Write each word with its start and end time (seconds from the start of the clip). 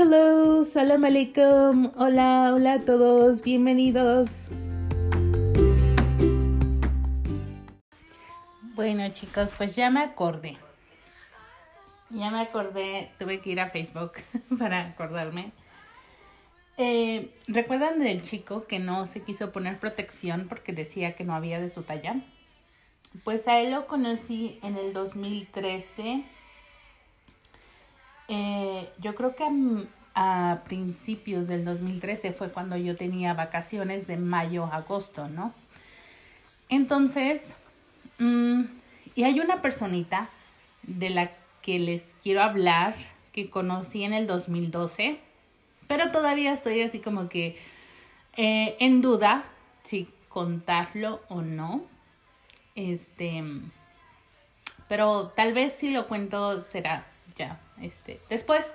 hello, 0.00 0.64
salam 0.64 1.04
alaikum. 1.04 1.92
Hola, 1.94 2.52
hola 2.54 2.72
a 2.74 2.80
todos, 2.80 3.42
bienvenidos. 3.42 4.48
Bueno, 8.74 9.06
chicos, 9.10 9.50
pues 9.58 9.76
ya 9.76 9.90
me 9.90 10.00
acordé. 10.00 10.56
Ya 12.08 12.30
me 12.30 12.40
acordé, 12.40 13.10
tuve 13.18 13.42
que 13.42 13.50
ir 13.50 13.60
a 13.60 13.68
Facebook 13.68 14.12
para 14.58 14.86
acordarme. 14.86 15.52
Eh, 16.78 17.34
¿Recuerdan 17.46 18.00
del 18.00 18.22
chico 18.22 18.66
que 18.66 18.78
no 18.78 19.04
se 19.04 19.22
quiso 19.22 19.52
poner 19.52 19.78
protección 19.78 20.46
porque 20.48 20.72
decía 20.72 21.14
que 21.14 21.24
no 21.24 21.34
había 21.34 21.60
de 21.60 21.68
su 21.68 21.82
talla? 21.82 22.22
Pues 23.22 23.46
a 23.48 23.58
él 23.58 23.72
lo 23.72 23.86
conocí 23.86 24.58
en 24.62 24.78
el 24.78 24.94
2013 24.94 26.24
eh, 28.32 28.88
yo 29.00 29.16
creo 29.16 29.34
que 29.34 29.44
a, 30.14 30.62
principios 30.64 31.48
del 31.48 31.64
2013 31.64 32.32
fue 32.32 32.52
cuando 32.52 32.76
yo 32.76 32.94
tenía 32.94 33.34
vacaciones 33.34 34.06
de 34.06 34.18
mayo 34.18 34.66
a 34.66 34.76
agosto, 34.76 35.28
¿no? 35.28 35.52
Entonces, 36.68 37.56
mm, 38.18 38.62
y 39.16 39.24
hay 39.24 39.40
una 39.40 39.60
personita 39.60 40.28
de 40.84 41.10
la 41.10 41.32
que 41.60 41.80
les 41.80 42.14
quiero 42.22 42.42
hablar 42.42 42.94
que 43.32 43.50
conocí 43.50 44.04
en 44.04 44.14
el 44.14 44.28
2012, 44.28 45.18
pero 45.88 46.12
todavía 46.12 46.52
estoy 46.52 46.82
así 46.82 47.00
como 47.00 47.28
que 47.28 47.58
eh, 48.36 48.76
en 48.78 49.00
duda 49.02 49.44
si 49.82 50.08
contarlo 50.28 51.20
o 51.28 51.42
no. 51.42 51.82
Este, 52.76 53.42
pero 54.88 55.32
tal 55.34 55.52
vez 55.52 55.72
si 55.72 55.90
lo 55.90 56.06
cuento 56.06 56.60
será 56.60 57.09
ya 57.36 57.60
este, 57.80 58.20
después, 58.28 58.74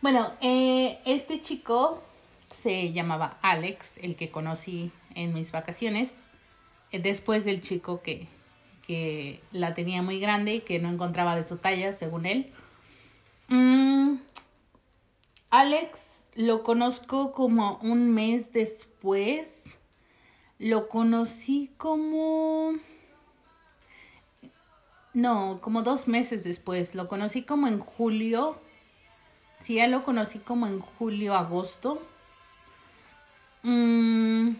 bueno, 0.00 0.32
eh, 0.40 0.98
este 1.04 1.40
chico 1.40 2.02
se 2.48 2.92
llamaba 2.92 3.38
Alex, 3.42 3.98
el 3.98 4.16
que 4.16 4.30
conocí 4.30 4.92
en 5.14 5.34
mis 5.34 5.52
vacaciones, 5.52 6.20
eh, 6.92 7.00
después 7.00 7.44
del 7.44 7.62
chico 7.62 8.02
que, 8.02 8.28
que 8.86 9.40
la 9.52 9.74
tenía 9.74 10.02
muy 10.02 10.20
grande 10.20 10.56
y 10.56 10.60
que 10.60 10.78
no 10.78 10.90
encontraba 10.90 11.36
de 11.36 11.44
su 11.44 11.56
talla, 11.56 11.92
según 11.92 12.26
él. 12.26 12.52
Mm, 13.48 14.16
Alex 15.50 16.24
lo 16.34 16.62
conozco 16.62 17.32
como 17.32 17.78
un 17.82 18.12
mes 18.12 18.52
después. 18.52 19.78
Lo 20.58 20.88
conocí 20.88 21.70
como 21.76 22.72
no, 25.16 25.60
como 25.62 25.80
dos 25.80 26.08
meses 26.08 26.44
después. 26.44 26.94
Lo 26.94 27.08
conocí 27.08 27.40
como 27.40 27.68
en 27.68 27.78
julio. 27.78 28.60
Sí, 29.60 29.76
ya 29.76 29.86
lo 29.86 30.04
conocí 30.04 30.40
como 30.40 30.66
en 30.66 30.78
julio, 30.80 31.34
agosto. 31.34 32.02
Mm, 33.62 34.50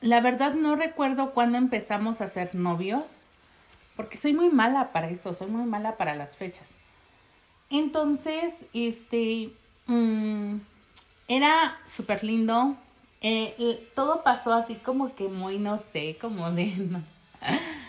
la 0.00 0.20
verdad 0.22 0.54
no 0.54 0.74
recuerdo 0.74 1.32
cuándo 1.32 1.58
empezamos 1.58 2.22
a 2.22 2.28
ser 2.28 2.54
novios. 2.54 3.20
Porque 3.94 4.16
soy 4.16 4.32
muy 4.32 4.48
mala 4.48 4.90
para 4.90 5.10
eso, 5.10 5.34
soy 5.34 5.48
muy 5.48 5.66
mala 5.66 5.98
para 5.98 6.14
las 6.14 6.38
fechas. 6.38 6.78
Entonces, 7.68 8.64
este, 8.72 9.52
mm, 9.86 10.56
era 11.28 11.78
súper 11.86 12.24
lindo. 12.24 12.74
Eh, 13.20 13.86
todo 13.94 14.22
pasó 14.22 14.54
así 14.54 14.76
como 14.76 15.14
que 15.14 15.28
muy, 15.28 15.58
no 15.58 15.76
sé, 15.76 16.16
como 16.18 16.50
de... 16.52 16.72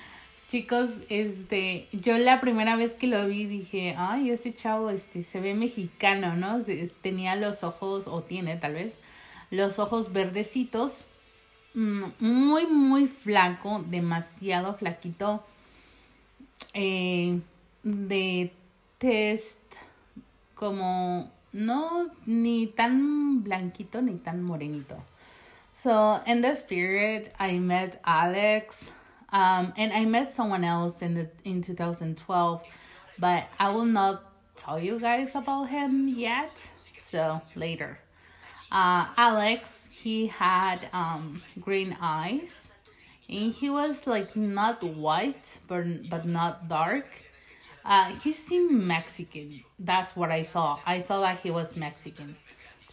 Chicos, 0.50 0.90
este, 1.10 1.88
yo 1.92 2.18
la 2.20 2.40
primera 2.40 2.76
vez 2.76 2.94
que 2.94 3.08
lo 3.08 3.26
vi 3.28 3.46
dije, 3.46 3.96
ay, 3.98 4.30
este 4.30 4.54
chavo, 4.54 4.92
este, 4.92 5.24
se 5.24 5.42
ve 5.42 5.56
mexicano, 5.56 6.36
¿no? 6.36 6.64
Tenía 7.02 7.36
los 7.36 7.64
ojos, 7.64 8.08
o 8.08 8.22
tiene 8.22 8.56
tal 8.56 8.74
vez, 8.74 9.00
los 9.50 9.80
ojos 9.80 10.14
verdecitos, 10.14 11.06
mm, 11.74 12.04
muy, 12.20 12.68
muy 12.68 13.08
flaco, 13.08 13.84
demasiado 13.88 14.76
flaquito, 14.76 15.44
eh, 16.74 17.40
de 17.82 18.54
test, 19.00 19.58
como, 20.54 21.32
no, 21.54 22.12
ni 22.28 22.68
tan 22.68 23.44
blanquito 23.44 24.02
ni 24.02 24.14
tan 24.16 24.44
morenito. 24.44 24.98
So, 25.82 26.22
in 26.26 26.42
the 26.42 26.56
spirit, 26.56 27.34
I 27.40 27.60
met 27.60 28.00
Alex. 28.04 28.92
Um, 29.32 29.74
and 29.78 29.92
I 29.92 30.06
met 30.06 30.32
someone 30.32 30.64
else 30.64 31.02
in 31.02 31.14
the 31.14 31.30
in 31.44 31.62
2012, 31.62 32.64
but 33.20 33.46
I 33.60 33.70
will 33.70 33.86
not 33.86 34.24
tell 34.56 34.80
you 34.80 35.00
guys 35.00 35.36
about 35.36 35.70
him 35.70 36.08
yet. 36.08 36.70
So 37.02 37.42
later. 37.56 38.00
Uh, 38.72 39.08
Alex, 39.16 39.90
he 39.92 40.28
had 40.28 40.90
um, 40.92 41.42
green 41.62 41.96
eyes, 42.02 42.72
and 43.30 43.52
he 43.52 43.70
was 43.70 44.08
like 44.08 44.36
not 44.36 44.84
white, 44.84 45.60
but 45.68 46.10
but 46.10 46.26
not 46.26 46.68
dark. 46.68 47.08
Uh, 47.86 48.12
he 48.16 48.32
seemed 48.32 48.72
Mexican. 48.72 49.64
That's 49.78 50.16
what 50.16 50.32
I 50.32 50.44
thought. 50.44 50.82
I 50.86 51.02
thought 51.02 51.22
that 51.22 51.40
he 51.42 51.52
was 51.52 51.76
Mexican. 51.76 52.36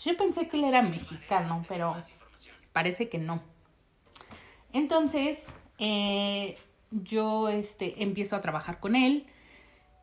Yo 0.04 0.14
pensé 0.14 0.50
que 0.50 0.64
era 0.64 0.82
mexicano, 0.82 1.64
pero 1.66 1.96
parece 2.74 3.10
que 3.10 3.18
no. 3.18 3.40
Entonces, 4.74 5.46
eh, 5.78 6.58
yo 6.90 7.48
este, 7.48 8.02
empiezo 8.02 8.36
a 8.36 8.40
trabajar 8.40 8.80
con 8.80 8.96
él 8.96 9.26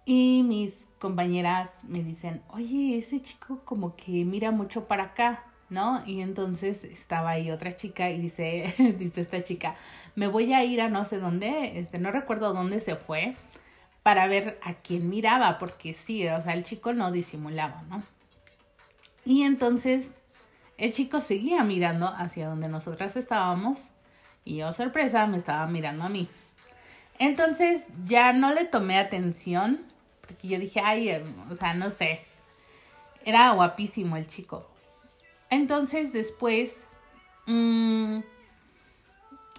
y 0.06 0.44
mis 0.44 0.88
compañeras 1.00 1.84
me 1.86 2.04
dicen, 2.04 2.42
oye, 2.50 2.98
ese 2.98 3.22
chico 3.22 3.62
como 3.64 3.96
que 3.96 4.26
mira 4.26 4.52
mucho 4.52 4.88
para 4.88 5.04
acá, 5.04 5.46
¿no? 5.70 6.04
Y 6.06 6.22
entonces 6.22 6.84
estaba 6.84 7.32
ahí 7.32 7.52
otra 7.52 7.76
chica 7.76 8.10
y 8.10 8.20
dice, 8.20 8.74
dice 8.98 9.22
esta 9.22 9.44
chica, 9.44 9.76
me 10.16 10.28
voy 10.28 10.54
a 10.54 10.64
ir 10.64 10.82
a 10.82 10.90
no 10.90 11.06
sé 11.06 11.20
dónde, 11.20 11.80
este, 11.80 12.00
no 12.00 12.12
recuerdo 12.12 12.54
dónde 12.54 12.80
se 12.80 12.96
fue, 12.96 13.36
para 14.02 14.28
ver 14.28 14.60
a 14.64 14.74
quién 14.76 15.10
miraba, 15.10 15.60
porque 15.60 15.94
sí, 15.94 16.28
o 16.28 16.42
sea, 16.42 16.54
el 16.54 16.64
chico 16.64 16.94
no 16.94 17.12
disimulaba, 17.12 17.84
¿no? 17.84 18.02
Y 19.26 19.44
entonces 19.44 20.16
el 20.78 20.94
chico 20.94 21.22
seguía 21.22 21.64
mirando 21.64 22.08
hacia 22.08 22.48
donde 22.48 22.70
nosotras 22.70 23.16
estábamos 23.16 23.90
y 24.50 24.58
yo, 24.58 24.74
sorpresa, 24.74 25.28
me 25.28 25.38
estaba 25.38 25.68
mirando 25.68 26.04
a 26.04 26.10
mí. 26.10 26.28
Entonces 27.20 27.88
ya 28.06 28.34
no 28.34 28.52
le 28.52 28.66
tomé 28.66 28.98
atención, 28.98 29.82
porque 30.22 30.48
yo 30.48 30.58
dije, 30.58 30.82
ay, 30.84 31.10
em, 31.10 31.52
o 31.52 31.56
sea, 31.56 31.76
no 31.76 31.92
sé. 31.92 32.22
Era 33.24 33.52
guapísimo 33.52 34.18
el 34.18 34.28
chico. 34.28 34.68
Entonces 35.52 36.14
después, 36.14 36.88
mmm, 37.46 38.22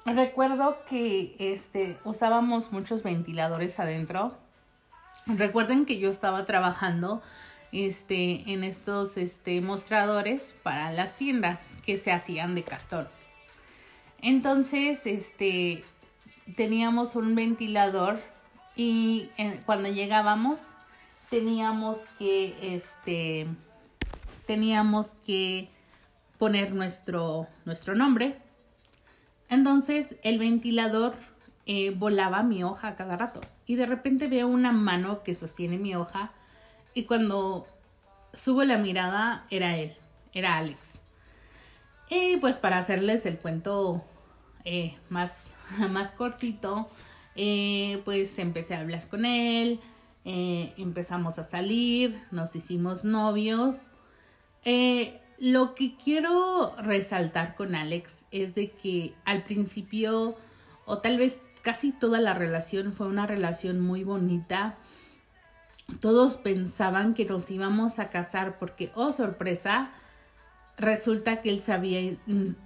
recuerdo 0.06 0.84
que 0.88 1.36
este, 1.38 1.96
usábamos 2.04 2.72
muchos 2.72 3.04
ventiladores 3.04 3.78
adentro. 3.78 4.36
Recuerden 5.26 5.86
que 5.86 6.00
yo 6.00 6.10
estaba 6.10 6.46
trabajando 6.46 7.22
este, 7.70 8.50
en 8.50 8.64
estos 8.64 9.16
este, 9.16 9.60
mostradores 9.60 10.56
para 10.64 10.90
las 10.90 11.16
tiendas 11.16 11.76
que 11.86 11.96
se 11.96 12.10
hacían 12.10 12.56
de 12.56 12.64
cartón. 12.64 13.08
Entonces, 14.22 15.06
este, 15.06 15.84
teníamos 16.56 17.16
un 17.16 17.34
ventilador 17.34 18.20
y 18.76 19.30
cuando 19.66 19.88
llegábamos 19.88 20.58
teníamos 21.30 21.98
que, 22.18 22.74
este, 22.74 23.46
teníamos 24.46 25.14
que 25.24 25.70
poner 26.38 26.72
nuestro, 26.72 27.46
nuestro 27.64 27.94
nombre. 27.94 28.38
Entonces, 29.48 30.16
el 30.22 30.38
ventilador 30.38 31.14
eh, 31.66 31.90
volaba 31.90 32.42
mi 32.42 32.62
hoja 32.64 32.88
a 32.88 32.96
cada 32.96 33.16
rato 33.16 33.40
y 33.66 33.76
de 33.76 33.86
repente 33.86 34.26
veo 34.26 34.48
una 34.48 34.72
mano 34.72 35.22
que 35.22 35.34
sostiene 35.34 35.78
mi 35.78 35.94
hoja 35.94 36.32
y 36.94 37.04
cuando 37.04 37.66
subo 38.32 38.64
la 38.64 38.78
mirada 38.78 39.46
era 39.50 39.76
él, 39.76 39.96
era 40.32 40.56
Alex. 40.56 41.00
Y 42.08 42.38
pues 42.38 42.58
para 42.58 42.78
hacerles 42.78 43.24
el 43.26 43.38
cuento 43.38 44.04
eh, 44.64 44.96
más, 45.08 45.54
más 45.90 46.12
cortito, 46.12 46.88
eh, 47.36 48.00
pues 48.04 48.38
empecé 48.38 48.74
a 48.74 48.80
hablar 48.80 49.08
con 49.08 49.24
él, 49.24 49.80
eh, 50.24 50.72
empezamos 50.76 51.38
a 51.38 51.44
salir, 51.44 52.20
nos 52.30 52.54
hicimos 52.56 53.04
novios. 53.04 53.90
lo 55.38 55.74
que 55.74 55.96
quiero 55.96 56.74
resaltar 56.76 57.54
con 57.54 57.74
Alex 57.74 58.26
es 58.30 58.54
de 58.54 58.72
que 58.72 59.14
al 59.24 59.42
principio, 59.42 60.36
o 60.84 60.98
tal 60.98 61.16
vez 61.16 61.38
casi 61.62 61.92
toda 61.92 62.20
la 62.20 62.34
relación 62.34 62.92
fue 62.92 63.06
una 63.06 63.26
relación 63.26 63.80
muy 63.80 64.04
bonita. 64.04 64.76
Todos 66.00 66.36
pensaban 66.36 67.14
que 67.14 67.24
nos 67.24 67.50
íbamos 67.50 67.98
a 67.98 68.10
casar 68.10 68.58
porque, 68.58 68.92
oh 68.94 69.12
sorpresa, 69.12 69.90
resulta 70.76 71.42
que 71.42 71.50
él 71.50 71.60
se 71.60 71.72
había 71.72 72.16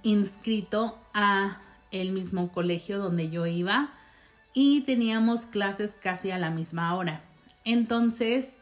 inscrito 0.03 0.99
a 1.13 1.61
el 1.91 2.11
mismo 2.11 2.51
colegio 2.51 2.99
donde 2.99 3.29
yo 3.29 3.45
iba 3.45 3.93
y 4.53 4.81
teníamos 4.81 5.45
clases 5.45 5.95
casi 6.01 6.31
a 6.31 6.37
la 6.37 6.49
misma 6.51 6.95
hora. 6.95 7.21
Entonces, 7.63 8.57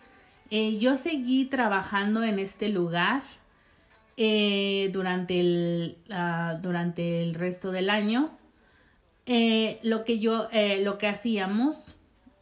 Eh, 0.55 0.77
yo 0.77 0.97
seguí 0.97 1.45
trabajando 1.45 2.21
en 2.21 2.37
este 2.37 2.69
lugar 2.69 3.23
eh, 4.17 4.91
durante, 4.93 5.39
el, 5.39 5.97
ah, 6.11 6.59
durante 6.61 7.23
el 7.23 7.33
resto 7.33 7.71
del 7.71 7.89
año. 7.89 8.37
Eh, 9.25 9.79
lo 9.81 10.03
que 10.03 10.19
yo, 10.19 10.47
lo 10.83 10.97
que 10.99 11.07
hacíamos 11.07 11.95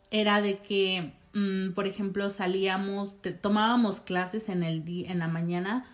era 0.10 0.42
de 0.42 0.58
que, 0.58 1.14
mm, 1.34 1.72
por 1.72 1.88
ejemplo, 1.88 2.30
salíamos, 2.30 3.16
tomábamos 3.42 4.02
clases 4.02 4.50
en 4.50 4.64
el 4.64 4.84
en 5.08 5.20
la 5.20 5.30
mañana 5.30 5.86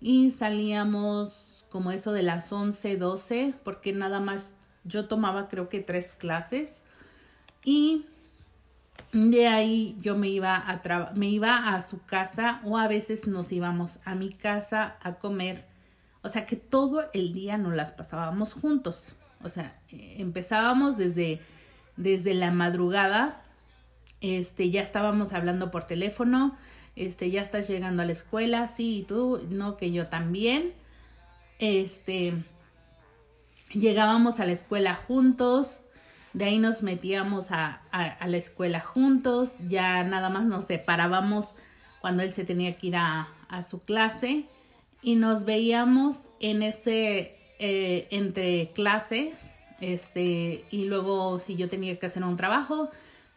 y 0.00 0.30
salíamos 0.30 1.47
como 1.70 1.92
eso 1.92 2.12
de 2.12 2.22
las 2.22 2.52
11, 2.52 2.96
12, 2.96 3.54
porque 3.64 3.92
nada 3.92 4.20
más 4.20 4.54
yo 4.84 5.06
tomaba 5.06 5.48
creo 5.48 5.68
que 5.68 5.80
tres 5.80 6.12
clases 6.12 6.82
y 7.64 8.06
de 9.12 9.48
ahí 9.48 9.96
yo 10.00 10.16
me 10.16 10.28
iba 10.28 10.56
a 10.56 11.12
me 11.14 11.28
iba 11.28 11.74
a 11.74 11.80
su 11.82 12.04
casa 12.04 12.60
o 12.64 12.78
a 12.78 12.88
veces 12.88 13.26
nos 13.26 13.52
íbamos 13.52 13.98
a 14.04 14.14
mi 14.14 14.30
casa 14.30 14.96
a 15.02 15.14
comer. 15.14 15.64
O 16.22 16.28
sea 16.28 16.46
que 16.46 16.56
todo 16.56 17.04
el 17.14 17.32
día 17.32 17.58
nos 17.58 17.74
las 17.74 17.92
pasábamos 17.92 18.52
juntos. 18.52 19.16
O 19.42 19.48
sea, 19.48 19.78
eh, 19.90 20.16
empezábamos 20.18 20.96
desde, 20.96 21.40
desde 21.96 22.34
la 22.34 22.50
madrugada. 22.50 23.42
Este, 24.20 24.70
ya 24.70 24.82
estábamos 24.82 25.32
hablando 25.32 25.70
por 25.70 25.84
teléfono. 25.84 26.56
Este, 26.96 27.30
ya 27.30 27.40
estás 27.40 27.68
llegando 27.68 28.02
a 28.02 28.06
la 28.06 28.12
escuela, 28.12 28.66
sí, 28.66 28.98
y 28.98 29.02
tú, 29.02 29.46
no, 29.48 29.76
que 29.76 29.92
yo 29.92 30.08
también. 30.08 30.74
Este, 31.58 32.34
llegábamos 33.72 34.40
a 34.40 34.46
la 34.46 34.52
escuela 34.52 34.94
juntos 34.94 35.80
de 36.32 36.44
ahí 36.44 36.58
nos 36.58 36.82
metíamos 36.82 37.50
a, 37.50 37.82
la 37.92 38.36
escuela 38.36 38.80
juntos, 38.80 39.54
ya 39.66 40.04
nada 40.04 40.28
más 40.28 40.44
nos 40.44 40.66
separábamos 40.66 41.54
cuando 42.00 42.22
él 42.22 42.32
se 42.32 42.44
tenía 42.44 42.76
que 42.76 42.88
ir 42.88 42.96
a, 42.96 43.28
a 43.48 43.62
su 43.62 43.80
clase 43.80 44.44
y 45.02 45.14
nos 45.14 45.44
veíamos 45.44 46.30
en 46.38 46.62
ese 46.62 47.34
eh, 47.58 48.06
entre 48.10 48.70
clases 48.72 49.34
este 49.80 50.64
y 50.70 50.84
luego 50.84 51.38
si 51.38 51.56
yo 51.56 51.68
tenía 51.68 51.98
que 51.98 52.06
hacer 52.06 52.22
un 52.24 52.36
trabajo 52.36 52.88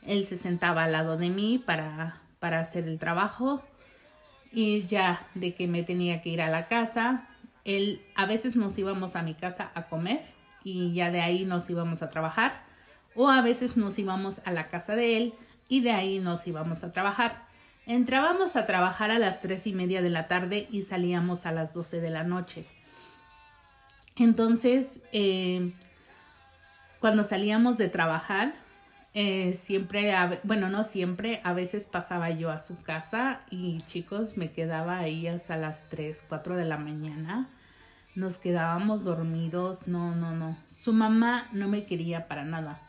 él 0.04 0.26
se 0.26 0.38
sentaba 0.38 0.84
al 0.84 0.92
lado 0.92 1.18
de 1.18 1.30
mí 1.30 1.60
para 1.60 2.22
para 2.40 2.60
hacer 2.60 2.88
el 2.88 3.00
trabajo 3.00 3.64
y 4.52 4.84
ya 4.86 5.28
de 5.34 5.54
que 5.54 5.68
me 5.68 5.84
tenía 5.84 6.22
que 6.22 6.30
ir 6.30 6.42
a 6.42 6.50
la 6.50 6.68
casa 6.68 7.28
él 7.66 8.02
a 8.16 8.26
veces 8.26 8.56
nos 8.56 8.78
íbamos 8.78 9.16
a 9.16 9.24
mi 9.24 9.34
casa 9.34 9.72
a 9.74 9.88
comer 9.88 10.26
y 10.64 10.94
ya 10.94 11.12
de 11.12 11.22
ahí 11.22 11.46
nos 11.46 11.70
íbamos 11.70 12.02
a 12.02 12.10
trabajar 12.10 12.64
o 13.16 13.30
a 13.30 13.42
veces 13.42 13.78
nos 13.78 13.98
íbamos 14.00 14.42
a 14.46 14.52
la 14.52 14.70
casa 14.70 14.96
de 14.96 15.18
él 15.18 15.34
y 15.68 15.82
de 15.82 15.92
ahí 15.92 16.20
nos 16.20 16.46
íbamos 16.48 16.84
a 16.84 16.92
trabajar. 16.92 17.46
Entrábamos 17.86 18.56
a 18.56 18.66
trabajar 18.66 19.12
a 19.12 19.20
las 19.20 19.42
tres 19.42 19.66
y 19.68 19.74
media 19.74 20.02
de 20.02 20.10
la 20.10 20.28
tarde 20.28 20.68
y 20.72 20.84
salíamos 20.84 21.46
a 21.46 21.52
las 21.52 21.74
doce 21.74 22.00
de 22.00 22.10
la 22.10 22.24
noche. 22.24 22.66
Entonces, 24.18 25.00
eh, 25.14 25.74
cuando 27.00 27.24
salíamos 27.24 27.78
de 27.78 27.90
trabajar, 27.90 28.54
eh, 29.14 29.54
siempre, 29.54 30.14
bueno, 30.44 30.70
no 30.70 30.84
siempre, 30.84 31.42
a 31.44 31.54
veces 31.54 31.86
pasaba 31.86 32.30
yo 32.30 32.50
a 32.50 32.60
su 32.60 32.82
casa 32.82 33.42
y 33.50 33.82
chicos, 33.82 34.38
me 34.38 34.52
quedaba 34.52 35.00
ahí 35.00 35.28
hasta 35.28 35.58
las 35.58 35.90
tres, 35.90 36.24
cuatro 36.28 36.56
de 36.56 36.66
la 36.66 36.78
mañana. 36.78 37.50
Nos 38.16 38.38
quedábamos 38.38 39.04
dormidos, 39.04 39.88
no, 39.88 40.16
no, 40.16 40.34
no. 40.34 40.58
Su 40.68 40.94
mamá 40.94 41.48
no 41.52 41.68
me 41.68 41.86
quería 41.86 42.28
para 42.28 42.44
nada. 42.44 42.80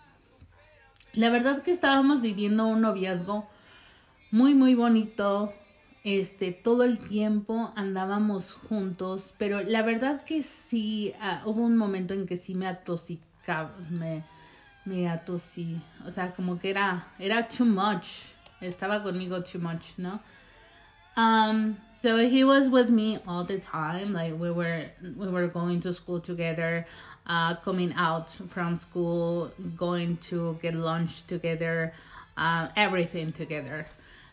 La 1.12 1.30
verdad 1.30 1.62
que 1.62 1.70
estábamos 1.70 2.22
viviendo 2.22 2.66
un 2.66 2.80
noviazgo 2.80 3.48
muy, 4.30 4.54
muy 4.54 4.74
bonito. 4.74 5.52
Este, 6.04 6.52
todo 6.52 6.82
el 6.82 6.98
tiempo 6.98 7.72
andábamos 7.76 8.54
juntos, 8.54 9.34
pero 9.38 9.62
la 9.62 9.82
verdad 9.82 10.22
que 10.22 10.42
sí, 10.42 11.12
uh, 11.20 11.48
hubo 11.48 11.62
un 11.62 11.76
momento 11.76 12.14
en 12.14 12.26
que 12.26 12.36
sí 12.36 12.54
me 12.54 12.66
atosicaba, 12.66 13.76
me, 13.88 14.24
me 14.84 15.06
atosí, 15.06 15.80
o 16.06 16.10
sea, 16.10 16.32
como 16.32 16.58
que 16.58 16.70
era, 16.70 17.04
era 17.18 17.42
too 17.48 17.64
much, 17.64 18.34
estaba 18.60 19.02
conmigo 19.02 19.42
too 19.44 19.58
much, 19.58 19.94
¿no? 19.98 20.20
Um, 21.16 21.76
so 21.92 22.16
he 22.16 22.42
was 22.42 22.68
with 22.70 22.88
me 22.88 23.18
all 23.26 23.44
the 23.44 23.58
time, 23.58 24.12
like 24.12 24.34
we 24.38 24.50
were, 24.50 24.86
we 25.16 25.28
were 25.28 25.46
going 25.46 25.80
to 25.80 25.92
school 25.92 26.20
together, 26.20 26.86
uh, 27.26 27.54
coming 27.56 27.92
out 27.94 28.30
from 28.48 28.76
school, 28.76 29.52
going 29.76 30.16
to 30.16 30.58
get 30.62 30.74
lunch 30.74 31.24
together, 31.26 31.92
uh, 32.36 32.68
everything 32.76 33.30
together. 33.30 33.86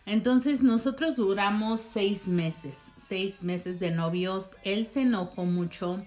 Entonces 0.07 0.63
nosotros 0.63 1.15
duramos 1.15 1.79
seis 1.79 2.27
meses, 2.27 2.89
seis 2.97 3.43
meses 3.43 3.77
de 3.79 3.91
novios. 3.91 4.55
Él 4.65 4.87
se 4.87 5.01
enojó 5.01 5.45
mucho 5.45 6.03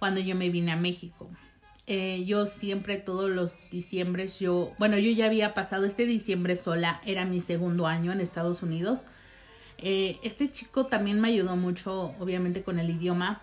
cuando 0.00 0.20
yo 0.20 0.34
me 0.34 0.48
vine 0.50 0.72
a 0.72 0.76
México. 0.76 1.30
Eh, 1.92 2.24
yo 2.24 2.46
siempre 2.46 2.98
todos 2.98 3.28
los 3.28 3.56
diciembres, 3.68 4.38
yo, 4.38 4.72
bueno, 4.78 4.96
yo 4.96 5.10
ya 5.10 5.26
había 5.26 5.54
pasado 5.54 5.86
este 5.86 6.06
diciembre 6.06 6.54
sola, 6.54 7.00
era 7.04 7.24
mi 7.24 7.40
segundo 7.40 7.88
año 7.88 8.12
en 8.12 8.20
Estados 8.20 8.62
Unidos. 8.62 9.00
Eh, 9.78 10.20
este 10.22 10.52
chico 10.52 10.86
también 10.86 11.20
me 11.20 11.26
ayudó 11.26 11.56
mucho, 11.56 12.14
obviamente, 12.20 12.62
con 12.62 12.78
el 12.78 12.90
idioma 12.90 13.42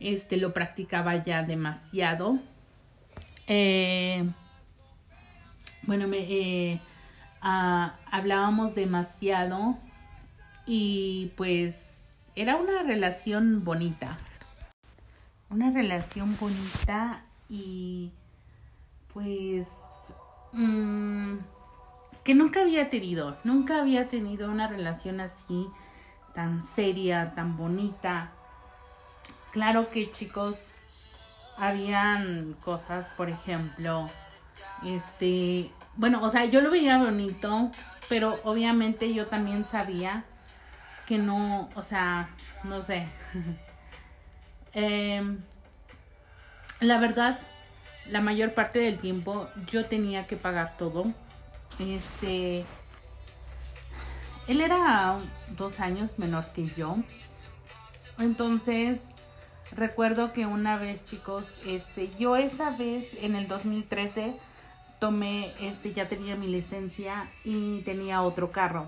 este 0.00 0.36
lo 0.36 0.52
practicaba 0.52 1.22
ya 1.24 1.44
demasiado. 1.44 2.40
Eh, 3.46 4.28
bueno, 5.82 6.08
me, 6.08 6.80
ah, 7.40 7.94
hablábamos 8.10 8.74
demasiado 8.74 9.78
y 10.66 11.30
pues 11.36 12.32
era 12.34 12.56
una 12.56 12.82
relación 12.82 13.64
bonita. 13.64 14.18
Una 15.50 15.70
relación 15.70 16.36
bonita 16.40 17.22
y 17.48 18.12
pues 19.12 19.68
mm, 20.52 21.36
que 22.24 22.34
nunca 22.34 22.62
había 22.62 22.90
tenido, 22.90 23.36
nunca 23.44 23.80
había 23.80 24.08
tenido 24.08 24.50
una 24.50 24.66
relación 24.68 25.20
así 25.20 25.68
tan 26.34 26.62
seria, 26.62 27.34
tan 27.34 27.56
bonita. 27.56 28.30
Claro 29.52 29.90
que 29.90 30.10
chicos, 30.10 30.72
habían 31.56 32.54
cosas, 32.62 33.08
por 33.10 33.30
ejemplo, 33.30 34.10
este, 34.84 35.70
bueno, 35.96 36.22
o 36.22 36.28
sea, 36.28 36.44
yo 36.44 36.60
lo 36.60 36.70
veía 36.70 36.98
bonito, 36.98 37.70
pero 38.08 38.38
obviamente 38.44 39.14
yo 39.14 39.26
también 39.28 39.64
sabía 39.64 40.24
que 41.06 41.18
no, 41.18 41.68
o 41.74 41.82
sea, 41.82 42.28
no 42.64 42.82
sé. 42.82 43.06
Em, 44.78 45.38
la 46.80 46.98
verdad, 46.98 47.38
la 48.06 48.20
mayor 48.20 48.54
parte 48.54 48.78
del 48.78 48.98
tiempo 48.98 49.48
yo 49.70 49.86
tenía 49.86 50.26
que 50.26 50.36
pagar 50.36 50.76
todo. 50.76 51.04
Este, 51.78 52.64
él 54.46 54.60
era 54.60 55.18
dos 55.56 55.80
años 55.80 56.18
menor 56.18 56.52
que 56.52 56.64
yo. 56.64 56.96
Entonces, 58.18 59.00
Recuerdo 59.72 60.32
que 60.32 60.46
una 60.46 60.78
vez, 60.78 61.04
chicos, 61.04 61.58
este, 61.66 62.08
yo 62.18 62.36
esa 62.36 62.70
vez 62.70 63.14
en 63.22 63.34
el 63.34 63.48
2013 63.48 64.34
tomé, 65.00 65.52
este, 65.60 65.92
ya 65.92 66.08
tenía 66.08 66.36
mi 66.36 66.46
licencia 66.46 67.28
y 67.44 67.80
tenía 67.80 68.22
otro 68.22 68.50
carro. 68.50 68.86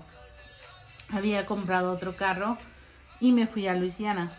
Había 1.11 1.45
comprado 1.45 1.91
otro 1.91 2.15
carro 2.15 2.57
y 3.19 3.33
me 3.33 3.45
fui 3.45 3.67
a 3.67 3.75
Luisiana. 3.75 4.31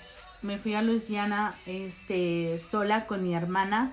Me 0.43 0.59
fui 0.59 0.75
a 0.75 0.83
Luisiana, 0.83 1.55
este, 1.67 2.59
sola 2.59 3.07
con 3.07 3.23
mi 3.23 3.35
hermana. 3.35 3.93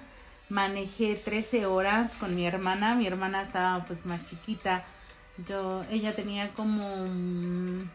Manejé 0.50 1.16
13 1.16 1.66
horas 1.66 2.14
con 2.14 2.36
mi 2.36 2.46
hermana. 2.46 2.96
Mi 2.96 3.06
hermana 3.06 3.42
estaba 3.42 3.86
pues 3.86 4.06
más 4.06 4.26
chiquita. 4.26 4.84
Yo, 5.48 5.84
ella 5.92 6.16
tenía 6.16 6.54
como, 6.54 7.06
mm, 7.06 7.90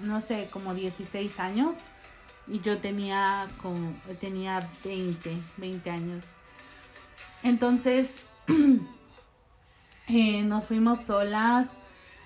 no 0.00 0.20
sé, 0.20 0.48
como 0.50 0.74
16 0.74 1.38
años 1.38 1.76
y 2.48 2.60
yo 2.60 2.78
tenía 2.78 3.48
como 3.60 3.94
tenía 4.20 4.68
20, 4.84 5.36
20 5.56 5.90
años. 5.90 6.24
Entonces 7.42 8.20
eh, 10.08 10.42
nos 10.42 10.66
fuimos 10.66 11.04
solas. 11.04 11.78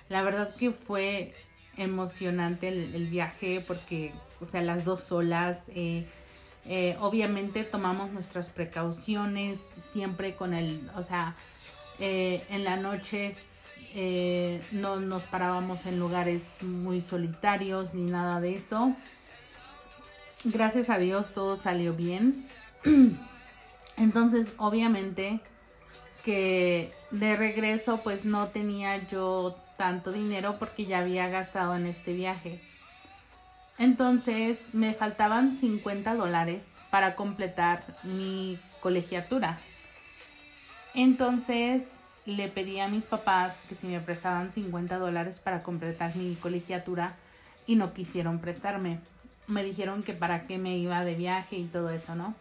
La 0.09 0.21
verdad 0.23 0.55
que 0.55 0.71
fue 0.71 1.33
emocionante 1.77 2.67
el, 2.67 3.07
viaje 3.07 3.63
porque, 3.65 4.13
o 4.41 4.45
sea, 4.45 4.61
las 4.61 4.83
dos 4.83 5.01
solas. 5.03 5.69
Eh, 5.75 6.05
eh, 6.65 6.97
obviamente 6.99 7.63
tomamos 7.63 8.11
nuestras 8.11 8.49
precauciones 8.49 9.59
siempre 9.59 10.35
con 10.35 10.53
el, 10.53 10.89
o 10.95 11.01
sea, 11.03 11.35
en 11.99 12.63
la 12.63 12.77
noche 12.77 13.31
no 14.71 14.99
nos 14.99 15.23
parábamos 15.23 15.85
en 15.85 15.99
lugares 15.99 16.57
muy 16.63 16.99
solitarios 16.99 17.93
ni 17.93 18.09
nada 18.09 18.41
de 18.41 18.55
eso 18.55 18.95
gracias 20.43 20.89
a 20.89 20.97
Dios 20.97 21.33
todo 21.33 21.55
salió 21.55 21.93
bien. 21.93 22.35
Entonces, 23.97 24.53
obviamente 24.57 25.39
que 26.23 26.93
de 27.09 27.35
regreso 27.35 27.99
pues 28.03 28.25
no 28.25 28.49
tenía 28.49 29.07
yo 29.07 29.55
tanto 29.77 30.11
dinero 30.11 30.57
porque 30.59 30.85
ya 30.85 30.99
había 30.99 31.27
gastado 31.29 31.75
en 31.75 31.87
este 31.87 32.13
viaje. 32.13 32.61
Entonces 33.77 34.73
me 34.73 34.93
faltaban 34.93 35.51
50 35.51 36.15
dólares 36.15 36.79
para 36.89 37.15
completar 37.15 37.83
mi 38.03 38.59
colegiatura. 38.79 39.59
Entonces 40.93 41.97
le 42.25 42.47
pedí 42.49 42.79
a 42.79 42.87
mis 42.87 43.05
papás 43.05 43.61
que 43.67 43.75
si 43.75 43.87
me 43.87 43.99
prestaban 43.99 44.51
50 44.51 44.99
dólares 44.99 45.39
para 45.39 45.63
completar 45.63 46.15
mi 46.15 46.35
colegiatura 46.35 47.15
y 47.65 47.75
no 47.75 47.93
quisieron 47.93 48.39
prestarme. 48.39 48.99
Me 49.47 49.63
dijeron 49.63 50.03
que 50.03 50.13
para 50.13 50.43
qué 50.43 50.57
me 50.57 50.77
iba 50.77 51.03
de 51.03 51.15
viaje 51.15 51.57
y 51.57 51.65
todo 51.65 51.89
eso, 51.89 52.15
¿no? 52.15 52.35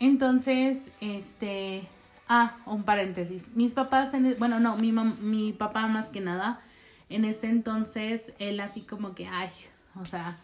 Entonces, 0.00 0.90
este, 1.00 1.82
ah, 2.28 2.56
un 2.66 2.84
paréntesis. 2.84 3.50
Mis 3.54 3.74
papás, 3.74 4.14
en, 4.14 4.26
e, 4.26 4.34
bueno, 4.34 4.60
no, 4.60 4.76
mi, 4.76 4.92
mi 4.92 5.52
papá 5.52 5.86
más 5.88 6.08
que 6.08 6.20
nada, 6.20 6.60
en 7.08 7.24
ese 7.24 7.48
entonces, 7.48 8.32
él 8.38 8.60
así 8.60 8.82
como 8.82 9.14
que, 9.14 9.26
ay, 9.26 9.50
o 10.00 10.04
sea, 10.04 10.38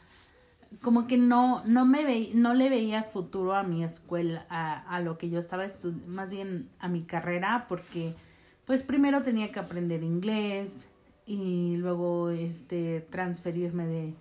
como 0.82 1.06
que 1.06 1.16
no, 1.16 1.62
no 1.64 1.87
me 1.87 2.04
ve, 2.04 2.30
no 2.34 2.54
le 2.54 2.68
veía 2.68 3.02
futuro 3.02 3.54
a 3.54 3.62
mi 3.62 3.84
escuela, 3.84 4.46
a, 4.49 4.75
a 4.94 5.00
lo 5.00 5.18
que 5.18 5.30
yo 5.30 5.38
estaba 5.38 5.64
estudiando, 5.64 6.06
más 6.08 6.30
bien 6.30 6.68
a 6.78 6.88
mi 6.88 7.02
carrera, 7.02 7.66
porque 7.68 8.14
pues 8.66 8.82
primero 8.82 9.23
tenía 9.23 9.52
que 9.52 9.61
aprender 9.61 10.02
inglés 10.02 10.88
y 11.26 11.76
luego 11.76 12.30
este 12.30 13.00
transferirme 13.11 13.87
de, 13.87 14.14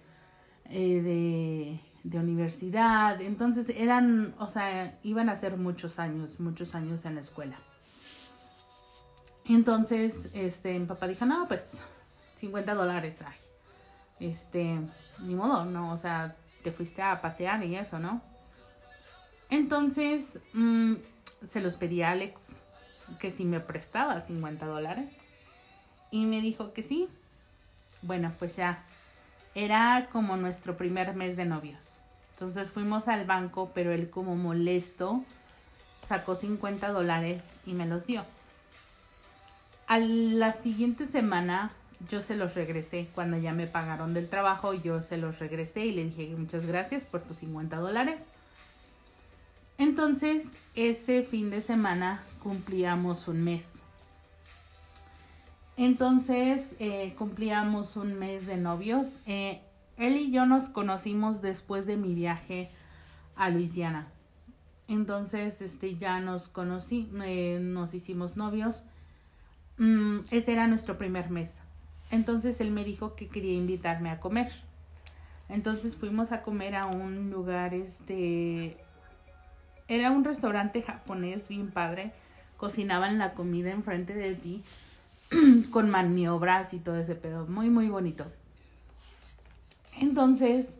eh, 0.69 1.01
de, 1.01 1.79
de 2.03 2.19
universidad. 2.19 3.21
Entonces 3.21 3.69
eran, 3.69 4.35
o 4.39 4.49
sea, 4.49 4.97
iban 5.03 5.29
a 5.29 5.35
ser 5.35 5.57
muchos 5.57 5.99
años, 5.99 6.39
muchos 6.39 6.75
años 6.75 7.05
en 7.05 7.15
la 7.15 7.21
escuela. 7.21 7.57
Entonces, 9.45 10.29
este, 10.33 10.77
mi 10.79 10.85
papá 10.85 11.07
dijo, 11.07 11.25
no, 11.25 11.47
pues 11.47 11.81
50 12.35 12.75
dólares, 12.75 13.19
ay, 13.25 13.35
este, 14.29 14.79
ni 15.19 15.35
modo, 15.35 15.65
no, 15.65 15.91
o 15.91 15.97
sea, 15.97 16.35
te 16.63 16.71
fuiste 16.71 17.01
a 17.01 17.21
pasear 17.21 17.63
y 17.63 17.75
eso, 17.75 17.99
¿no? 17.99 18.21
Entonces, 19.49 20.39
mm, 20.53 20.95
se 21.45 21.61
los 21.61 21.75
pedí 21.75 22.01
a 22.01 22.11
Alex 22.11 22.61
que 23.19 23.31
si 23.31 23.45
me 23.45 23.59
prestaba 23.59 24.19
50 24.19 24.65
dólares. 24.65 25.13
Y 26.11 26.25
me 26.25 26.41
dijo 26.41 26.73
que 26.73 26.83
sí. 26.83 27.09
Bueno, 28.01 28.31
pues 28.39 28.55
ya. 28.55 28.83
Era 29.55 30.09
como 30.11 30.37
nuestro 30.37 30.77
primer 30.77 31.15
mes 31.15 31.37
de 31.37 31.45
novios. 31.45 31.97
Entonces 32.33 32.71
fuimos 32.71 33.07
al 33.07 33.25
banco, 33.25 33.71
pero 33.73 33.91
él 33.91 34.09
como 34.09 34.35
molesto 34.35 35.23
sacó 36.07 36.35
50 36.35 36.91
dólares 36.91 37.57
y 37.65 37.73
me 37.73 37.85
los 37.85 38.05
dio. 38.07 38.25
A 39.87 39.99
la 39.99 40.51
siguiente 40.51 41.05
semana 41.05 41.71
yo 42.07 42.21
se 42.21 42.35
los 42.35 42.55
regresé. 42.55 43.09
Cuando 43.13 43.37
ya 43.37 43.53
me 43.53 43.67
pagaron 43.67 44.13
del 44.13 44.29
trabajo, 44.29 44.73
yo 44.73 45.01
se 45.01 45.17
los 45.17 45.39
regresé 45.39 45.85
y 45.85 45.91
le 45.91 46.05
dije 46.05 46.35
muchas 46.37 46.65
gracias 46.65 47.05
por 47.05 47.21
tus 47.21 47.37
50 47.37 47.77
dólares. 47.77 48.29
Entonces, 49.77 50.51
ese 50.75 51.23
fin 51.23 51.49
de 51.49 51.61
semana 51.61 52.23
cumplíamos 52.41 53.27
un 53.27 53.43
mes. 53.43 53.79
Entonces, 55.75 56.75
eh, 56.79 57.15
cumplíamos 57.17 57.95
un 57.97 58.13
mes 58.13 58.45
de 58.45 58.57
novios. 58.57 59.21
Eh, 59.25 59.61
él 59.97 60.17
y 60.17 60.31
yo 60.31 60.45
nos 60.45 60.69
conocimos 60.69 61.41
después 61.41 61.85
de 61.85 61.97
mi 61.97 62.13
viaje 62.13 62.69
a 63.35 63.49
Luisiana. 63.49 64.07
Entonces, 64.87 65.61
este, 65.61 65.95
ya 65.95 66.19
nos 66.19 66.47
conocí, 66.47 67.09
eh, 67.23 67.59
nos 67.59 67.93
hicimos 67.95 68.37
novios. 68.37 68.83
Mm, 69.77 70.19
ese 70.29 70.53
era 70.53 70.67
nuestro 70.67 70.97
primer 70.97 71.31
mes. 71.31 71.62
Entonces 72.13 72.61
él 72.61 72.69
me 72.69 72.83
dijo 72.83 73.15
que 73.15 73.27
quería 73.27 73.55
invitarme 73.55 74.11
a 74.11 74.19
comer. 74.19 74.51
Entonces 75.49 75.95
fuimos 75.95 76.31
a 76.31 76.43
comer 76.43 76.75
a 76.75 76.85
un 76.85 77.31
lugar, 77.31 77.73
este, 77.73 78.77
era 79.87 80.11
un 80.11 80.23
restaurante 80.23 80.83
japonés 80.83 81.47
bien 81.47 81.71
padre. 81.71 82.11
Cocinaban 82.57 83.17
la 83.17 83.33
comida 83.33 83.71
enfrente 83.71 84.13
de 84.13 84.35
ti 84.35 84.63
con 85.71 85.89
maniobras 85.89 86.75
y 86.75 86.79
todo 86.79 86.97
ese 86.97 87.15
pedo. 87.15 87.47
Muy, 87.47 87.71
muy 87.71 87.89
bonito. 87.89 88.31
Entonces, 89.99 90.77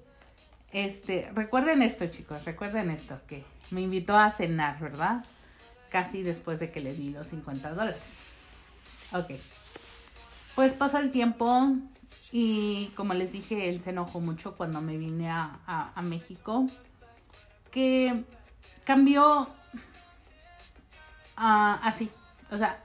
este, 0.71 1.31
recuerden 1.33 1.81
esto, 1.81 2.05
chicos, 2.05 2.45
recuerden 2.45 2.91
esto, 2.91 3.19
que 3.25 3.43
me 3.71 3.81
invitó 3.81 4.15
a 4.15 4.29
cenar, 4.29 4.79
¿verdad? 4.79 5.25
Casi 5.89 6.21
después 6.21 6.59
de 6.59 6.69
que 6.69 6.79
le 6.79 6.93
di 6.93 7.09
los 7.09 7.29
50 7.29 7.71
dólares. 7.71 8.17
Ok. 9.13 9.31
Pues 10.55 10.73
pasa 10.73 10.99
el 10.99 11.09
tiempo 11.09 11.71
y 12.31 12.91
como 12.95 13.15
les 13.15 13.31
dije, 13.31 13.69
él 13.69 13.81
se 13.81 13.89
enojó 13.89 14.19
mucho 14.19 14.55
cuando 14.55 14.81
me 14.81 14.97
vine 14.97 15.29
a, 15.31 15.59
a, 15.65 16.01
México. 16.03 16.67
Que 17.71 18.23
cambió 18.83 19.47
así. 21.35 22.09
O 22.51 22.57
sea, 22.57 22.83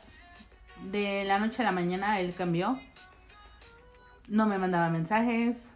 de 0.91 1.25
la 1.25 1.39
noche 1.39 1.61
a 1.61 1.67
la 1.67 1.73
mañana 1.73 2.21
él 2.21 2.35
cambió. 2.35 2.81
No 4.29 4.47
me 4.47 4.57
mandaba 4.57 4.89
mensajes. 4.89 5.71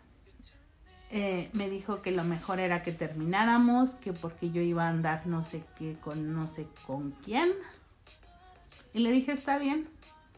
Eh, 1.11 1.51
me 1.53 1.69
dijo 1.69 2.01
que 2.01 2.11
lo 2.11 2.25
mejor 2.25 2.59
era 2.59 2.83
que 2.83 2.93
termináramos, 2.93 3.91
que 3.97 4.15
porque 4.15 4.51
yo 4.51 4.63
iba 4.63 4.85
a 4.85 4.89
andar 4.89 5.27
no 5.27 5.45
sé 5.45 5.63
qué 5.79 5.99
con 6.01 6.35
no 6.35 6.49
sé 6.49 6.67
con 6.87 7.11
quién. 7.23 7.53
Y 8.95 9.01
le 9.01 9.13
dije, 9.13 9.33
está 9.33 9.59
bien 9.59 9.89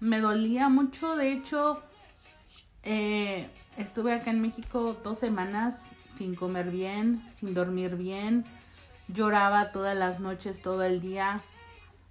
me 0.05 0.21
dolía 0.21 0.69
mucho, 0.69 1.17
de 1.17 1.33
hecho, 1.33 1.83
eh, 2.83 3.49
estuve 3.79 4.13
acá 4.13 4.31
en 4.31 4.43
México 4.43 4.95
dos 5.03 5.19
semanas 5.19 5.93
sin 6.15 6.35
comer 6.35 6.71
bien, 6.71 7.25
sin 7.31 7.55
dormir 7.55 7.97
bien, 7.97 8.45
lloraba 9.09 9.73
todas 9.73 9.97
las 9.97 10.21
noches, 10.21 10.61
todo 10.61 10.83
el 10.83 11.01
día, 11.01 11.41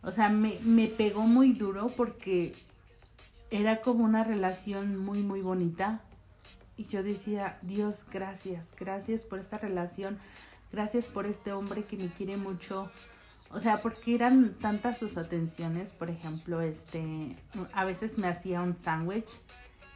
o 0.01 0.11
sea, 0.11 0.29
me, 0.29 0.57
me 0.63 0.87
pegó 0.87 1.21
muy 1.21 1.53
duro 1.53 1.89
porque 1.95 2.55
era 3.51 3.81
como 3.81 4.03
una 4.03 4.23
relación 4.23 4.97
muy, 4.97 5.21
muy 5.21 5.41
bonita. 5.41 6.01
Y 6.75 6.85
yo 6.85 7.03
decía, 7.03 7.59
Dios, 7.61 8.07
gracias, 8.11 8.73
gracias 8.75 9.23
por 9.23 9.37
esta 9.37 9.59
relación, 9.59 10.17
gracias 10.71 11.05
por 11.05 11.27
este 11.27 11.53
hombre 11.53 11.85
que 11.85 11.97
me 11.97 12.07
quiere 12.07 12.37
mucho, 12.37 12.89
o 13.53 13.59
sea, 13.59 13.81
porque 13.81 14.15
eran 14.15 14.53
tantas 14.55 14.97
sus 14.97 15.17
atenciones, 15.17 15.93
por 15.93 16.09
ejemplo, 16.09 16.61
este, 16.61 17.37
a 17.73 17.85
veces 17.85 18.17
me 18.17 18.27
hacía 18.27 18.61
un 18.61 18.73
sándwich 18.73 19.29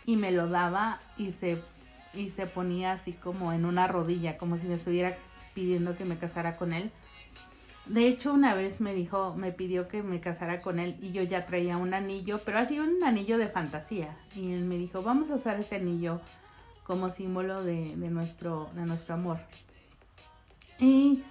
y 0.06 0.16
me 0.16 0.32
lo 0.32 0.48
daba 0.48 1.00
y 1.18 1.32
se, 1.32 1.60
y 2.14 2.30
se 2.30 2.46
ponía 2.46 2.92
así 2.92 3.14
como 3.14 3.52
en 3.54 3.66
una 3.66 3.88
rodilla, 3.88 4.38
como 4.38 4.58
si 4.58 4.68
me 4.68 4.76
estuviera 4.76 5.18
pidiendo 5.56 5.98
que 5.98 6.06
me 6.06 6.18
casara 6.18 6.56
con 6.56 6.72
él. 6.72 6.92
De 7.88 8.08
hecho, 8.08 8.32
una 8.32 8.54
vez 8.54 8.80
me 8.80 8.94
dijo, 8.94 9.34
me 9.36 9.52
pidió 9.52 9.88
que 9.88 10.04
me 10.04 10.20
casara 10.20 10.62
con 10.62 10.78
él 10.78 10.96
y 11.02 11.12
yo 11.12 11.24
ya 11.24 11.46
traía 11.46 11.78
un 11.78 11.94
anillo, 11.94 12.42
pero 12.46 12.60
así 12.60 12.80
un 12.80 13.04
anillo 13.04 13.40
de 13.40 13.48
fantasía. 13.48 14.16
Y 14.36 14.52
él 14.52 14.66
me 14.66 14.78
dijo, 14.78 15.02
vamos 15.02 15.32
a 15.32 15.36
usar 15.36 15.60
este 15.60 15.78
anillo 15.78 16.22
como 16.84 17.10
símbolo 17.10 17.64
de, 17.64 17.96
de 17.96 18.10
nuestro, 18.10 18.70
de 18.76 18.86
nuestro 18.86 19.16
amor. 19.16 19.40
Y 20.80 21.24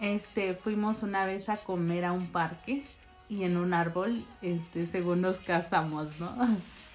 este, 0.00 0.54
fuimos 0.54 1.02
una 1.02 1.26
vez 1.26 1.48
a 1.48 1.56
comer 1.56 2.04
a 2.04 2.12
un 2.12 2.26
parque 2.28 2.84
y 3.28 3.44
en 3.44 3.56
un 3.56 3.74
árbol, 3.74 4.24
este, 4.42 4.86
según 4.86 5.20
nos 5.20 5.40
casamos, 5.40 6.18
¿no? 6.18 6.34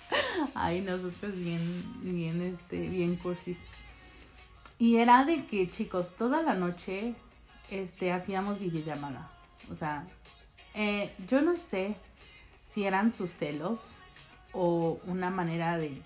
Ay, 0.55 0.81
nosotros 0.81 1.37
bien, 1.37 1.61
bien, 2.01 2.41
este, 2.41 2.79
bien 2.79 3.15
cursis. 3.15 3.61
Y 4.79 4.97
era 4.97 5.23
de 5.25 5.45
que, 5.45 5.69
chicos, 5.69 6.15
toda 6.15 6.41
la 6.41 6.55
noche, 6.55 7.15
este, 7.69 8.11
hacíamos 8.11 8.59
videollamada. 8.59 9.29
O 9.71 9.77
sea, 9.77 10.07
eh, 10.73 11.13
yo 11.27 11.41
no 11.41 11.55
sé 11.55 11.95
si 12.63 12.85
eran 12.85 13.11
sus 13.11 13.29
celos 13.29 13.79
o 14.51 14.99
una 15.05 15.29
manera 15.29 15.77
de 15.77 16.01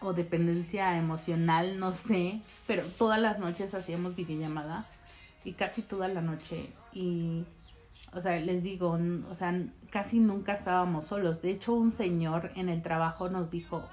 o 0.00 0.12
dependencia 0.12 0.96
emocional, 0.96 1.80
no 1.80 1.92
sé, 1.92 2.40
pero 2.68 2.84
todas 2.84 3.20
las 3.20 3.40
noches 3.40 3.74
hacíamos 3.74 4.14
videollamada 4.14 4.86
y 5.48 5.54
casi 5.54 5.82
toda 5.82 6.08
la 6.08 6.20
noche 6.20 6.70
y 6.92 7.44
o 8.12 8.20
sea, 8.20 8.38
les 8.40 8.62
digo, 8.62 8.98
o 9.30 9.34
sea, 9.34 9.54
casi 9.90 10.18
nunca 10.18 10.52
estábamos 10.54 11.06
solos. 11.06 11.42
De 11.42 11.50
hecho, 11.50 11.74
un 11.74 11.92
señor 11.92 12.50
en 12.54 12.68
el 12.68 12.82
trabajo 12.82 13.28
nos 13.28 13.50
dijo, 13.50 13.84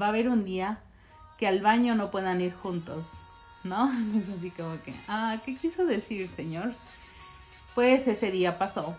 va 0.00 0.06
a 0.06 0.08
haber 0.08 0.28
un 0.28 0.44
día 0.44 0.80
que 1.36 1.46
al 1.46 1.60
baño 1.60 1.94
no 1.94 2.10
puedan 2.10 2.40
ir 2.40 2.54
juntos, 2.54 3.18
¿no? 3.64 3.92
Es 4.18 4.28
así 4.28 4.50
como 4.50 4.80
que, 4.82 4.94
ah, 5.08 5.36
¿qué 5.44 5.56
quiso 5.56 5.84
decir, 5.84 6.28
señor? 6.30 6.72
Pues 7.74 8.08
ese 8.08 8.30
día 8.30 8.58
pasó. 8.58 8.96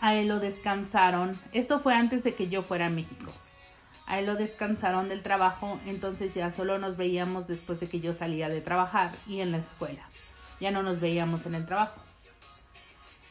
A 0.00 0.14
él 0.14 0.28
lo 0.28 0.38
descansaron. 0.38 1.38
Esto 1.52 1.78
fue 1.80 1.94
antes 1.94 2.22
de 2.24 2.34
que 2.34 2.48
yo 2.48 2.62
fuera 2.62 2.86
a 2.86 2.90
México. 2.90 3.32
A 4.06 4.18
él 4.18 4.26
lo 4.26 4.34
descansaron 4.36 5.08
del 5.08 5.22
trabajo, 5.22 5.78
entonces 5.86 6.34
ya 6.34 6.50
solo 6.50 6.78
nos 6.78 6.96
veíamos 6.96 7.46
después 7.46 7.80
de 7.80 7.88
que 7.88 8.00
yo 8.00 8.12
salía 8.12 8.48
de 8.48 8.60
trabajar 8.60 9.12
y 9.26 9.40
en 9.40 9.52
la 9.52 9.58
escuela 9.58 10.08
ya 10.62 10.70
no 10.70 10.84
nos 10.84 11.00
veíamos 11.00 11.44
en 11.44 11.56
el 11.56 11.66
trabajo. 11.66 12.00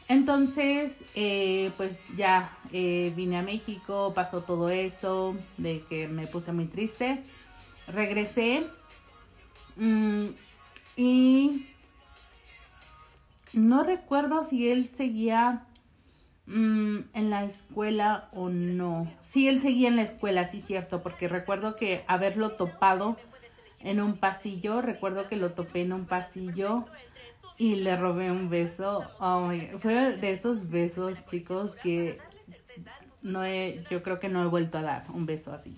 Entonces, 0.06 1.04
eh, 1.14 1.72
pues 1.78 2.06
ya 2.14 2.58
eh, 2.72 3.10
vine 3.16 3.38
a 3.38 3.42
México, 3.42 4.12
pasó 4.14 4.42
todo 4.42 4.68
eso, 4.68 5.34
de 5.56 5.80
que 5.88 6.08
me 6.08 6.26
puse 6.26 6.52
muy 6.52 6.66
triste. 6.66 7.22
Regresé 7.88 8.66
mm, 9.76 10.26
y 10.96 11.66
no 13.54 13.82
recuerdo 13.82 14.44
si 14.44 14.70
él 14.70 14.86
seguía 14.86 15.64
mm, 16.44 16.98
en 17.14 17.30
la 17.30 17.44
escuela 17.44 18.28
o 18.32 18.50
no. 18.50 19.10
Sí, 19.22 19.48
él 19.48 19.58
seguía 19.58 19.88
en 19.88 19.96
la 19.96 20.02
escuela, 20.02 20.44
sí, 20.44 20.60
cierto, 20.60 21.02
porque 21.02 21.28
recuerdo 21.28 21.76
que 21.76 22.04
haberlo 22.06 22.50
topado 22.50 23.16
en 23.80 24.02
un 24.02 24.18
pasillo, 24.18 24.82
recuerdo 24.82 25.26
que 25.28 25.36
lo 25.36 25.52
topé 25.52 25.80
en 25.80 25.94
un 25.94 26.04
pasillo 26.04 26.84
y 27.56 27.76
le 27.76 27.96
robé 27.96 28.30
un 28.30 28.48
beso. 28.48 29.04
fue 29.78 30.16
de 30.16 30.32
esos 30.32 30.70
besos, 30.70 31.24
chicos, 31.26 31.74
que 31.74 32.18
no 33.22 33.44
he, 33.44 33.84
yo 33.90 34.02
creo 34.02 34.18
que 34.18 34.28
no 34.28 34.42
he 34.42 34.46
vuelto 34.46 34.78
a 34.78 34.82
dar 34.82 35.04
un 35.12 35.26
beso 35.26 35.52
así. 35.52 35.76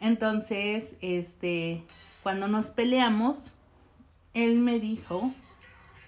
Entonces, 0.00 0.96
este, 1.00 1.84
cuando 2.22 2.48
nos 2.48 2.70
peleamos, 2.70 3.52
él 4.32 4.58
me 4.58 4.80
dijo, 4.80 5.32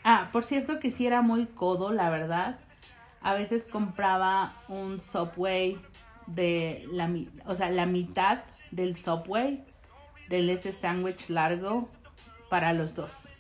ah, 0.05 0.31
por 0.33 0.45
cierto 0.45 0.81
que 0.81 0.91
sí 0.91 1.07
era 1.07 1.23
muy 1.23 1.47
codo, 1.47 1.93
la 1.93 2.11
verdad. 2.11 2.59
A 3.21 3.35
veces 3.35 3.67
compraba 3.67 4.55
un 4.69 5.01
Subway 5.01 5.81
de 6.27 6.87
la, 6.93 7.11
o 7.47 7.55
sea, 7.55 7.71
la 7.71 7.87
mitad 7.87 8.43
del 8.71 8.97
Subway, 8.97 9.65
del 10.29 10.51
ese 10.51 10.73
sándwich 10.73 11.29
largo 11.29 11.89
para 12.51 12.73
los 12.73 12.97
dos 12.97 13.31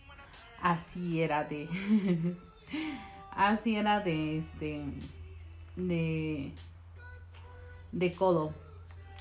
así 0.63 1.21
era 1.21 1.45
de 1.45 1.69
así 3.31 3.77
era 3.77 4.01
de 4.01 4.39
este 4.39 4.85
de 5.77 6.53
de 7.93 8.13
codo. 8.13 8.53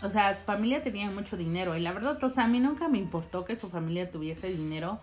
O 0.03 0.09
sea 0.09 0.33
su 0.37 0.43
familia 0.43 0.83
tenía 0.83 1.09
mucho 1.09 1.37
dinero 1.37 1.75
y 1.75 1.79
la 1.79 1.93
verdad 1.93 2.21
o 2.23 2.29
sea 2.29 2.45
a 2.45 2.47
mí 2.47 2.59
nunca 2.59 2.89
me 2.89 2.97
importó 2.97 3.45
que 3.45 3.55
su 3.55 3.69
familia 3.69 4.11
tuviese 4.11 4.47
dinero 4.47 4.99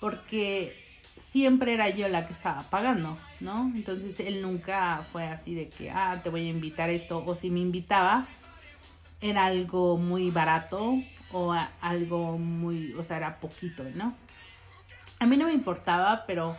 porque 0.00 0.76
siempre 1.16 1.74
era 1.74 1.88
yo 1.88 2.08
la 2.08 2.26
que 2.26 2.32
estaba 2.32 2.62
pagando 2.64 3.18
no 3.40 3.72
entonces 3.74 4.20
él 4.20 4.42
nunca 4.42 5.04
fue 5.10 5.26
así 5.26 5.54
de 5.54 5.68
que 5.68 5.90
ah 5.90 6.20
te 6.22 6.30
voy 6.30 6.46
a 6.46 6.50
invitar 6.50 6.90
esto 6.90 7.24
o 7.26 7.34
si 7.34 7.50
me 7.50 7.60
invitaba 7.60 8.26
era 9.20 9.46
algo 9.46 9.96
muy 9.96 10.30
barato 10.30 10.94
o 11.32 11.54
algo 11.80 12.38
muy 12.38 12.92
o 12.92 13.02
sea 13.02 13.16
era 13.16 13.40
poquito 13.40 13.82
no 13.94 14.14
a 15.18 15.26
mí 15.26 15.36
no 15.36 15.46
me 15.46 15.52
importaba, 15.52 16.24
pero, 16.26 16.56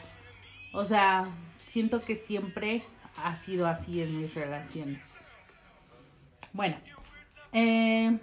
o 0.74 0.86
sea, 0.86 1.28
siento 1.66 2.04
que 2.04 2.16
siempre 2.16 2.84
ha 3.24 3.36
sido 3.36 3.68
así 3.68 4.02
en 4.02 4.20
mis 4.20 4.34
relaciones. 4.36 5.18
Bueno, 6.54 6.78
eh, 7.54 8.18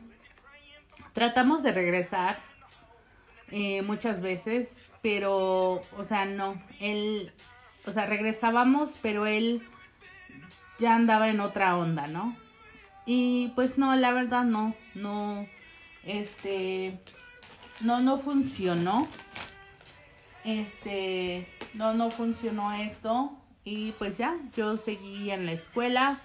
tratamos 1.13 1.63
de 1.63 1.73
regresar 1.73 2.39
eh, 3.51 3.83
muchas 3.83 4.21
veces, 4.21 4.81
pero, 5.03 5.81
o 5.97 6.05
sea, 6.05 6.25
no, 6.25 6.61
él, 6.81 7.33
o 7.87 7.93
sea, 7.93 8.07
regresábamos, 8.07 8.97
pero 9.01 9.27
él 9.27 9.63
ya 10.79 10.95
andaba 10.95 11.29
en 11.29 11.41
otra 11.41 11.77
onda, 11.77 12.07
¿no? 12.07 12.37
Y 13.07 13.53
pues 13.55 13.79
no, 13.79 13.95
la 13.95 14.13
verdad 14.13 14.43
no, 14.43 14.75
no, 14.95 15.47
este, 16.05 16.99
no, 17.81 18.01
no 18.01 18.19
funcionó 18.19 19.07
este, 20.47 21.47
no, 21.75 21.93
no 21.93 22.11
funcionó 22.11 22.73
eso. 22.73 23.37
Y 23.65 23.93
pues 23.93 24.17
ya, 24.17 24.39
yo 24.57 24.77
seguí 24.77 25.31
en 25.31 25.45
la 25.45 25.53
escuela. 25.53 26.21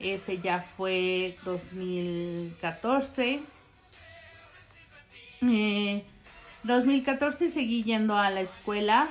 Ese 0.00 0.38
ya 0.38 0.60
fue 0.76 1.38
2014. 1.44 3.40
2014 6.64 7.44
eh, 7.44 7.50
seguí 7.50 7.84
yendo 7.84 8.16
a 8.16 8.30
la 8.30 8.40
escuela. 8.40 9.08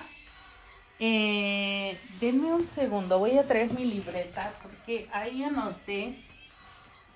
Eh, 1.00 1.98
denme 2.20 2.54
un 2.54 2.68
segundo, 2.68 3.18
voy 3.18 3.38
a 3.38 3.48
traer 3.48 3.74
mi 3.74 3.86
libreta 3.86 4.54
porque 4.62 5.08
ahí 5.12 5.44
anoté. 5.44 6.16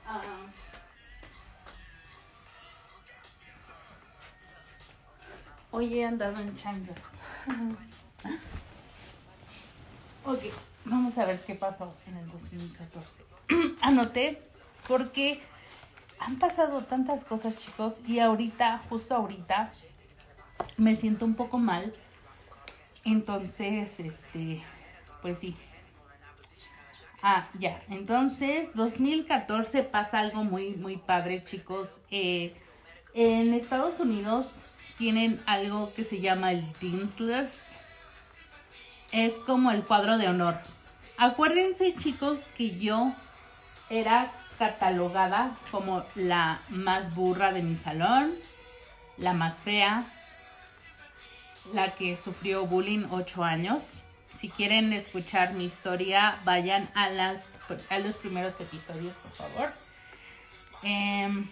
Ah, 0.08 0.22
hoy 5.72 6.00
he 6.00 6.06
andado 6.06 6.40
en 6.40 6.56
changos. 6.58 6.98
ok, 10.26 10.40
vamos 10.86 11.18
a 11.18 11.26
ver 11.26 11.42
qué 11.44 11.56
pasó 11.56 11.94
en 12.08 12.18
el 12.18 12.30
2014. 12.30 13.24
Anoté 13.82 14.42
porque 14.88 15.42
han 16.20 16.40
pasado 16.40 16.82
tantas 16.82 17.26
cosas, 17.26 17.58
chicos, 17.58 18.02
y 18.08 18.20
ahorita, 18.20 18.82
justo 18.90 19.16
ahorita, 19.16 19.72
me 20.78 20.96
siento 20.96 21.26
un 21.26 21.36
poco 21.36 21.60
mal. 21.60 21.94
Entonces, 23.04 24.00
este, 24.00 24.64
pues 25.22 25.40
sí. 25.40 25.56
Ah, 27.22 27.50
ya. 27.56 27.82
Entonces, 27.90 28.70
2014 28.76 29.84
pasa 29.84 30.20
algo 30.20 30.44
muy, 30.44 30.76
muy 30.76 30.98
padre, 30.98 31.44
chicos. 31.44 32.00
Eh, 32.12 32.54
en 33.14 33.54
Estados 33.54 34.00
Unidos 34.00 34.48
tienen 34.98 35.42
algo 35.46 35.94
que 35.94 36.04
se 36.04 36.20
llama 36.20 36.52
el 36.52 36.66
Dean's 36.80 37.20
List. 37.20 37.64
Es 39.12 39.36
como 39.46 39.72
el 39.72 39.84
cuadro 39.84 40.18
de 40.18 40.28
honor. 40.28 40.60
Acuérdense 41.18 41.96
chicos 41.96 42.40
que 42.58 42.78
yo 42.78 43.14
era 43.90 44.32
catalogada 44.58 45.56
como 45.72 46.04
la 46.16 46.60
más 46.70 47.14
burra 47.14 47.52
de 47.52 47.62
mi 47.62 47.76
salón, 47.76 48.34
la 49.18 49.34
más 49.34 49.58
fea, 49.60 50.04
la 51.74 51.94
que 51.94 52.18
sufrió 52.18 52.66
bullying 52.66 53.06
8 53.10 53.44
años. 53.44 53.82
Si 54.38 54.50
quieren 54.50 54.92
escuchar 54.92 55.54
mi 55.54 55.66
historia, 55.66 56.38
vayan 56.44 56.88
a, 56.96 57.10
las, 57.10 57.48
a 57.90 58.00
los 58.00 58.16
primeros 58.16 58.60
episodios, 58.60 59.16
por 59.16 59.32
favor. 59.32 59.74
Em, 60.84 61.48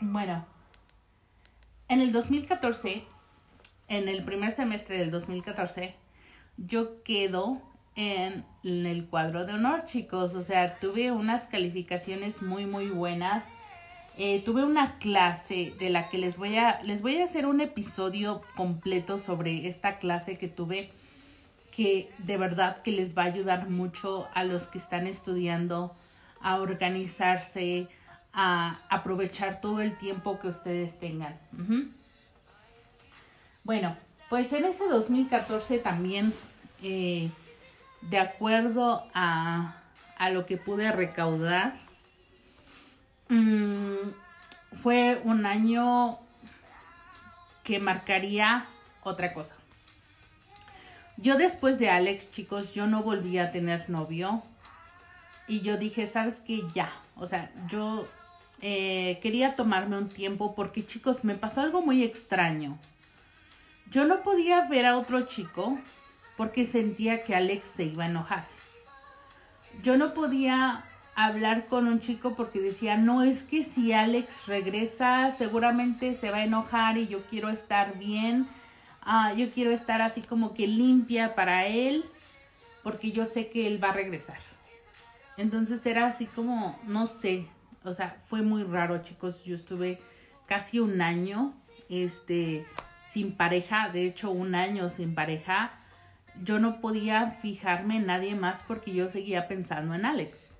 bueno, 0.00 0.46
en 1.88 2.00
el 2.00 2.12
2014, 2.12 3.04
en 3.88 4.08
el 4.08 4.22
primer 4.24 4.52
semestre 4.54 4.98
del 4.98 5.10
2014, 5.10 5.94
yo 6.58 7.02
quedo 7.02 7.62
en, 7.94 8.44
el 8.62 9.06
cuadro 9.06 9.46
de 9.46 9.54
honor, 9.54 9.84
chicos. 9.86 10.34
O 10.34 10.42
sea, 10.42 10.74
tuve 10.78 11.10
unas 11.12 11.46
calificaciones 11.46 12.42
muy, 12.42 12.66
muy 12.66 12.86
buenas. 12.86 13.44
Eh, 14.18 14.42
tuve 14.44 14.64
una 14.64 14.98
clase 14.98 15.72
de 15.78 15.90
la 15.90 16.08
que 16.08 16.18
les 16.18 16.36
voy 16.36 16.56
a 16.56 16.82
les 16.82 17.02
voy 17.02 17.18
a 17.18 17.24
hacer 17.24 17.46
un 17.46 17.60
episodio 17.60 18.42
completo 18.56 19.16
sobre 19.18 19.68
esta 19.68 19.98
clase 19.98 20.36
que 20.36 20.48
tuve 20.48 20.90
que 21.70 22.10
de 22.18 22.36
verdad 22.36 22.82
que 22.82 22.90
les 22.90 23.16
va 23.16 23.22
a 23.22 23.26
ayudar 23.26 23.70
mucho 23.70 24.26
a 24.34 24.42
los 24.42 24.66
que 24.66 24.78
están 24.78 25.06
estudiando 25.06 25.94
a 26.40 26.56
organizarse, 26.56 27.86
a 28.32 28.78
aprovechar 28.88 29.60
todo 29.60 29.80
el 29.80 29.96
tiempo 29.96 30.38
que 30.38 30.48
ustedes 30.48 30.98
tengan. 30.98 31.36
Bueno, 33.64 33.96
pues 34.28 34.52
en 34.52 34.64
ese 34.64 34.86
2014 34.86 35.78
también, 35.78 36.34
eh, 36.82 37.30
de 38.02 38.18
acuerdo 38.18 39.04
a, 39.14 39.74
lo 40.30 40.46
que 40.46 40.56
pude 40.56 40.90
recaudar, 40.92 41.74
mm, 43.28 44.10
fue 44.72 45.20
un 45.24 45.46
año 45.46 46.18
que 47.64 47.78
marcaría 47.78 48.66
otra 49.02 49.32
cosa. 49.32 49.54
Yo 51.16 51.36
después 51.36 51.78
de 51.78 51.90
Alex, 51.90 52.30
chicos, 52.30 52.74
yo 52.74 52.86
no 52.86 53.02
volví 53.02 53.38
a 53.38 53.50
tener 53.50 53.90
novio. 53.90 54.42
Y 55.48 55.60
yo 55.60 55.76
dije, 55.76 56.06
¿sabes 56.06 56.40
qué? 56.46 56.62
Ya. 56.74 56.92
O 57.16 57.26
sea, 57.26 57.50
yo 57.68 58.06
eh, 58.60 59.18
quería 59.22 59.56
tomarme 59.56 59.96
un 59.96 60.08
tiempo 60.08 60.54
porque 60.54 60.84
chicos, 60.84 61.24
me 61.24 61.34
pasó 61.34 61.60
algo 61.60 61.82
muy 61.82 62.02
extraño. 62.02 62.78
Yo 63.90 64.04
no 64.04 64.22
podía 64.22 64.68
ver 64.68 64.86
a 64.86 64.96
otro 64.96 65.22
chico 65.26 65.78
porque 66.36 66.66
sentía 66.66 67.22
que 67.22 67.34
Alex 67.34 67.68
se 67.68 67.84
iba 67.84 68.04
a 68.04 68.08
enojar. 68.08 68.46
Yo 69.82 69.96
no 69.96 70.12
podía 70.12 70.84
hablar 71.14 71.66
con 71.66 71.88
un 71.88 72.00
chico 72.00 72.34
porque 72.36 72.60
decía, 72.60 72.96
no, 72.96 73.22
es 73.22 73.42
que 73.42 73.62
si 73.62 73.92
Alex 73.92 74.46
regresa 74.46 75.30
seguramente 75.30 76.14
se 76.14 76.30
va 76.30 76.38
a 76.38 76.44
enojar 76.44 76.96
y 76.96 77.08
yo 77.08 77.22
quiero 77.22 77.48
estar 77.48 77.98
bien. 77.98 78.46
Ah, 79.02 79.32
yo 79.34 79.48
quiero 79.50 79.70
estar 79.70 80.02
así 80.02 80.20
como 80.20 80.54
que 80.54 80.66
limpia 80.66 81.34
para 81.34 81.66
él 81.66 82.04
porque 82.82 83.10
yo 83.10 83.24
sé 83.24 83.48
que 83.48 83.66
él 83.66 83.82
va 83.82 83.90
a 83.90 83.94
regresar. 83.94 84.38
Entonces 85.36 85.84
era 85.86 86.06
así 86.06 86.26
como, 86.26 86.78
no 86.86 87.06
sé, 87.06 87.46
o 87.88 87.94
sea, 87.94 88.16
fue 88.26 88.42
muy 88.42 88.62
raro, 88.62 89.02
chicos. 89.02 89.42
Yo 89.44 89.54
estuve 89.54 89.98
casi 90.46 90.80
un 90.80 91.00
año, 91.02 91.52
este, 91.88 92.64
sin 93.04 93.32
pareja, 93.32 93.88
de 93.88 94.06
hecho, 94.06 94.30
un 94.30 94.54
año 94.54 94.88
sin 94.88 95.14
pareja. 95.14 95.72
yo 96.44 96.60
no 96.60 96.80
podía 96.80 97.32
fijarme 97.42 97.96
en 97.96 98.06
nadie 98.06 98.36
más 98.36 98.62
porque 98.68 98.92
yo 98.92 99.08
seguía 99.08 99.48
pensando 99.48 99.94
en 99.94 100.04
Alex. 100.04 100.54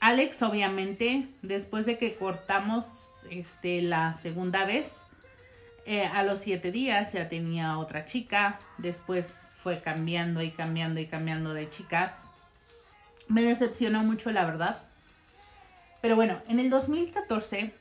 Alex, 0.00 0.42
obviamente, 0.42 1.28
después 1.42 1.86
de 1.86 1.98
que 1.98 2.16
cortamos 2.16 2.84
este, 3.30 3.82
la 3.82 4.14
segunda 4.14 4.64
vez, 4.64 5.02
eh, 5.84 6.06
a 6.06 6.22
los 6.22 6.40
siete 6.40 6.72
días 6.72 7.12
ya 7.12 7.28
tenía 7.28 7.78
otra 7.78 8.06
chica, 8.06 8.58
después 8.78 9.52
fue 9.62 9.80
cambiando 9.80 10.42
y 10.42 10.50
cambiando 10.50 11.00
y 11.00 11.06
cambiando 11.06 11.54
de 11.54 11.68
chicas. 11.68 12.28
Me 13.28 13.42
decepcionó 13.42 14.02
mucho, 14.02 14.30
la 14.30 14.44
verdad. 14.44 14.78
Pero 16.00 16.16
bueno, 16.16 16.38
en 16.48 16.60
el 16.60 16.70
2014 16.70 17.72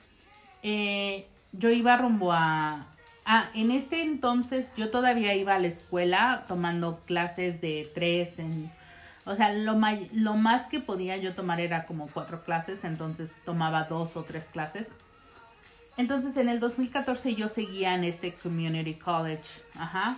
eh, 0.64 1.28
yo 1.52 1.70
iba 1.70 1.96
rumbo 1.98 2.32
a... 2.32 2.88
Ah, 3.28 3.50
en 3.56 3.72
este 3.72 4.02
entonces 4.02 4.72
yo 4.78 4.92
todavía 4.92 5.34
iba 5.34 5.56
a 5.56 5.60
la 5.60 5.68
escuela 5.68 6.46
tomando 6.48 7.02
clases 7.06 7.62
de 7.62 7.90
tres 7.94 8.40
en... 8.40 8.72
O 9.26 9.36
sea, 9.36 9.52
lo, 9.52 9.76
lo 10.14 10.34
más 10.36 10.68
que 10.68 10.80
podía 10.80 11.18
yo 11.18 11.34
tomar 11.34 11.60
era 11.60 11.86
como 11.86 12.08
cuatro 12.08 12.44
clases, 12.44 12.84
entonces 12.84 13.34
tomaba 13.44 13.84
dos 13.84 14.16
o 14.16 14.24
tres 14.24 14.48
clases. 14.48 14.96
Entonces 15.98 16.38
en 16.38 16.50
el 16.50 16.60
2014 16.60 17.36
yo 17.36 17.48
seguía 17.48 17.96
en 17.96 18.04
este 18.04 18.34
Community 18.34 18.96
College. 18.96 19.44
Ajá. 19.76 20.18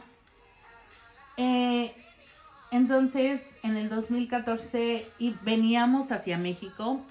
Eh, 1.38 1.94
entonces 2.72 3.56
en 3.64 3.78
el 3.78 3.90
2014 3.90 5.06
y 5.20 5.36
veníamos 5.42 6.12
hacia 6.12 6.38
México, 6.38 7.02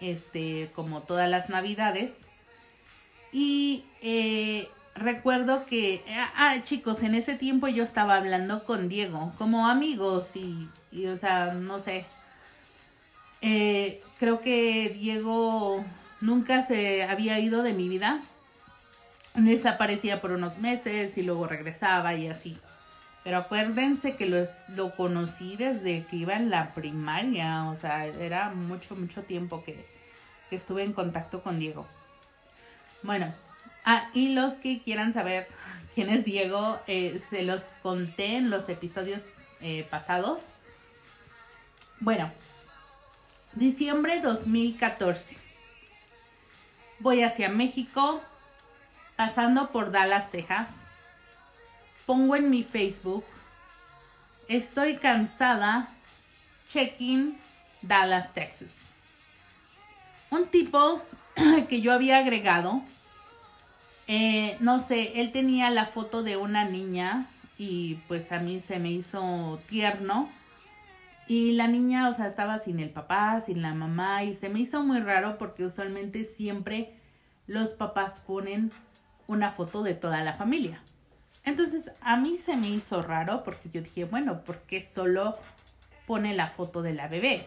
este, 0.00 0.70
como 0.74 1.02
todas 1.02 1.28
las 1.28 1.48
navidades. 1.50 2.22
Y 3.32 3.84
eh, 4.02 4.68
recuerdo 4.94 5.66
que, 5.66 6.02
ah, 6.10 6.32
ah, 6.36 6.62
chicos, 6.64 7.02
en 7.02 7.14
ese 7.14 7.34
tiempo 7.34 7.68
yo 7.68 7.84
estaba 7.84 8.16
hablando 8.16 8.64
con 8.64 8.88
Diego, 8.88 9.32
como 9.38 9.68
amigos 9.68 10.36
y, 10.36 10.68
y 10.92 11.06
o 11.06 11.16
sea, 11.16 11.52
no 11.52 11.78
sé. 11.78 12.06
Eh, 13.40 14.02
creo 14.18 14.40
que 14.40 14.90
Diego 14.98 15.84
Nunca 16.20 16.62
se 16.62 17.04
había 17.04 17.38
ido 17.38 17.62
de 17.62 17.72
mi 17.72 17.88
vida. 17.88 18.20
Desaparecía 19.34 20.20
por 20.20 20.32
unos 20.32 20.58
meses 20.58 21.16
y 21.16 21.22
luego 21.22 21.46
regresaba 21.46 22.14
y 22.14 22.26
así. 22.26 22.58
Pero 23.28 23.40
acuérdense 23.40 24.16
que 24.16 24.24
lo 24.74 24.90
conocí 24.92 25.56
desde 25.56 26.02
que 26.06 26.16
iba 26.16 26.32
en 26.32 26.48
la 26.48 26.72
primaria. 26.72 27.66
O 27.66 27.76
sea, 27.76 28.06
era 28.06 28.48
mucho, 28.48 28.96
mucho 28.96 29.22
tiempo 29.22 29.62
que, 29.64 29.84
estuve 30.50 30.82
en 30.82 30.94
contacto 30.94 31.42
con 31.42 31.58
Diego. 31.58 31.86
Bueno, 33.02 33.34
ah, 33.84 34.08
y 34.14 34.30
los 34.30 34.54
que 34.54 34.80
quieran 34.80 35.12
saber 35.12 35.46
quién 35.94 36.08
es 36.08 36.24
Diego, 36.24 36.80
eh, 36.86 37.20
se 37.28 37.42
los 37.42 37.64
conté 37.82 38.36
en 38.36 38.48
los 38.48 38.70
episodios 38.70 39.22
eh, 39.60 39.86
pasados. 39.90 40.44
Bueno, 42.00 42.30
diciembre 43.52 44.22
2014 44.22 45.36
voy 47.00 47.22
hacia 47.22 47.50
México, 47.50 48.22
pasando 49.16 49.70
por 49.70 49.90
Dallas, 49.90 50.30
Texas. 50.30 50.87
Pongo 52.08 52.36
en 52.36 52.48
mi 52.48 52.62
Facebook, 52.62 53.22
estoy 54.48 54.96
cansada, 54.96 55.90
checking 56.66 57.36
Dallas, 57.82 58.32
Texas. 58.32 58.88
Un 60.30 60.46
tipo 60.46 61.02
que 61.68 61.82
yo 61.82 61.92
había 61.92 62.16
agregado, 62.16 62.80
eh, 64.06 64.56
no 64.60 64.80
sé, 64.80 65.20
él 65.20 65.32
tenía 65.32 65.68
la 65.68 65.84
foto 65.84 66.22
de 66.22 66.38
una 66.38 66.64
niña 66.64 67.26
y 67.58 67.96
pues 68.08 68.32
a 68.32 68.40
mí 68.40 68.58
se 68.58 68.78
me 68.78 68.90
hizo 68.90 69.60
tierno. 69.68 70.30
Y 71.26 71.52
la 71.52 71.68
niña, 71.68 72.08
o 72.08 72.14
sea, 72.14 72.26
estaba 72.26 72.56
sin 72.56 72.80
el 72.80 72.88
papá, 72.88 73.38
sin 73.42 73.60
la 73.60 73.74
mamá, 73.74 74.24
y 74.24 74.32
se 74.32 74.48
me 74.48 74.60
hizo 74.60 74.82
muy 74.82 75.00
raro 75.00 75.36
porque 75.36 75.62
usualmente 75.62 76.24
siempre 76.24 76.94
los 77.46 77.74
papás 77.74 78.22
ponen 78.26 78.72
una 79.26 79.50
foto 79.50 79.82
de 79.82 79.92
toda 79.94 80.22
la 80.22 80.32
familia. 80.32 80.82
Entonces, 81.48 81.90
a 82.02 82.18
mí 82.18 82.36
se 82.36 82.56
me 82.56 82.68
hizo 82.68 83.00
raro 83.00 83.42
porque 83.42 83.70
yo 83.70 83.80
dije, 83.80 84.04
bueno, 84.04 84.44
¿por 84.44 84.58
qué 84.58 84.82
solo 84.82 85.34
pone 86.06 86.34
la 86.34 86.48
foto 86.48 86.82
de 86.82 86.92
la 86.92 87.08
bebé? 87.08 87.46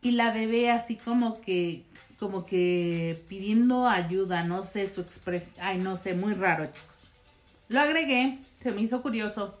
Y 0.00 0.12
la 0.12 0.32
bebé 0.32 0.70
así 0.70 0.96
como 0.96 1.42
que, 1.42 1.84
como 2.18 2.46
que 2.46 3.22
pidiendo 3.28 3.86
ayuda, 3.86 4.42
no 4.42 4.64
sé, 4.64 4.88
su 4.88 5.02
expresión, 5.02 5.56
ay, 5.60 5.76
no 5.76 5.98
sé, 5.98 6.14
muy 6.14 6.32
raro, 6.32 6.64
chicos. 6.64 7.08
Lo 7.68 7.80
agregué, 7.80 8.38
se 8.58 8.72
me 8.72 8.80
hizo 8.80 9.02
curioso. 9.02 9.60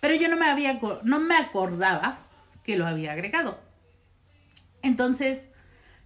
Pero 0.00 0.16
yo 0.16 0.28
no 0.28 0.36
me 0.36 0.50
había, 0.50 0.80
no 1.04 1.20
me 1.20 1.36
acordaba 1.36 2.18
que 2.64 2.76
lo 2.76 2.84
había 2.84 3.12
agregado. 3.12 3.60
Entonces, 4.82 5.50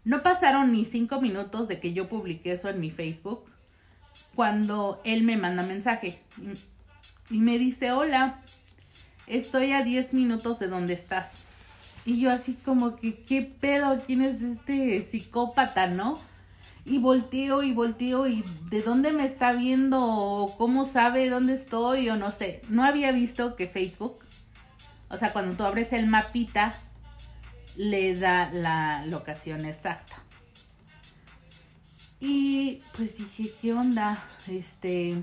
no 0.05 0.23
pasaron 0.23 0.73
ni 0.73 0.85
cinco 0.85 1.23
minutos 1.23 1.69
de 1.69 1.81
que 1.81 1.95
yo 1.95 2.11
publiqué 2.11 2.53
eso 2.53 2.69
en 2.69 2.81
mi 2.81 2.91
Facebook 2.91 3.47
cuando 4.35 5.01
él 5.05 5.23
me 5.23 5.37
manda 5.37 5.63
mensaje 5.63 6.21
y 7.31 7.39
me 7.39 7.59
dice, 7.59 7.93
hola, 7.93 8.41
estoy 9.27 9.73
a 9.73 9.83
10 9.83 10.15
minutos 10.15 10.59
de 10.59 10.69
donde 10.69 10.95
estás. 10.95 11.41
Y 12.05 12.21
yo 12.21 12.31
así 12.31 12.55
como 12.55 12.97
que, 12.97 13.23
¿qué 13.23 13.43
pedo? 13.43 14.03
¿Quién 14.07 14.23
es 14.23 14.43
este 14.43 15.01
psicópata, 15.01 15.87
no? 15.87 16.19
y 16.85 16.99
volteo 16.99 17.63
y 17.63 17.73
volteo 17.73 18.27
y 18.27 18.45
de 18.69 18.83
dónde 18.83 19.13
me 19.13 19.25
está 19.25 19.53
viendo 19.53 20.53
cómo 20.59 20.85
sabe 20.85 21.31
dónde 21.31 21.55
estoy 21.55 22.11
o 22.11 22.17
no 22.17 22.31
sé. 22.31 22.63
No 22.69 22.85
había 22.85 23.11
visto 23.13 23.57
que 23.57 23.67
Facebook, 23.67 24.19
o 25.09 25.17
sea, 25.17 25.33
cuando 25.33 25.57
tú 25.57 25.65
abres 25.65 25.93
el 25.93 26.07
mapita, 26.07 26.75
le 27.77 28.15
da 28.15 28.51
la 28.53 29.05
locación 29.07 29.65
exacta. 29.65 30.24
Y 32.27 32.81
pues 32.97 33.19
dije, 33.19 33.53
¿qué 33.61 33.75
onda? 33.75 34.25
Este, 34.49 35.23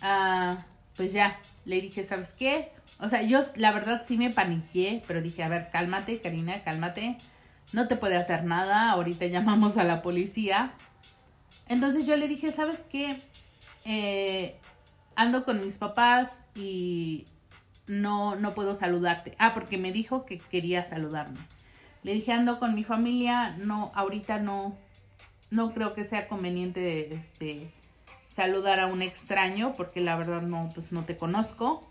ah, 0.00 0.64
pues 0.96 1.12
ya, 1.12 1.38
le 1.66 1.82
dije, 1.82 2.02
¿sabes 2.02 2.32
qué? 2.32 2.72
O 2.98 3.10
sea, 3.10 3.20
yo 3.20 3.40
la 3.56 3.72
verdad 3.72 4.00
sí 4.02 4.16
me 4.16 4.30
paniqué, 4.30 5.04
pero 5.06 5.20
dije, 5.20 5.42
a 5.42 5.50
ver, 5.50 5.68
cálmate, 5.70 6.18
Karina, 6.22 6.64
cálmate. 6.64 7.18
No 7.74 7.88
te 7.88 7.96
puede 7.96 8.16
hacer 8.16 8.44
nada, 8.44 8.90
ahorita 8.92 9.26
llamamos 9.26 9.76
a 9.76 9.84
la 9.84 10.00
policía. 10.00 10.72
Entonces 11.68 12.06
yo 12.06 12.16
le 12.16 12.26
dije, 12.26 12.52
¿sabes 12.52 12.86
qué? 12.90 13.20
Eh, 13.84 14.56
ando 15.16 15.44
con 15.44 15.62
mis 15.62 15.76
papás 15.76 16.48
y 16.54 17.26
no, 17.86 18.34
no 18.34 18.54
puedo 18.54 18.74
saludarte. 18.74 19.34
Ah, 19.38 19.52
porque 19.52 19.76
me 19.76 19.92
dijo 19.92 20.24
que 20.24 20.38
quería 20.38 20.84
saludarme. 20.84 21.40
Le 22.02 22.14
dije, 22.14 22.32
ando 22.32 22.58
con 22.58 22.74
mi 22.74 22.82
familia, 22.82 23.54
no, 23.58 23.92
ahorita 23.94 24.38
no, 24.38 24.74
no 25.50 25.72
creo 25.74 25.94
que 25.94 26.04
sea 26.04 26.28
conveniente 26.28 27.12
este, 27.14 27.70
saludar 28.26 28.80
a 28.80 28.86
un 28.86 29.02
extraño, 29.02 29.74
porque 29.76 30.00
la 30.00 30.16
verdad 30.16 30.42
no, 30.42 30.70
pues 30.74 30.92
no 30.92 31.04
te 31.04 31.16
conozco. 31.16 31.88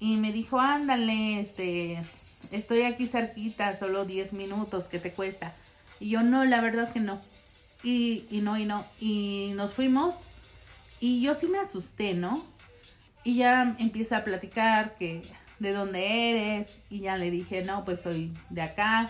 Y 0.00 0.16
me 0.16 0.32
dijo, 0.32 0.58
ándale, 0.58 1.40
este, 1.40 2.02
estoy 2.50 2.82
aquí 2.82 3.06
cerquita, 3.06 3.72
solo 3.72 4.04
10 4.04 4.32
minutos, 4.32 4.88
¿qué 4.88 4.98
te 4.98 5.12
cuesta? 5.12 5.54
Y 6.00 6.10
yo, 6.10 6.22
no, 6.22 6.44
la 6.44 6.60
verdad 6.60 6.92
que 6.92 7.00
no. 7.00 7.20
Y, 7.82 8.26
y 8.30 8.40
no, 8.40 8.58
y 8.58 8.64
no. 8.64 8.84
Y 9.00 9.52
nos 9.54 9.72
fuimos. 9.72 10.16
Y 11.00 11.20
yo 11.20 11.34
sí 11.34 11.46
me 11.46 11.58
asusté, 11.58 12.14
¿no? 12.14 12.44
Y 13.22 13.36
ya 13.36 13.76
empieza 13.78 14.18
a 14.18 14.24
platicar 14.24 14.96
que 14.96 15.22
de 15.58 15.72
dónde 15.72 16.30
eres. 16.30 16.78
Y 16.90 17.00
ya 17.00 17.16
le 17.16 17.30
dije, 17.30 17.62
no, 17.62 17.84
pues 17.84 18.02
soy 18.02 18.34
de 18.50 18.62
acá. 18.62 19.08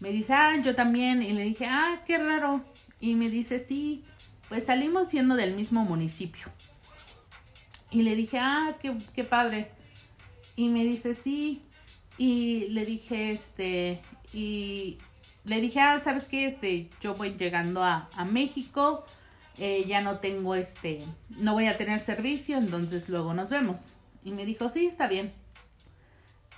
Me 0.00 0.10
dice, 0.10 0.32
ah, 0.34 0.56
yo 0.62 0.74
también. 0.74 1.22
Y 1.22 1.32
le 1.32 1.44
dije, 1.44 1.66
ah, 1.66 2.02
qué 2.06 2.18
raro. 2.18 2.64
Y 3.00 3.14
me 3.14 3.30
dice, 3.30 3.58
sí, 3.58 4.04
pues 4.48 4.66
salimos 4.66 5.08
siendo 5.08 5.36
del 5.36 5.54
mismo 5.54 5.84
municipio. 5.84 6.46
Y 7.90 8.02
le 8.02 8.16
dije, 8.16 8.38
ah, 8.38 8.76
qué, 8.80 8.96
qué 9.14 9.24
padre. 9.24 9.70
Y 10.56 10.68
me 10.68 10.84
dice, 10.84 11.14
sí. 11.14 11.62
Y 12.18 12.68
le 12.68 12.86
dije, 12.86 13.30
este, 13.30 14.00
y 14.32 14.98
le 15.44 15.60
dije, 15.60 15.80
ah, 15.80 15.98
¿sabes 15.98 16.24
qué? 16.24 16.46
Este, 16.46 16.90
yo 17.00 17.14
voy 17.14 17.34
llegando 17.36 17.82
a, 17.82 18.08
México, 18.30 19.04
eh, 19.58 19.84
ya 19.86 20.00
no 20.00 20.18
tengo 20.18 20.54
este, 20.54 21.02
no 21.30 21.52
voy 21.52 21.66
a 21.66 21.76
tener 21.76 22.00
servicio, 22.00 22.58
entonces 22.58 23.08
luego 23.08 23.32
nos 23.32 23.50
vemos. 23.50 23.92
Y 24.24 24.32
me 24.32 24.44
dijo, 24.44 24.68
sí, 24.68 24.86
está 24.86 25.06
bien. 25.06 25.30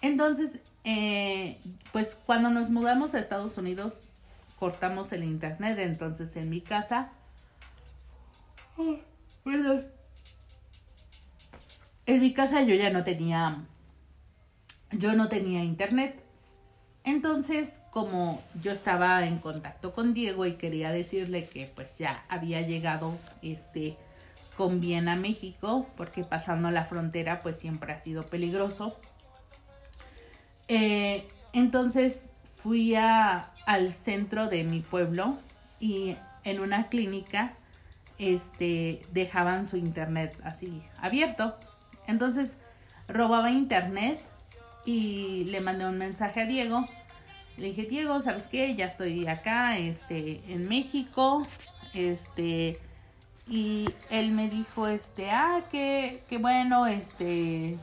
Entonces, 0.01 0.61
eh, 0.85 1.59
pues 1.93 2.19
cuando 2.25 2.51
nos 2.51 2.71
mudamos 2.71 3.15
a 3.15 3.19
Estados 3.19 3.59
Unidos, 3.59 4.08
cortamos 4.59 5.13
el 5.13 5.25
internet, 5.25 5.79
entonces 5.79 6.37
en 6.37 6.51
mi 6.51 6.61
casa, 6.61 7.11
oh. 8.77 8.97
En 12.07 12.21
mi 12.21 12.33
casa 12.33 12.63
yo 12.63 12.75
ya 12.75 12.91
no 12.91 13.05
tenía, 13.05 13.65
yo 14.93 15.15
no 15.15 15.29
tenía 15.29 15.65
internet. 15.65 16.23
Entonces, 17.05 17.81
como 17.91 18.43
yo 18.61 18.73
estaba 18.73 19.27
en 19.27 19.39
contacto 19.39 19.95
con 19.95 20.13
Diego 20.13 20.45
y 20.45 20.55
quería 20.55 20.91
decirle 20.91 21.47
que 21.47 21.71
pues 21.75 21.97
ya 21.99 22.25
había 22.29 22.61
llegado 22.61 23.17
este 23.41 23.97
conviene 24.57 25.13
a 25.13 25.17
México, 25.17 25.87
porque 25.97 26.25
pasando 26.25 26.71
la 26.71 26.85
frontera 26.85 27.41
pues 27.41 27.57
siempre 27.57 27.93
ha 27.93 27.99
sido 27.99 28.25
peligroso. 28.27 28.99
Eh, 30.67 31.27
entonces 31.53 32.38
fui 32.59 32.97
a, 32.97 33.51
al 33.67 33.95
centro 33.95 34.49
de 34.49 34.65
mi 34.65 34.81
pueblo 34.81 35.39
y 35.79 36.17
en 36.45 36.61
una 36.61 36.89
clínica 36.89 37.55
este, 38.19 39.07
dejaban 39.13 39.65
su 39.65 39.77
internet 39.77 40.37
así 40.43 40.83
abierto. 41.01 41.57
Entonces 42.07 42.59
robaba 43.07 43.51
internet 43.51 44.21
y 44.85 45.45
le 45.45 45.61
mandé 45.61 45.87
un 45.87 45.99
mensaje 45.99 46.43
a 46.43 46.47
Diego. 46.47 46.89
Le 47.57 47.69
dije, 47.69 47.85
Diego, 47.85 48.19
¿sabes 48.21 48.49
qué? 48.49 48.75
Ya 48.75 48.87
estoy 48.87 49.27
acá, 49.29 49.79
este, 49.79 50.43
en 50.49 50.69
México, 50.69 51.47
este, 51.93 52.79
y 53.47 53.89
él 54.11 54.31
me 54.33 54.49
dijo, 54.49 54.89
este, 54.89 55.31
ah, 55.31 55.65
que, 55.71 56.23
que 56.29 56.39
bueno, 56.39 56.87
este, 56.87 57.79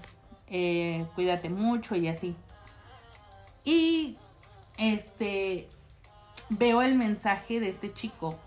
eh, 0.48 1.06
cuídate 1.16 1.50
mucho 1.50 1.96
y 1.96 2.08
así. 2.08 2.36
Y, 3.64 4.18
este, 4.78 5.70
veo 6.50 6.82
el 6.82 6.96
mensaje 6.96 7.60
de 7.60 7.70
este 7.70 7.94
chico 7.94 8.40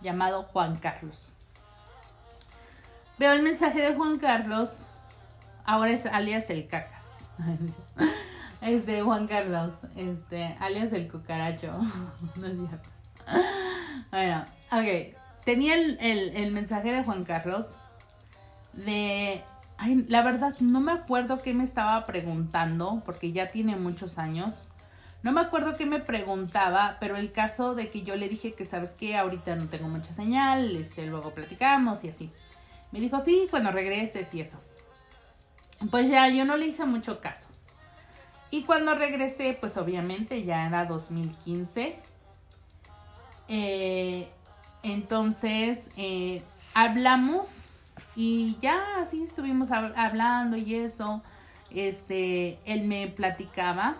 llamado 0.00 0.44
Juan 0.44 0.76
Carlos. 0.76 1.32
Veo 3.18 3.32
el 3.32 3.42
mensaje 3.42 3.82
de 3.82 3.94
Juan 3.94 4.18
Carlos, 4.18 4.86
ahora 5.64 5.90
es 5.90 6.06
alias 6.06 6.50
el 6.50 6.66
cacas. 6.66 7.24
Este, 8.60 9.00
Juan 9.00 9.26
Carlos, 9.26 9.72
este, 9.96 10.54
alias 10.60 10.92
el 10.92 11.10
cucaracho. 11.10 11.78
no 12.36 12.46
es 12.46 12.58
cierto. 12.58 12.90
Bueno, 14.10 14.44
ok. 14.70 15.16
Tenía 15.46 15.76
el, 15.76 15.98
el, 15.98 16.52
mensaje 16.52 16.92
de 16.92 17.02
Juan 17.02 17.24
Carlos 17.24 17.74
de 18.74 19.42
Ay, 19.82 20.04
la 20.08 20.20
verdad, 20.20 20.54
no 20.60 20.80
me 20.80 20.92
acuerdo 20.92 21.40
qué 21.40 21.54
me 21.54 21.64
estaba 21.64 22.04
preguntando, 22.04 23.02
porque 23.06 23.32
ya 23.32 23.50
tiene 23.50 23.76
muchos 23.76 24.18
años. 24.18 24.54
No 25.22 25.32
me 25.32 25.42
acuerdo 25.42 25.76
qué 25.76 25.84
me 25.84 26.00
preguntaba, 26.00 26.96
pero 26.98 27.16
el 27.16 27.30
caso 27.30 27.74
de 27.74 27.90
que 27.90 28.02
yo 28.02 28.16
le 28.16 28.28
dije 28.28 28.54
que, 28.54 28.64
¿sabes 28.64 28.94
qué? 28.94 29.18
Ahorita 29.18 29.54
no 29.54 29.68
tengo 29.68 29.88
mucha 29.88 30.14
señal, 30.14 30.76
este, 30.76 31.04
luego 31.06 31.34
platicamos 31.34 32.04
y 32.04 32.08
así. 32.08 32.30
Me 32.90 33.00
dijo, 33.00 33.20
sí, 33.20 33.46
cuando 33.50 33.70
regreses 33.70 34.32
y 34.34 34.40
eso. 34.40 34.58
Pues 35.90 36.08
ya, 36.08 36.28
yo 36.28 36.44
no 36.44 36.56
le 36.56 36.66
hice 36.66 36.86
mucho 36.86 37.20
caso. 37.20 37.48
Y 38.50 38.64
cuando 38.64 38.94
regresé, 38.94 39.56
pues 39.60 39.76
obviamente 39.76 40.42
ya 40.44 40.66
era 40.66 40.86
2015. 40.86 41.98
Eh, 43.48 44.28
entonces, 44.82 45.90
eh, 45.96 46.42
hablamos 46.74 47.48
y 48.16 48.56
ya 48.60 48.98
así 48.98 49.22
estuvimos 49.22 49.70
hablando 49.70 50.56
y 50.56 50.74
eso. 50.74 51.22
Este, 51.70 52.58
él 52.64 52.88
me 52.88 53.06
platicaba 53.06 53.98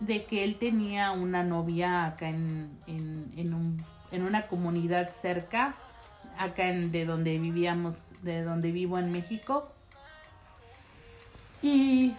de 0.00 0.24
que 0.24 0.44
él 0.44 0.56
tenía 0.56 1.12
una 1.12 1.42
novia 1.42 2.04
acá 2.04 2.28
en, 2.28 2.78
en, 2.86 3.54
un, 3.54 3.84
en 4.10 4.22
una 4.22 4.46
comunidad 4.46 5.10
cerca, 5.10 5.74
acá 6.38 6.68
en, 6.68 6.92
de 6.92 7.06
donde 7.06 7.38
vivíamos, 7.38 8.12
de 8.22 8.42
donde 8.42 8.72
vivo 8.72 8.98
en 8.98 9.10
México. 9.10 9.72
Y 11.62 12.14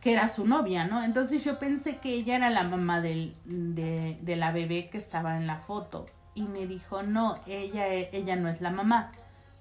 que 0.00 0.12
era 0.12 0.28
su 0.28 0.46
novia, 0.46 0.84
¿no? 0.84 1.02
Entonces 1.02 1.42
yo 1.44 1.58
pensé 1.58 1.96
que 1.96 2.10
ella 2.10 2.36
era 2.36 2.50
la 2.50 2.62
mamá 2.62 3.00
del, 3.00 3.34
de, 3.44 4.18
de, 4.20 4.36
la 4.36 4.52
bebé 4.52 4.88
que 4.88 4.98
estaba 4.98 5.36
en 5.36 5.46
la 5.46 5.58
foto. 5.58 6.06
Y 6.34 6.42
me 6.42 6.66
dijo, 6.66 7.02
no, 7.02 7.40
ella, 7.46 7.88
ella 7.88 8.36
no 8.36 8.48
es 8.48 8.60
la 8.60 8.70
mamá. 8.70 9.12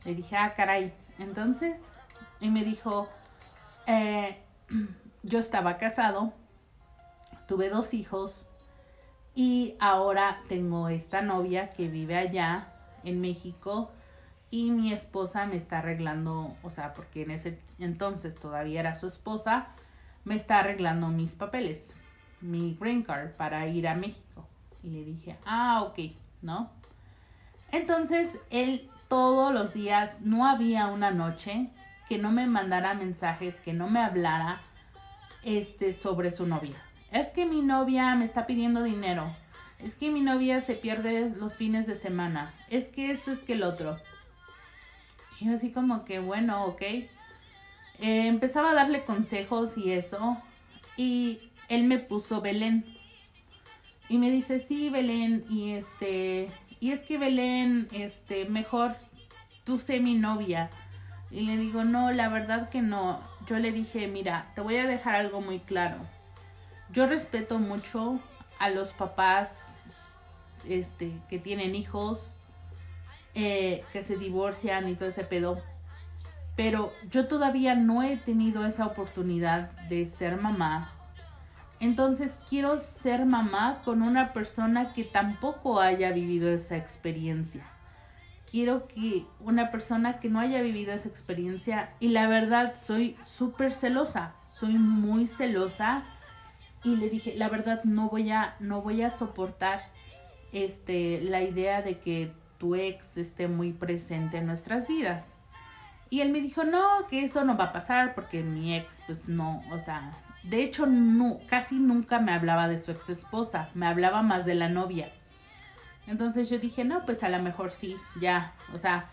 Le 0.04 0.14
dije, 0.14 0.36
ah, 0.36 0.54
caray. 0.56 0.94
Entonces, 1.18 1.90
y 2.42 2.50
me 2.50 2.64
dijo, 2.64 3.10
eh, 3.88 4.38
yo 5.24 5.40
estaba 5.40 5.78
casado 5.78 6.34
tuve 7.48 7.70
dos 7.70 7.94
hijos 7.94 8.46
y 9.34 9.76
ahora 9.80 10.42
tengo 10.48 10.88
esta 10.88 11.22
novia 11.22 11.70
que 11.70 11.88
vive 11.88 12.18
allá 12.18 12.70
en 13.04 13.22
México 13.22 13.92
y 14.50 14.72
mi 14.72 14.94
esposa 14.94 15.46
me 15.46 15.58
está 15.58 15.80
arreglando, 15.80 16.56
o 16.64 16.70
sea, 16.70 16.94
porque 16.94 17.24
en 17.24 17.32
ese 17.32 17.60
entonces 17.80 18.38
todavía 18.38 18.80
era 18.80 18.96
su 18.96 19.08
esposa, 19.08 19.68
me 20.24 20.36
está 20.36 20.60
arreglando 20.60 21.10
mis 21.10 21.36
papeles, 21.36 21.94
mi 22.40 22.78
green 22.80 23.04
card 23.04 23.32
para 23.32 23.68
ir 23.68 23.88
a 23.88 23.96
México. 23.96 24.48
Y 24.82 24.92
le 24.92 25.04
dije, 25.04 25.36
ah, 25.46 25.84
ok, 25.84 26.16
¿no? 26.42 26.70
Entonces 27.72 28.40
él 28.52 28.90
todos 29.10 29.54
los 29.54 29.74
días, 29.74 30.22
no 30.22 30.48
había 30.48 30.88
una 30.88 31.12
noche 31.12 31.70
que 32.08 32.18
no 32.18 32.32
me 32.32 32.48
mandara 32.48 32.94
mensajes, 32.94 33.60
que 33.60 33.74
no 33.74 33.90
me 33.90 34.00
hablara 34.00 34.62
este, 35.44 35.94
sobre 35.94 36.32
su 36.32 36.48
novia 36.48 36.85
es 37.12 37.30
que 37.30 37.46
mi 37.46 37.62
novia 37.62 38.16
me 38.16 38.26
está 38.26 38.46
pidiendo 38.46 38.84
dinero, 38.84 39.36
es 39.80 39.96
que 39.96 40.10
mi 40.10 40.22
novia 40.22 40.62
se 40.62 40.76
pierde 40.76 41.30
los 41.36 41.56
fines 41.56 41.86
de 41.86 41.96
semana, 41.96 42.54
es 42.70 42.90
que 42.90 43.12
esto 43.12 43.32
es 43.32 43.44
que 43.44 43.54
el 43.54 43.64
otro. 43.64 43.98
Y 45.40 45.50
así 45.50 45.72
como 45.72 46.06
que, 46.06 46.20
bueno, 46.20 46.66
ok. 46.66 46.82
Eh, 46.82 47.08
empezaba 48.00 48.72
a 48.72 48.74
darle 48.74 49.04
consejos 49.04 49.78
y 49.78 49.92
eso. 49.92 50.38
Y 50.98 51.40
él 51.68 51.84
me 51.84 52.00
puso 52.00 52.42
Belén. 52.42 52.86
Y 54.08 54.18
me 54.18 54.32
dice, 54.32 54.60
sí, 54.60 54.90
Belén. 54.90 55.46
Y 55.50 55.72
este, 55.72 56.50
y 56.80 56.92
es 56.92 57.04
que 57.04 57.18
Belén, 57.18 57.90
este, 57.92 58.46
mejor 58.46 58.96
tú 59.66 59.78
sé 59.78 60.00
mi 60.00 60.16
novia. 60.16 60.70
Y 61.32 61.42
le 61.42 61.58
digo, 61.58 61.84
no, 61.84 62.12
la 62.12 62.30
verdad 62.30 62.70
que 62.70 62.82
no. 62.82 63.22
Yo 63.48 63.60
le 63.60 63.72
dije, 63.72 64.08
mira, 64.08 64.52
te 64.56 64.62
voy 64.62 64.78
a 64.78 64.88
dejar 64.88 65.16
algo 65.16 65.42
muy 65.42 65.60
claro 65.60 66.00
yo 66.92 67.08
respeto 67.08 67.60
mucho 67.60 68.20
a 68.60 68.70
los 68.70 68.94
papás 68.94 69.76
este, 70.68 71.12
que 71.30 71.40
tienen 71.40 71.76
hijos, 71.76 72.32
eh, 73.34 73.84
que 73.92 74.04
se 74.04 74.18
divorcian 74.18 74.88
y 74.88 74.96
todo 74.96 75.10
ese 75.10 75.24
pedo. 75.24 75.62
Pero 76.56 76.94
yo 77.10 77.28
todavía 77.28 77.76
no 77.76 78.02
he 78.02 78.16
tenido 78.18 78.66
esa 78.66 78.86
oportunidad 78.86 79.72
de 79.90 80.06
ser 80.06 80.38
mamá. 80.38 80.92
Entonces 81.82 82.38
quiero 82.50 82.80
ser 82.80 83.26
mamá 83.26 83.82
con 83.84 84.02
una 84.02 84.32
persona 84.32 84.94
que 84.94 85.04
tampoco 85.04 85.82
haya 85.82 86.12
vivido 86.12 86.50
esa 86.50 86.78
experiencia. 86.78 87.66
Quiero 88.50 88.88
que 88.88 89.26
una 89.42 89.70
persona 89.70 90.20
que 90.20 90.30
no 90.30 90.40
haya 90.40 90.62
vivido 90.62 90.94
esa 90.94 91.10
experiencia 91.10 91.94
y 92.00 92.10
la 92.10 92.28
verdad 92.30 92.76
soy 92.78 93.18
súper 93.22 93.74
celosa, 93.74 94.36
soy 94.48 94.78
muy 94.78 95.28
celosa 95.28 96.06
y 96.86 96.96
le 96.96 97.10
dije, 97.10 97.34
la 97.36 97.50
verdad 97.50 97.84
no 97.84 98.10
voy 98.10 98.30
a 98.30 98.56
no 98.60 98.82
voy 98.82 99.02
a 99.02 99.10
soportar 99.10 99.82
este 100.52 101.20
la 101.22 101.42
idea 101.42 101.82
de 101.82 101.98
que 101.98 102.32
tu 102.60 102.76
ex 102.76 103.18
esté 103.18 103.48
muy 103.48 103.74
presente 103.74 104.38
en 104.38 104.46
nuestras 104.46 104.88
vidas. 104.88 105.36
Y 106.12 106.22
él 106.22 106.32
me 106.32 106.40
dijo, 106.40 106.64
"No, 106.64 106.86
que 107.10 107.24
eso 107.24 107.44
no 107.44 107.58
va 107.58 107.66
a 107.66 107.72
pasar 107.74 108.14
porque 108.14 108.44
mi 108.44 108.76
ex 108.76 109.02
pues 109.08 109.28
no, 109.28 109.64
o 109.72 109.80
sea, 109.80 110.08
de 110.44 110.62
hecho 110.64 110.86
no 110.86 111.40
casi 111.48 111.80
nunca 111.80 112.20
me 112.20 112.32
hablaba 112.32 112.68
de 112.68 112.78
su 112.78 112.92
ex 112.92 113.10
esposa, 113.10 113.68
me 113.74 113.88
hablaba 113.88 114.22
más 114.22 114.46
de 114.46 114.56
la 114.56 114.70
novia." 114.70 115.10
Entonces 116.06 116.50
yo 116.50 116.60
dije, 116.60 116.86
"No, 116.86 117.04
pues 117.04 117.24
a 117.24 117.30
lo 117.30 117.42
mejor 117.42 117.72
sí, 117.72 117.98
ya, 118.22 118.54
o 118.74 118.78
sea, 118.78 119.10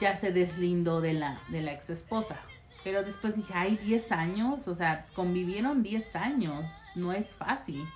ya 0.00 0.16
se 0.16 0.32
deslindó 0.32 1.02
de 1.02 1.12
la 1.12 1.38
de 1.50 1.60
la 1.60 1.72
ex 1.72 1.90
esposa." 1.90 2.36
Pero 2.82 3.02
después 3.02 3.36
dije, 3.36 3.52
ay, 3.54 3.76
10 3.76 4.12
años, 4.12 4.66
o 4.66 4.74
sea, 4.74 5.04
convivieron 5.14 5.82
10 5.82 6.16
años, 6.16 6.70
no 6.94 7.12
es 7.12 7.34
fácil. 7.34 7.86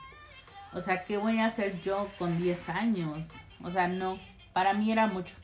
O 0.74 0.80
sea, 0.80 1.04
¿qué 1.04 1.16
voy 1.16 1.38
a 1.38 1.46
hacer 1.46 1.80
yo 1.82 2.08
con 2.18 2.36
10 2.38 2.68
años? 2.68 3.28
O 3.62 3.70
sea, 3.70 3.88
no, 3.88 4.18
para 4.52 4.74
mí 4.74 4.92
era 4.92 5.06
mucho. 5.06 5.34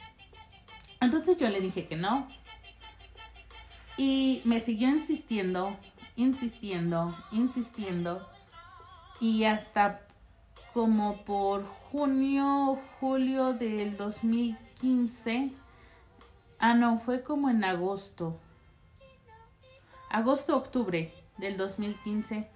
Entonces 1.00 1.38
yo 1.38 1.48
le 1.48 1.61
dije 1.61 1.87
que 1.87 1.96
no. 1.96 2.29
Y 3.96 4.42
me 4.44 4.61
siguió 4.61 4.88
insistiendo, 4.88 5.76
insistiendo, 6.16 7.16
insistiendo. 7.33 8.29
Y 9.20 9.44
hasta 9.44 10.03
como 10.74 11.24
por 11.24 11.64
junio, 11.64 12.79
julio 12.98 13.55
del 13.55 13.96
2015. 13.96 15.53
Ah, 16.59 16.74
no, 16.74 16.98
fue 16.98 17.22
como 17.22 17.48
en 17.48 17.64
agosto 17.64 18.38
agosto, 20.11 20.57
octubre 20.57 21.14
del 21.38 21.57
2015. 21.57 22.49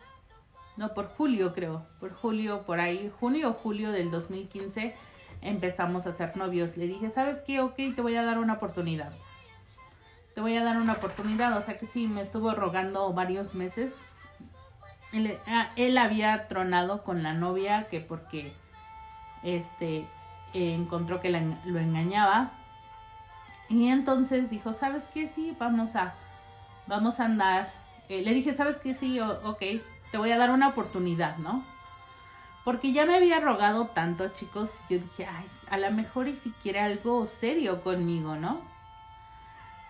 No, 0.76 0.92
por 0.92 1.06
julio 1.06 1.54
creo, 1.54 1.86
por 2.00 2.12
julio, 2.12 2.62
por 2.66 2.80
ahí, 2.80 3.10
junio 3.20 3.50
o 3.50 3.52
julio 3.52 3.92
del 3.92 4.10
2015 4.10 4.94
empezamos 5.40 6.06
a 6.06 6.12
ser 6.12 6.36
novios. 6.36 6.76
Le 6.76 6.86
dije, 6.86 7.10
¿sabes 7.10 7.42
qué? 7.46 7.60
Ok, 7.60 7.76
te 7.76 8.02
voy 8.02 8.16
a 8.16 8.24
dar 8.24 8.38
una 8.38 8.54
oportunidad. 8.54 9.12
Te 10.34 10.40
voy 10.40 10.56
a 10.56 10.64
dar 10.64 10.76
una 10.78 10.94
oportunidad. 10.94 11.56
O 11.56 11.60
sea 11.60 11.78
que 11.78 11.86
sí, 11.86 12.08
me 12.08 12.20
estuvo 12.20 12.52
rogando 12.52 13.12
varios 13.12 13.54
meses. 13.54 14.04
Él, 15.12 15.38
ah, 15.46 15.70
había 16.02 16.48
tronado 16.48 17.04
con 17.04 17.22
la 17.22 17.34
novia 17.34 17.86
que 17.86 18.00
porque 18.00 18.52
este 19.44 20.08
encontró 20.52 21.20
que 21.20 21.30
lo 21.30 21.78
engañaba. 21.78 22.52
Y 23.68 23.88
entonces 23.88 24.50
dijo, 24.50 24.72
¿sabes 24.72 25.08
qué? 25.12 25.28
Sí, 25.28 25.56
vamos 25.58 25.94
a, 25.96 26.14
vamos 26.86 27.20
a 27.20 27.24
andar. 27.24 27.72
Eh, 28.08 28.22
le 28.22 28.34
dije, 28.34 28.54
¿sabes 28.54 28.78
qué? 28.78 28.94
Sí, 28.94 29.20
ok, 29.20 29.62
te 30.10 30.18
voy 30.18 30.32
a 30.32 30.38
dar 30.38 30.50
una 30.50 30.68
oportunidad, 30.68 31.36
¿no? 31.38 31.64
Porque 32.64 32.92
ya 32.92 33.04
me 33.04 33.14
había 33.14 33.40
rogado 33.40 33.88
tanto, 33.88 34.28
chicos, 34.28 34.72
que 34.88 34.96
yo 34.96 35.04
dije, 35.04 35.26
ay, 35.26 35.46
a 35.68 35.78
lo 35.78 35.90
mejor 35.90 36.28
y 36.28 36.34
si 36.34 36.50
quiere 36.50 36.80
algo 36.80 37.26
serio 37.26 37.82
conmigo, 37.82 38.36
¿no? 38.36 38.62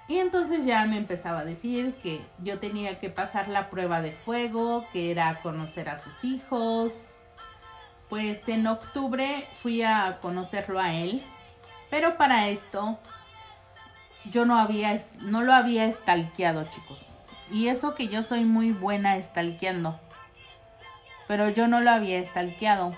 Y 0.07 0.18
entonces 0.18 0.66
ya 0.66 0.85
me 0.85 0.98
empezaba 0.98 1.40
a 1.40 1.44
decir 1.44 1.94
que 2.02 2.20
yo 2.42 2.59
tenía 2.59 2.98
que 2.98 3.11
pasar 3.11 3.48
la 3.48 3.70
prueba 3.70 4.02
de 4.02 4.12
fuego, 4.12 4.85
que 4.92 5.11
era 5.11 5.40
conocer 5.40 5.88
a 5.88 5.96
sus 5.96 6.24
hijos. 6.24 7.11
Pues 8.11 8.48
en 8.48 8.66
octubre 8.66 9.46
fui 9.62 9.83
a 9.83 10.18
conocerlo 10.20 10.78
a 10.78 10.92
él, 10.92 11.22
pero 11.90 12.18
para 12.18 12.48
esto 12.48 12.98
yo 14.30 14.44
no 14.44 14.58
había 14.58 14.96
no 15.20 15.42
lo 15.42 15.52
había 15.52 15.84
estalqueado, 15.84 16.64
chicos. 16.64 17.06
Y 17.50 17.68
eso 17.68 17.94
que 17.94 18.08
yo 18.08 18.22
soy 18.22 18.44
muy 18.44 18.72
buena 18.72 19.16
estalqueando. 19.16 20.00
Pero 21.28 21.48
yo 21.48 21.68
no 21.68 21.80
lo 21.80 21.90
había 21.90 22.18
estalqueado. 22.18 22.92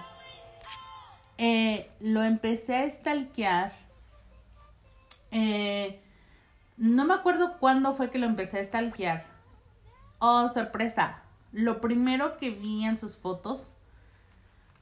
Eh, 1.38 1.90
lo 2.00 2.22
empecé 2.22 2.76
a 2.76 2.84
estalquear. 2.84 3.72
Eh, 5.30 6.00
no 6.76 7.04
me 7.04 7.14
acuerdo 7.14 7.58
cuándo 7.58 7.92
fue 7.94 8.10
que 8.10 8.18
lo 8.18 8.26
empecé 8.26 8.60
a 8.60 8.64
stalkear. 8.64 9.26
Oh, 10.18 10.48
sorpresa. 10.48 11.22
Lo 11.52 11.80
primero 11.80 12.36
que 12.36 12.50
vi 12.50 12.84
en 12.84 12.96
sus 12.96 13.16
fotos 13.16 13.74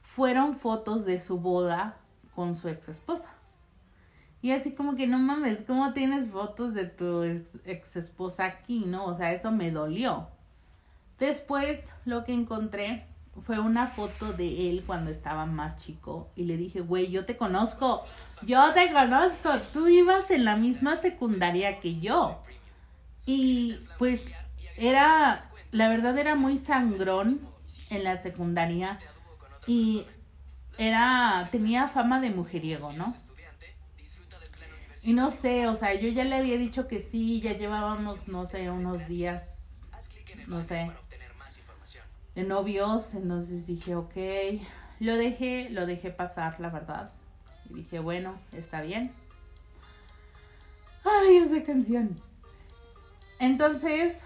fueron 0.01 0.55
fotos 0.55 1.05
de 1.05 1.19
su 1.19 1.39
boda 1.39 1.97
con 2.35 2.55
su 2.55 2.69
ex 2.69 2.89
esposa. 2.89 3.34
Y 4.45 4.51
así 4.51 4.73
como 4.73 4.95
que 4.95 5.07
no 5.07 5.17
mames, 5.17 5.63
¿cómo 5.63 5.91
tienes 5.93 6.29
fotos 6.29 6.75
de 6.75 6.85
tu 6.85 7.23
ex, 7.23 7.95
esposa 7.95 8.45
aquí? 8.45 8.83
¿No? 8.85 9.05
O 9.05 9.15
sea, 9.15 9.31
eso 9.33 9.51
me 9.51 9.71
dolió. 9.71 10.27
Después 11.17 11.91
lo 12.05 12.23
que 12.23 12.33
encontré 12.33 13.07
fue 13.41 13.59
una 13.59 13.87
foto 13.87 14.33
de 14.33 14.69
él 14.69 14.83
cuando 14.85 15.09
estaba 15.09 15.47
más 15.47 15.77
chico 15.77 16.29
y 16.35 16.43
le 16.43 16.57
dije, 16.57 16.81
güey, 16.81 17.09
yo 17.09 17.25
te 17.25 17.37
conozco, 17.37 18.05
yo 18.43 18.71
te 18.73 18.93
conozco, 18.93 19.49
tú 19.73 19.87
ibas 19.87 20.29
en 20.29 20.45
la 20.45 20.55
misma 20.57 20.95
secundaria 20.95 21.79
que 21.79 21.97
yo. 21.97 22.43
Y 23.25 23.79
pues 23.97 24.25
era, 24.77 25.41
la 25.71 25.89
verdad 25.89 26.19
era 26.19 26.35
muy 26.35 26.57
sangrón 26.57 27.41
en 27.89 28.03
la 28.03 28.17
secundaria 28.17 28.99
y 29.65 30.05
era, 30.77 31.49
tenía 31.51 31.87
fama 31.87 32.19
de 32.19 32.29
mujeriego, 32.29 32.93
¿no? 32.93 33.15
Y 35.05 35.13
no 35.13 35.29
sé, 35.29 35.67
o 35.67 35.75
sea, 35.75 35.93
yo 35.93 36.09
ya 36.09 36.23
le 36.23 36.35
había 36.35 36.57
dicho 36.57 36.87
que 36.87 36.99
sí, 36.99 37.39
ya 37.39 37.53
llevábamos, 37.53 38.27
no 38.27 38.47
sé, 38.47 38.71
unos 38.71 39.07
días, 39.07 39.75
no 40.47 40.63
sé, 40.63 40.91
de 42.33 42.43
novios, 42.43 43.13
entonces 43.13 43.67
dije, 43.67 43.95
ok, 43.95 44.15
lo 44.99 45.15
dejé, 45.15 45.69
lo 45.69 45.85
dejé 45.85 46.09
pasar, 46.09 46.59
la 46.59 46.69
verdad. 46.69 47.11
Y 47.69 47.75
dije, 47.75 47.99
bueno, 47.99 48.35
está 48.51 48.81
bien. 48.81 49.11
Ay, 51.03 51.37
esa 51.37 51.63
canción. 51.63 52.19
Entonces, 53.37 54.23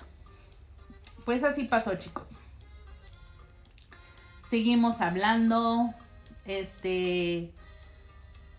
pues 1.26 1.44
así 1.44 1.65
pasó, 1.65 1.96
chicos. 1.96 2.39
Seguimos 4.42 5.02
hablando. 5.02 5.94
Este. 6.46 7.52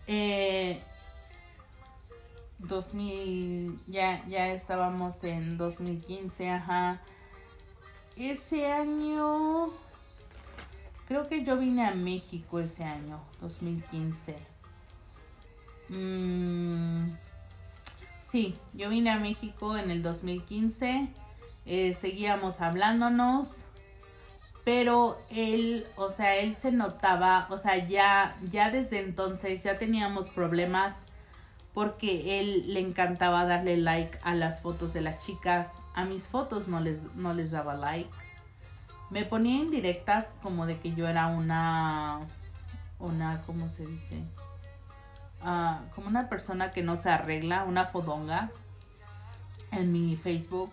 Eh, 0.05 0.81
2000. 2.67 3.79
Ya, 3.87 4.23
ya 4.27 4.49
estábamos 4.49 5.23
en 5.23 5.57
2015, 5.57 6.49
ajá. 6.49 7.01
Ese 8.15 8.71
año. 8.71 9.69
Creo 11.07 11.27
que 11.27 11.43
yo 11.43 11.57
vine 11.57 11.85
a 11.85 11.93
México 11.93 12.59
ese 12.59 12.83
año, 12.83 13.19
2015. 13.41 14.35
Mm, 15.89 17.11
sí, 18.23 18.55
yo 18.73 18.89
vine 18.89 19.11
a 19.11 19.19
México 19.19 19.77
en 19.77 19.91
el 19.91 20.03
2015. 20.03 21.09
Eh, 21.65 21.93
seguíamos 21.93 22.61
hablándonos. 22.61 23.65
Pero 24.63 25.19
él, 25.31 25.87
o 25.95 26.11
sea, 26.11 26.35
él 26.35 26.53
se 26.53 26.71
notaba, 26.71 27.47
o 27.49 27.57
sea, 27.57 27.87
ya, 27.87 28.37
ya 28.43 28.69
desde 28.69 28.99
entonces 28.99 29.63
ya 29.63 29.79
teníamos 29.79 30.29
problemas 30.29 31.07
porque 31.73 32.39
él 32.39 32.73
le 32.73 32.81
encantaba 32.81 33.45
darle 33.45 33.77
like 33.77 34.19
a 34.23 34.35
las 34.35 34.61
fotos 34.61 34.93
de 34.93 35.01
las 35.01 35.25
chicas. 35.25 35.81
A 35.95 36.03
mis 36.03 36.27
fotos 36.27 36.67
no 36.67 36.79
les, 36.79 37.01
no 37.15 37.33
les 37.33 37.51
daba 37.51 37.75
like. 37.75 38.09
Me 39.09 39.25
ponía 39.25 39.57
indirectas 39.57 40.35
como 40.41 40.65
de 40.65 40.79
que 40.79 40.93
yo 40.93 41.07
era 41.07 41.27
una, 41.27 42.19
una, 42.99 43.41
¿cómo 43.45 43.69
se 43.69 43.85
dice? 43.85 44.23
Ah, 45.41 45.81
como 45.95 46.07
una 46.07 46.29
persona 46.29 46.71
que 46.71 46.83
no 46.83 46.95
se 46.95 47.09
arregla, 47.09 47.63
una 47.63 47.85
fodonga 47.85 48.49
en 49.71 49.91
mi 49.91 50.15
Facebook. 50.15 50.71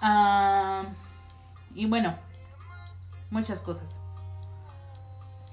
Ah, 0.00 0.84
y 1.74 1.86
bueno, 1.86 2.14
muchas 3.30 3.60
cosas. 3.60 3.98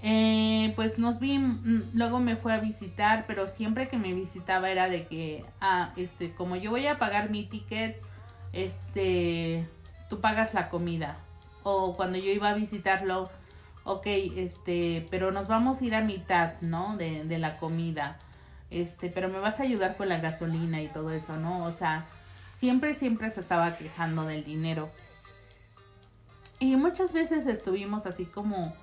Eh, 0.09 0.71
pues 0.77 0.99
nos 0.99 1.19
vi, 1.19 1.37
mm, 1.37 1.91
luego 1.93 2.21
me 2.21 2.37
fue 2.37 2.53
a 2.53 2.59
visitar, 2.59 3.25
pero 3.27 3.45
siempre 3.45 3.89
que 3.89 3.97
me 3.97 4.13
visitaba 4.13 4.69
era 4.69 4.87
de 4.87 5.05
que, 5.05 5.43
ah, 5.59 5.91
este, 5.97 6.33
como 6.33 6.55
yo 6.55 6.71
voy 6.71 6.87
a 6.87 6.97
pagar 6.97 7.29
mi 7.29 7.43
ticket, 7.43 8.01
este, 8.53 9.67
tú 10.09 10.21
pagas 10.21 10.53
la 10.53 10.69
comida. 10.69 11.17
O 11.63 11.97
cuando 11.97 12.17
yo 12.17 12.31
iba 12.31 12.47
a 12.47 12.53
visitarlo, 12.53 13.29
ok, 13.83 14.05
este, 14.37 15.05
pero 15.11 15.33
nos 15.33 15.49
vamos 15.49 15.81
a 15.81 15.85
ir 15.85 15.93
a 15.93 15.99
mitad, 15.99 16.53
¿no? 16.61 16.95
De, 16.95 17.25
de 17.25 17.37
la 17.37 17.57
comida. 17.57 18.17
Este, 18.69 19.09
pero 19.09 19.27
me 19.27 19.39
vas 19.39 19.59
a 19.59 19.63
ayudar 19.63 19.97
con 19.97 20.07
la 20.07 20.19
gasolina 20.19 20.81
y 20.81 20.87
todo 20.87 21.11
eso, 21.11 21.35
¿no? 21.35 21.65
O 21.65 21.71
sea, 21.73 22.05
siempre, 22.53 22.93
siempre 22.93 23.29
se 23.29 23.41
estaba 23.41 23.75
quejando 23.75 24.23
del 24.23 24.45
dinero. 24.45 24.89
Y 26.59 26.77
muchas 26.77 27.11
veces 27.11 27.45
estuvimos 27.45 28.05
así 28.05 28.23
como 28.23 28.73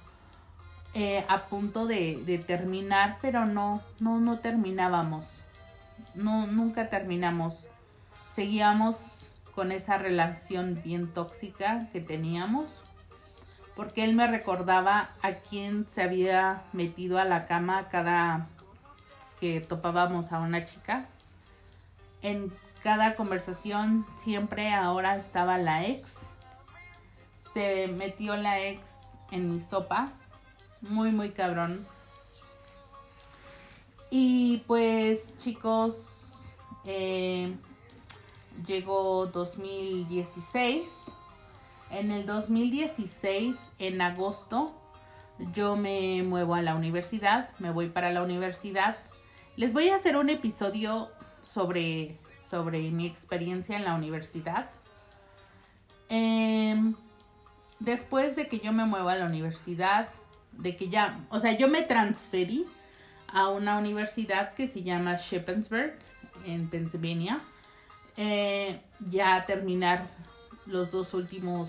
eh, 0.96 1.24
a 1.28 1.42
punto 1.46 1.86
de, 1.86 2.44
terminar, 2.46 3.18
pero 3.20 3.46
no, 3.46 3.82
no, 3.98 4.20
no 4.20 4.38
terminábamos. 4.38 5.42
No, 6.14 6.46
nunca 6.46 6.88
terminamos. 6.88 7.66
Seguíamos 8.30 9.26
con 9.56 9.72
esa 9.72 9.98
relación 9.98 10.80
bien 10.84 11.12
tóxica 11.12 11.88
que 11.92 12.00
teníamos. 12.00 12.84
Porque 13.74 14.04
él 14.04 14.14
me 14.14 14.28
recordaba 14.28 15.10
a 15.20 15.32
quién 15.32 15.88
se 15.88 16.00
había 16.00 16.62
metido 16.72 17.18
a 17.18 17.24
la 17.24 17.48
cama 17.48 17.88
cada 17.88 18.46
que 19.40 19.60
topábamos 19.60 20.30
a 20.30 20.38
una 20.38 20.64
chica. 20.64 21.06
En 22.22 22.52
cada 22.84 23.16
conversación 23.16 24.06
siempre 24.16 24.72
ahora 24.72 25.16
estaba 25.16 25.58
la 25.58 25.84
ex. 25.84 26.30
Se 27.40 27.88
metió 27.88 28.36
la 28.36 28.60
ex 28.60 29.18
en 29.32 29.50
mi 29.50 29.58
sopa 29.58 30.12
muy, 30.88 31.10
muy 31.10 31.30
cabrón. 31.30 31.86
Y 34.10 34.58
pues 34.66 35.36
chicos, 35.38 36.44
eh, 36.84 37.54
llegó 38.66 39.26
2016. 39.26 40.88
En 41.90 42.10
el 42.10 42.26
2016, 42.26 43.72
en 43.78 44.00
agosto, 44.00 44.72
yo 45.52 45.76
me 45.76 46.22
muevo 46.22 46.54
a 46.54 46.62
la 46.62 46.74
universidad, 46.74 47.50
me 47.58 47.70
voy 47.70 47.88
para 47.88 48.12
la 48.12 48.22
universidad. 48.22 48.96
Les 49.56 49.72
voy 49.72 49.88
a 49.88 49.96
hacer 49.96 50.16
un 50.16 50.30
episodio 50.30 51.10
sobre, 51.42 52.18
sobre 52.48 52.90
mi 52.90 53.06
experiencia 53.06 53.76
en 53.76 53.84
la 53.84 53.94
universidad. 53.94 54.68
Em, 56.08 56.94
después 57.80 58.36
de 58.36 58.48
que 58.48 58.58
yo 58.58 58.72
me 58.72 58.84
muevo 58.84 59.08
a 59.08 59.14
la 59.16 59.26
universidad, 59.26 60.08
de 60.58 60.76
que 60.76 60.88
ya, 60.88 61.20
o 61.30 61.38
sea, 61.40 61.56
yo 61.56 61.68
me 61.68 61.82
transferí 61.82 62.66
a 63.28 63.48
una 63.48 63.78
universidad 63.78 64.54
que 64.54 64.66
se 64.66 64.82
llama 64.82 65.16
Shippensburg 65.16 65.94
en 66.46 66.68
Pennsylvania. 66.68 67.40
Eh, 68.16 68.80
ya 69.10 69.34
a 69.34 69.46
terminar 69.46 70.06
los 70.66 70.92
dos 70.92 71.14
últimos 71.14 71.68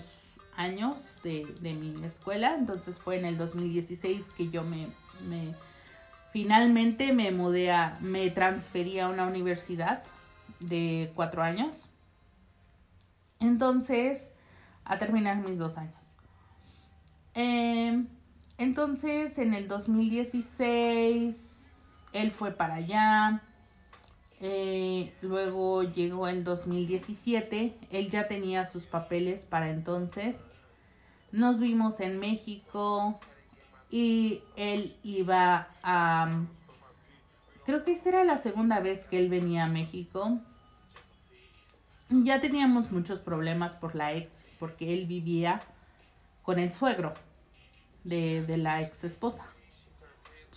años 0.56 0.96
de, 1.22 1.44
mi 1.60 1.94
escuela. 2.06 2.54
Entonces 2.54 2.98
fue 2.98 3.18
en 3.18 3.24
el 3.24 3.36
2016 3.36 4.30
que 4.30 4.48
yo 4.48 4.62
me, 4.62 4.86
me 5.28 5.54
finalmente 6.32 7.12
me 7.12 7.30
mudé 7.32 7.72
a, 7.72 7.98
me 8.00 8.30
transferí 8.30 9.00
a 9.00 9.08
una 9.08 9.26
universidad 9.26 10.02
de 10.60 11.10
cuatro 11.14 11.42
años. 11.42 11.86
Entonces, 13.40 14.30
a 14.84 14.98
terminar 14.98 15.38
mis 15.38 15.58
dos 15.58 15.76
años. 15.76 15.94
Eh, 17.34 18.04
entonces, 18.58 19.38
en 19.38 19.54
el 19.54 19.68
2016, 19.68 21.84
él 22.12 22.30
fue 22.30 22.52
para 22.52 22.74
allá. 22.76 23.42
Eh, 24.40 25.12
luego 25.22 25.82
llegó 25.82 26.28
el 26.28 26.44
2017, 26.44 27.74
él 27.90 28.10
ya 28.10 28.28
tenía 28.28 28.64
sus 28.64 28.86
papeles 28.86 29.44
para 29.44 29.70
entonces. 29.70 30.48
Nos 31.32 31.58
vimos 31.60 32.00
en 32.00 32.18
México 32.18 33.20
y 33.90 34.40
él 34.56 34.96
iba 35.02 35.68
a... 35.82 36.30
Creo 37.66 37.84
que 37.84 37.92
esta 37.92 38.08
era 38.10 38.24
la 38.24 38.38
segunda 38.38 38.80
vez 38.80 39.04
que 39.04 39.18
él 39.18 39.28
venía 39.28 39.64
a 39.64 39.68
México. 39.68 40.38
Ya 42.08 42.40
teníamos 42.40 42.90
muchos 42.92 43.20
problemas 43.20 43.74
por 43.74 43.96
la 43.96 44.14
ex, 44.14 44.52
porque 44.58 44.94
él 44.94 45.06
vivía 45.06 45.60
con 46.42 46.58
el 46.58 46.70
suegro 46.70 47.12
de, 48.06 48.42
de 48.42 48.56
la 48.56 48.80
ex 48.82 49.04
esposa. 49.04 49.44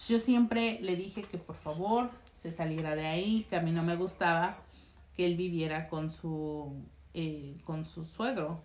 Yo 0.07 0.19
siempre 0.19 0.79
le 0.81 0.95
dije 0.95 1.23
que 1.23 1.37
por 1.37 1.55
favor 1.57 2.09
se 2.35 2.51
saliera 2.51 2.95
de 2.95 3.07
ahí, 3.07 3.45
que 3.49 3.57
a 3.57 3.61
mí 3.61 3.71
no 3.71 3.83
me 3.83 3.95
gustaba 3.95 4.55
que 5.15 5.25
él 5.25 5.35
viviera 5.35 5.89
con 5.89 6.11
su, 6.11 6.85
eh, 7.13 7.57
con 7.65 7.85
su 7.85 8.05
suegro. 8.05 8.61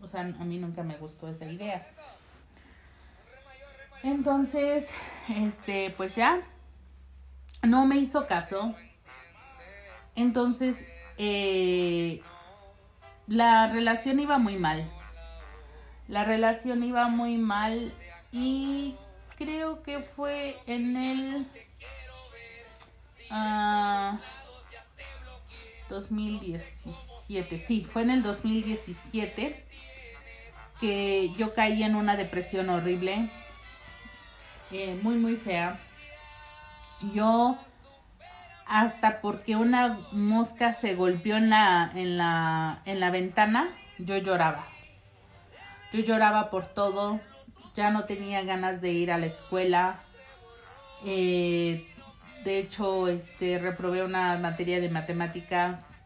O 0.00 0.06
sea, 0.06 0.20
a 0.20 0.44
mí 0.44 0.58
nunca 0.58 0.82
me 0.82 0.96
gustó 0.96 1.28
esa 1.28 1.46
idea. 1.46 1.86
Entonces, 4.04 4.88
este, 5.28 5.92
pues 5.96 6.14
ya, 6.14 6.40
no 7.64 7.86
me 7.86 7.96
hizo 7.96 8.28
caso. 8.28 8.74
Entonces, 10.14 10.84
eh, 11.18 12.22
la 13.26 13.66
relación 13.66 14.20
iba 14.20 14.38
muy 14.38 14.56
mal. 14.56 14.88
La 16.06 16.24
relación 16.24 16.84
iba 16.84 17.08
muy 17.08 17.36
mal 17.38 17.92
y 18.38 18.94
creo 19.38 19.82
que 19.82 20.00
fue 20.00 20.58
en 20.66 20.96
el 20.96 21.46
2017, 25.88 27.56
ah, 27.56 27.58
sí, 27.58 27.86
fue 27.90 28.02
en 28.02 28.10
el 28.10 28.22
2017 28.22 29.66
que 30.80 31.32
yo 31.38 31.54
caí 31.54 31.82
en 31.82 31.96
una 31.96 32.16
depresión 32.16 32.68
horrible, 32.68 33.30
eh, 34.70 34.98
muy, 35.02 35.16
muy 35.16 35.36
fea. 35.36 35.80
Yo, 37.14 37.56
hasta 38.66 39.22
porque 39.22 39.56
una 39.56 39.98
mosca 40.12 40.74
se 40.74 40.94
golpeó 40.94 41.36
en 41.36 41.48
la, 41.48 41.90
en 41.94 42.18
la, 42.18 42.82
en 42.84 43.00
la 43.00 43.10
ventana, 43.10 43.74
yo 43.98 44.18
lloraba. 44.18 44.66
Yo 45.90 46.00
lloraba 46.00 46.50
por 46.50 46.66
todo, 46.66 47.20
ya 47.76 47.90
no 47.90 48.04
tenía 48.04 48.42
ganas 48.42 48.80
de 48.80 48.90
ir 48.90 49.12
a 49.12 49.18
la 49.18 49.26
escuela. 49.26 50.00
Eh, 51.04 51.86
de 52.42 52.58
hecho, 52.58 53.06
este, 53.06 53.58
reprobé 53.58 54.02
una 54.02 54.38
materia 54.38 54.80
de 54.80 54.88
matemáticas. 54.88 55.98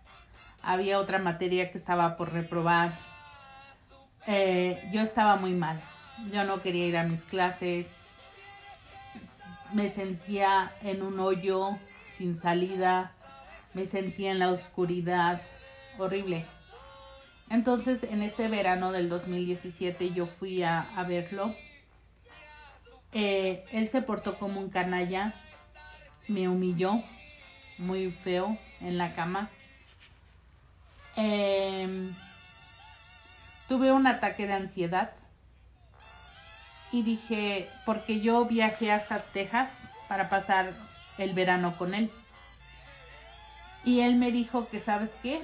Había 0.63 0.99
otra 0.99 1.19
materia 1.19 1.71
que 1.71 1.79
estaba 1.79 2.17
por 2.17 2.33
reprobar. 2.33 2.93
Eh, 4.27 4.83
yo 4.93 5.01
estaba 5.01 5.37
muy 5.37 5.53
mal. 5.53 5.81
Yo 6.33 6.45
no 6.45 6.61
quería 6.61 6.87
ir 6.87 6.97
a 6.97 7.05
mis 7.05 7.25
clases. 7.25 7.97
Me 9.73 9.89
sentía 9.89 10.73
en 10.83 11.03
un 11.03 11.21
hoyo 11.21 11.79
sin 12.09 12.35
salida. 12.35 13.13
Me 13.75 13.85
sentía 13.85 14.33
en 14.33 14.41
la 14.41 14.51
oscuridad. 14.51 15.41
Horrible. 15.99 16.45
Entonces, 17.51 18.05
en 18.05 18.23
ese 18.23 18.49
verano 18.49 18.93
del 18.93 19.09
2017 19.09 20.13
yo 20.13 20.27
fui 20.27 20.63
a, 20.63 20.89
verlo. 21.07 21.55
Eh, 23.13 23.65
él 23.73 23.89
se 23.89 24.03
portó 24.03 24.39
como 24.39 24.61
un 24.61 24.71
canalla 24.71 25.35
me 26.31 26.49
humilló 26.49 27.03
muy 27.77 28.13
feo 28.13 28.57
en 28.81 28.99
la 28.99 29.15
cama. 29.15 29.51
Em, 31.17 32.15
tuve 33.69 33.91
un 33.91 34.07
ataque 34.07 34.47
de 34.47 34.53
ansiedad 34.53 35.11
y 36.93 37.03
dije, 37.03 37.69
porque 37.85 38.21
yo 38.21 38.45
viajé 38.45 38.93
hasta 38.93 39.21
Texas 39.21 39.91
para 40.09 40.29
pasar 40.29 40.73
el 41.19 41.35
verano 41.35 41.77
con 41.77 41.95
él. 41.95 42.11
Y 43.85 44.01
él 44.01 44.17
me 44.17 44.31
dijo 44.31 44.69
que, 44.69 44.79
¿sabes 44.79 45.17
qué? 45.23 45.43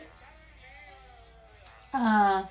Ah, 1.93 2.49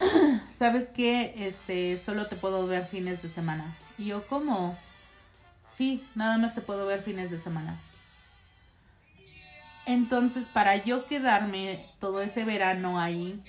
¿Sabes 0.54 0.88
qué? 0.88 1.34
Este, 1.36 1.96
solo 1.96 2.26
te 2.26 2.36
puedo 2.36 2.66
ver 2.66 2.86
fines 2.86 3.22
de 3.22 3.28
semana. 3.28 3.74
Y 3.96 4.06
yo, 4.06 4.26
¿cómo? 4.26 4.76
Sí, 5.68 6.04
nada 6.14 6.38
más 6.38 6.54
te 6.54 6.60
puedo 6.60 6.86
ver 6.86 7.02
fines 7.02 7.30
de 7.30 7.38
semana. 7.38 7.78
Entonces, 9.86 10.48
para 10.48 10.76
yo 10.76 11.06
quedarme 11.06 11.86
todo 11.98 12.20
ese 12.20 12.44
verano 12.44 13.00
ahí, 13.00 13.42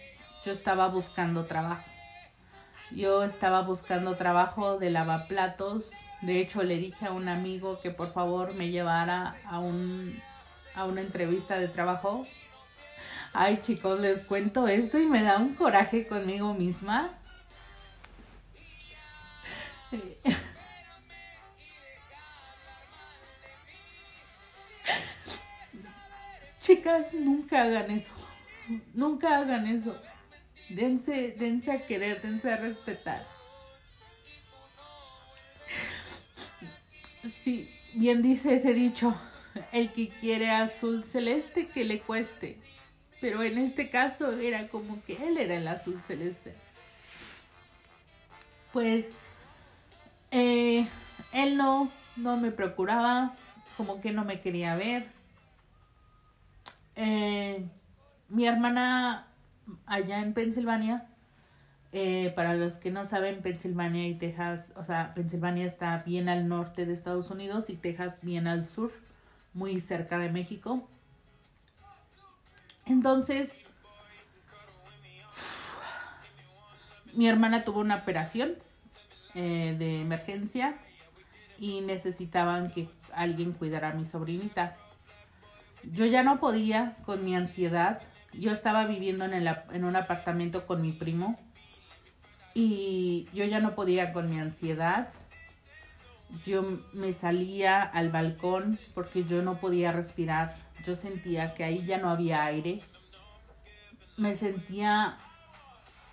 yo 0.46 0.52
estaba 0.52 0.88
buscando 0.88 1.46
trabajo. 1.46 1.84
Yo 2.92 3.24
estaba 3.24 3.62
buscando 3.62 4.16
trabajo 4.16 4.78
de 4.78 4.90
lavaplatos. 4.90 5.90
De 6.22 6.40
hecho, 6.40 6.64
le 6.64 6.78
dije 6.78 7.06
a 7.06 7.12
un 7.12 7.28
amigo 7.28 7.80
que 7.82 7.92
por 7.92 8.12
favor 8.12 8.54
me 8.54 8.70
llevara 8.70 9.36
a 9.46 9.60
un 9.60 10.20
a 10.76 10.86
una 10.86 11.02
entrevista 11.02 11.60
de 11.60 11.68
trabajo. 11.68 12.26
Ay, 13.34 13.60
chicos, 13.62 14.00
les 14.00 14.24
cuento 14.24 14.68
esto 14.68 15.00
y 15.00 15.06
me 15.06 15.22
da 15.22 15.38
un 15.38 15.54
coraje 15.54 16.08
conmigo 16.08 16.54
misma. 16.54 17.12
Chicas, 26.62 27.14
nunca 27.14 27.64
hagan 27.64 27.90
eso. 27.92 28.12
Nunca 28.94 29.38
hagan 29.40 29.66
eso. 29.66 30.00
Dense, 30.70 31.36
dense 31.38 31.72
a 31.72 31.86
querer, 31.86 32.22
dense 32.22 32.52
a 32.52 32.58
respetar. 32.58 33.26
Sí, 37.44 37.74
bien 37.94 38.22
dice 38.22 38.54
ese 38.54 38.74
dicho, 38.74 39.16
el 39.72 39.92
que 39.92 40.10
quiere 40.10 40.52
azul 40.52 41.04
celeste 41.04 41.68
que 41.68 41.86
le 41.86 42.02
cueste. 42.02 42.58
Pero 43.22 43.44
en 43.44 43.58
este 43.58 43.90
caso 43.90 44.32
era 44.32 44.68
como 44.68 45.04
que 45.04 45.14
él 45.28 45.38
era 45.38 45.56
el 45.56 45.68
azul 45.68 46.02
celeste. 46.06 46.54
Pues 48.72 49.16
eh, 50.32 50.88
él 51.34 51.58
no, 51.58 51.92
no 52.16 52.38
me 52.38 52.52
procuraba, 52.52 53.36
como 53.78 54.00
que 54.00 54.12
no 54.12 54.26
me 54.26 54.40
quería 54.40 54.76
ver. 54.76 55.08
Eh, 56.96 57.66
mi 58.30 58.46
hermana 58.46 59.28
allá 59.86 60.20
en 60.20 60.34
Pensilvania, 60.34 61.08
eh, 61.92 62.32
para 62.36 62.54
los 62.54 62.76
que 62.76 62.92
no 62.92 63.06
saben, 63.06 63.42
Pensilvania 63.42 64.08
y 64.08 64.16
Texas, 64.16 64.74
o 64.76 64.84
sea, 64.84 65.14
Pensilvania 65.14 65.66
está 65.66 66.04
bien 66.06 66.30
al 66.30 66.48
norte 66.48 66.86
de 66.86 66.94
Estados 66.94 67.32
Unidos 67.32 67.70
y 67.70 67.76
Texas 67.76 68.20
bien 68.22 68.48
al 68.48 68.66
sur, 68.66 68.92
muy 69.54 69.80
cerca 69.80 70.20
de 70.20 70.30
México. 70.30 70.88
Entonces, 72.90 73.60
mi 77.14 77.28
hermana 77.28 77.64
tuvo 77.64 77.80
una 77.82 77.98
operación 77.98 78.56
eh, 79.36 79.76
de 79.78 80.02
emergencia 80.02 80.76
y 81.60 81.82
necesitaban 81.82 82.72
que 82.72 82.90
alguien 83.14 83.54
cuidara 83.54 83.90
a 83.90 83.94
mi 83.94 84.06
sobrinita. 84.06 84.76
Yo 85.84 86.06
ya 86.06 86.24
no 86.24 86.40
podía 86.40 86.98
con 87.06 87.24
mi 87.24 87.36
ansiedad. 87.36 88.02
Yo 88.34 88.52
estaba 88.52 88.86
viviendo 88.86 89.26
en, 89.26 89.84
un 89.84 89.96
apartamento 89.96 90.66
con 90.66 90.82
mi 90.82 90.92
primo 90.92 91.40
y 92.54 93.28
yo 93.34 93.46
ya 93.46 93.60
no 93.60 93.76
podía 93.76 94.14
con 94.14 94.30
mi 94.30 94.40
ansiedad. 94.40 95.10
Yo 96.46 96.64
me 96.94 97.14
salía 97.14 97.82
al 97.82 98.10
balcón 98.10 98.80
porque 98.94 99.24
yo 99.24 99.42
no 99.42 99.56
podía 99.56 99.92
respirar. 99.92 100.56
Yo 100.86 100.96
sentía 100.96 101.54
que 101.54 101.64
ahí 101.64 101.86
ya 101.86 101.98
no 101.98 102.10
había 102.10 102.44
aire. 102.46 102.82
Me 104.18 104.36
sentía 104.36 105.18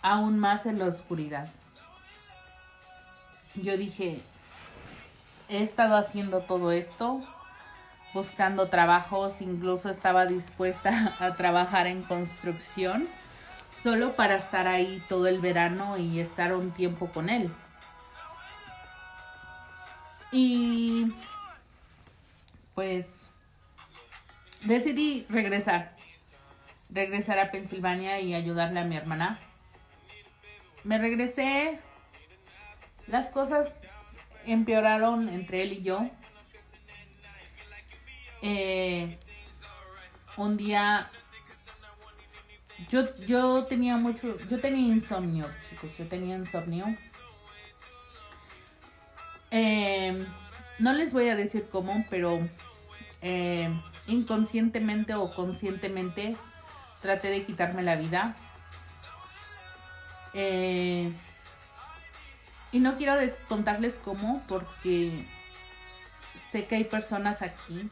aún 0.03 0.39
más 0.39 0.67
en 0.67 0.79
la 0.79 0.87
oscuridad. 0.87 1.49
Yo 3.55 3.77
dije, 3.77 4.21
he 5.49 5.62
estado 5.62 5.97
haciendo 5.97 6.41
todo 6.41 6.73
esto 6.73 7.23
buscando 8.17 8.69
trabajos, 8.69 9.43
incluso 9.43 9.91
estaba 9.91 10.25
dispuesta 10.25 11.12
a 11.21 11.35
trabajar 11.37 11.87
en 11.87 12.03
construcción, 12.03 13.07
solo 13.83 14.12
para 14.17 14.37
estar 14.37 14.67
ahí 14.67 15.03
todo 15.09 15.27
el 15.27 15.39
verano 15.39 15.99
y 15.99 16.19
estar 16.19 16.55
un 16.55 16.71
tiempo 16.71 17.09
con 17.09 17.29
él. 17.29 17.53
Y 20.33 21.12
pues 22.74 23.31
decidí 24.64 25.27
regresar, 25.29 25.97
regresar 26.91 27.39
a 27.39 27.51
Pensilvania 27.51 28.20
y 28.20 28.35
ayudarle 28.35 28.81
a 28.81 28.85
mi 28.85 28.97
hermana. 28.97 29.39
Me 30.85 30.99
regresé, 30.99 31.81
las 33.07 33.29
cosas 33.31 33.89
empeoraron 34.47 35.29
entre 35.29 35.62
él 35.62 35.72
y 35.72 35.83
yo. 35.83 36.09
Eh, 38.43 39.18
un 40.37 40.57
día 40.57 41.11
yo, 42.89 43.14
yo 43.27 43.64
tenía 43.64 43.97
mucho, 43.97 44.39
yo 44.49 44.61
tenía 44.61 44.95
insomnio, 44.95 45.47
chicos, 45.68 45.97
yo 45.99 46.07
tenía 46.07 46.37
insomnio. 46.37 46.85
Eh, 49.51 50.26
no 50.78 50.92
les 50.92 51.12
voy 51.12 51.28
a 51.28 51.36
decir 51.36 51.68
cómo, 51.70 52.05
pero 52.11 52.38
eh, 53.22 53.70
inconscientemente 54.07 55.14
o 55.14 55.30
conscientemente 55.30 56.36
traté 57.01 57.28
de 57.28 57.44
quitarme 57.44 57.82
la 57.82 57.97
vida. 57.97 58.36
Eh, 60.34 61.12
y 62.72 62.80
no 62.80 62.97
quiero 62.97 63.14
contarles 63.49 63.99
cómo, 64.05 64.42
porque 64.49 65.26
sé 66.42 66.66
que 66.66 66.76
hay 66.76 66.84
personas 66.84 67.42
aquí 67.42 67.88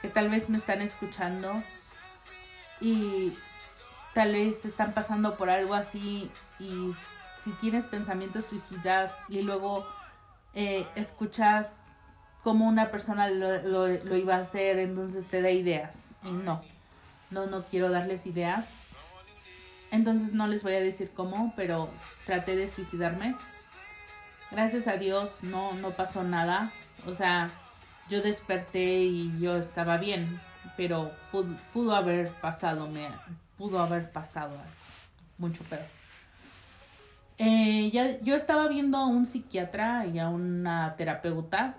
que 0.00 0.08
tal 0.08 0.28
vez 0.28 0.50
me 0.50 0.58
están 0.58 0.82
escuchando 0.82 1.62
y 2.80 3.38
tal 4.14 4.32
vez 4.32 4.64
están 4.64 4.92
pasando 4.92 5.36
por 5.36 5.48
algo 5.48 5.74
así 5.74 6.30
y 6.58 6.90
si 7.38 7.52
tienes 7.52 7.86
pensamientos 7.86 8.46
suicidas 8.46 9.14
y 9.28 9.42
luego 9.42 9.86
eh, 10.54 10.86
escuchas 10.94 11.80
cómo 12.42 12.66
una 12.66 12.90
persona 12.90 13.30
lo, 13.30 13.88
lo, 13.88 14.16
iba 14.16 14.36
a 14.36 14.40
hacer, 14.40 14.78
entonces 14.78 15.26
te 15.26 15.42
da 15.42 15.50
ideas. 15.50 16.14
Y 16.24 16.30
no, 16.30 16.62
no, 17.30 17.46
no 17.46 17.62
quiero 17.64 17.90
darles 17.90 18.26
ideas. 18.26 18.76
Entonces 19.90 20.32
no 20.32 20.46
les 20.46 20.62
voy 20.62 20.74
a 20.74 20.80
decir 20.80 21.10
cómo, 21.14 21.52
pero 21.56 21.90
traté 22.26 22.56
de 22.56 22.68
suicidarme. 22.68 23.34
Gracias 24.50 24.88
a 24.88 24.96
Dios 24.96 25.42
no, 25.42 25.74
no 25.74 25.90
pasó 25.90 26.24
nada. 26.24 26.72
O 27.06 27.14
sea, 27.14 27.50
yo 28.08 28.22
desperté 28.22 29.04
y 29.04 29.38
yo 29.40 29.56
estaba 29.56 29.96
bien, 29.96 30.40
pero 30.76 31.10
pudo, 31.30 31.56
pudo 31.72 31.94
haber 31.94 32.30
pasado, 32.30 32.88
me, 32.88 33.08
pudo 33.56 33.80
haber 33.80 34.10
pasado 34.10 34.56
mucho 35.38 35.62
peor. 35.64 36.01
Eh, 37.38 37.90
ya, 37.92 38.20
yo 38.20 38.36
estaba 38.36 38.68
viendo 38.68 38.98
a 38.98 39.06
un 39.06 39.26
psiquiatra 39.26 40.06
y 40.06 40.18
a 40.18 40.28
una 40.28 40.94
terapeuta. 40.96 41.76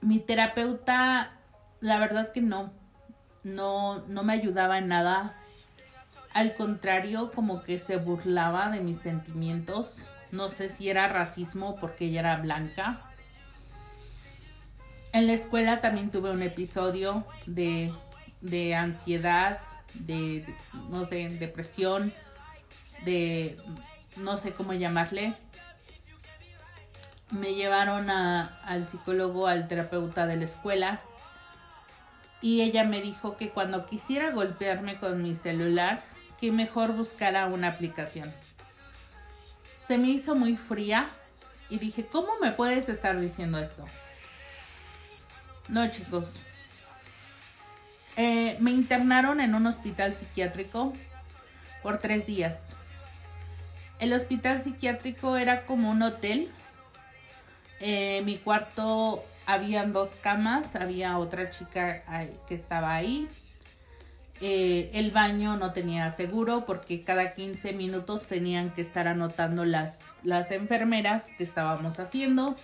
Mi 0.00 0.18
terapeuta, 0.18 1.32
la 1.80 1.98
verdad 1.98 2.32
que 2.32 2.40
no, 2.40 2.72
no, 3.42 4.04
no 4.06 4.22
me 4.22 4.32
ayudaba 4.32 4.78
en 4.78 4.88
nada. 4.88 5.34
Al 6.34 6.54
contrario, 6.54 7.32
como 7.34 7.62
que 7.62 7.78
se 7.78 7.96
burlaba 7.96 8.70
de 8.70 8.80
mis 8.80 8.98
sentimientos. 8.98 9.96
No 10.30 10.50
sé 10.50 10.68
si 10.68 10.88
era 10.88 11.08
racismo 11.08 11.76
porque 11.80 12.06
ella 12.06 12.20
era 12.20 12.36
blanca. 12.36 13.00
En 15.12 15.26
la 15.26 15.32
escuela 15.32 15.80
también 15.80 16.10
tuve 16.10 16.30
un 16.30 16.42
episodio 16.42 17.24
de, 17.46 17.92
de 18.42 18.74
ansiedad, 18.74 19.58
de, 19.94 20.44
no 20.90 21.06
sé, 21.06 21.30
depresión, 21.30 22.12
de, 23.04 23.58
no 24.18 24.36
sé 24.36 24.52
cómo 24.52 24.72
llamarle. 24.72 25.34
Me 27.30 27.54
llevaron 27.54 28.10
a, 28.10 28.60
al 28.64 28.88
psicólogo, 28.88 29.46
al 29.46 29.68
terapeuta 29.68 30.26
de 30.26 30.36
la 30.36 30.44
escuela. 30.44 31.00
Y 32.40 32.60
ella 32.60 32.84
me 32.84 33.00
dijo 33.00 33.36
que 33.36 33.50
cuando 33.50 33.86
quisiera 33.86 34.30
golpearme 34.30 34.98
con 34.98 35.22
mi 35.22 35.34
celular, 35.34 36.02
que 36.40 36.52
mejor 36.52 36.92
buscara 36.92 37.46
una 37.46 37.68
aplicación. 37.68 38.32
Se 39.76 39.98
me 39.98 40.08
hizo 40.08 40.34
muy 40.34 40.56
fría 40.56 41.08
y 41.68 41.78
dije, 41.78 42.06
¿cómo 42.06 42.38
me 42.40 42.52
puedes 42.52 42.88
estar 42.88 43.18
diciendo 43.18 43.58
esto? 43.58 43.84
No, 45.68 45.86
chicos, 45.90 46.40
eh, 48.16 48.56
me 48.60 48.70
internaron 48.70 49.40
en 49.40 49.54
un 49.54 49.66
hospital 49.66 50.14
psiquiátrico 50.14 50.92
por 51.82 51.98
tres 51.98 52.26
días. 52.26 52.74
El 53.98 54.12
hospital 54.12 54.62
psiquiátrico 54.62 55.36
era 55.36 55.66
como 55.66 55.90
un 55.90 56.02
hotel. 56.02 56.48
En 57.80 58.24
mi 58.24 58.38
cuarto 58.38 59.24
habían 59.46 59.92
dos 59.92 60.10
camas, 60.20 60.76
había 60.76 61.18
otra 61.18 61.50
chica 61.50 62.02
que 62.46 62.54
estaba 62.54 62.94
ahí. 62.94 63.28
Eh, 64.40 64.90
el 64.94 65.10
baño 65.10 65.56
no 65.56 65.72
tenía 65.72 66.10
seguro 66.12 66.64
porque 66.64 67.02
cada 67.02 67.34
15 67.34 67.72
minutos 67.72 68.28
tenían 68.28 68.70
que 68.70 68.82
estar 68.82 69.08
anotando 69.08 69.64
las, 69.64 70.20
las 70.22 70.52
enfermeras 70.52 71.28
que 71.36 71.42
estábamos 71.42 71.98
haciendo. 71.98 72.56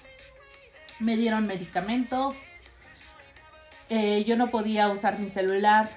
Me 1.01 1.17
dieron 1.17 1.49
medicamento, 1.49 2.33
eh, 3.91 4.25
yo 4.25 4.37
no 4.37 4.49
podía 4.51 4.89
usar 4.89 5.19
mi 5.19 5.29
celular, 5.29 5.91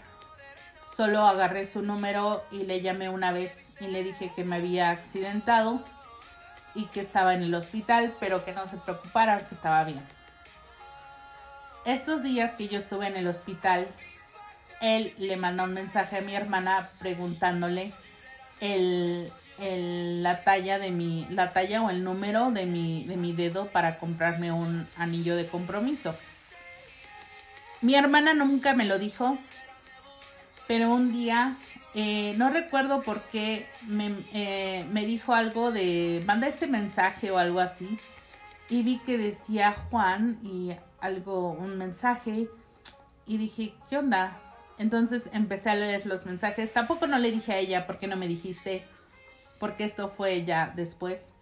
solo 0.98 1.22
agarré 1.28 1.68
su 1.68 1.84
número 1.84 2.44
y 2.52 2.66
le 2.66 2.82
llamé 2.82 3.08
una 3.08 3.32
vez 3.32 3.72
y 3.80 3.86
le 3.86 4.04
dije 4.04 4.34
que 4.36 4.44
me 4.44 4.56
había 4.56 4.90
accidentado 4.90 5.86
y 6.74 6.88
que 6.88 7.00
estaba 7.02 7.36
en 7.36 7.44
el 7.44 7.54
hospital, 7.54 8.16
pero 8.20 8.44
que 8.44 8.54
no 8.54 8.68
se 8.68 8.78
preocupara, 8.78 9.48
que 9.48 9.54
estaba 9.54 9.84
bien. 9.84 10.04
Estos 11.86 12.24
días 12.24 12.56
que 12.56 12.68
yo 12.68 12.80
estuve 12.80 13.06
en 13.06 13.16
el 13.16 13.28
hospital, 13.28 13.88
él 14.82 15.14
le 15.20 15.38
mandó 15.38 15.66
un 15.66 15.76
mensaje 15.76 16.18
a 16.18 16.22
mi 16.22 16.34
hermana 16.36 16.90
preguntándole 16.98 17.94
la 19.60 20.44
talla 20.44 20.80
de 20.80 20.90
mi, 20.90 21.28
la 21.30 21.54
talla 21.54 21.84
o 21.84 21.92
el 21.92 22.04
número 22.04 22.50
de 22.50 22.66
mi, 22.66 23.06
de 23.06 23.18
mi 23.18 23.34
dedo 23.34 23.68
para 23.68 24.00
comprarme 24.00 24.52
un 24.52 24.88
anillo 24.98 25.36
de 25.36 25.46
compromiso. 25.46 26.16
Mi 27.82 27.94
hermana 27.94 28.34
nunca 28.34 28.74
me 28.74 28.86
lo 28.86 28.98
dijo, 28.98 29.38
pero 30.68 30.94
un 30.94 31.12
día, 31.12 31.56
eh, 31.96 32.34
no 32.38 32.50
recuerdo 32.50 33.02
por 33.02 33.22
qué, 33.24 33.66
me, 33.88 34.14
eh, 34.34 34.86
me 34.92 35.06
dijo 35.06 35.34
algo 35.34 35.72
de, 35.72 36.24
manda 36.26 36.48
este 36.48 36.68
mensaje 36.68 37.32
o 37.32 37.38
algo 37.38 37.60
así, 37.60 37.98
y 38.70 38.84
vi 38.84 39.00
que 39.00 39.18
decía 39.18 39.74
Juan 39.90 40.40
y 40.44 40.76
algo, 41.00 41.52
un 41.52 41.78
mensaje, 41.78 42.50
y 43.26 43.38
dije, 43.38 43.74
¿qué 43.90 43.98
onda? 43.98 44.42
Entonces 44.78 45.30
empecé 45.34 45.70
a 45.70 45.76
leer 45.76 46.06
los 46.06 46.26
mensajes. 46.26 46.72
Tampoco 46.72 47.08
no 47.08 47.18
le 47.18 47.32
dije 47.32 47.54
a 47.54 47.58
ella, 47.58 47.88
¿por 47.88 48.00
qué 48.00 48.08
no 48.08 48.16
me 48.16 48.28
dijiste? 48.28 48.84
Porque 49.60 49.84
esto 49.84 50.10
fue 50.10 50.46
ya 50.46 50.72
después. 50.76 51.34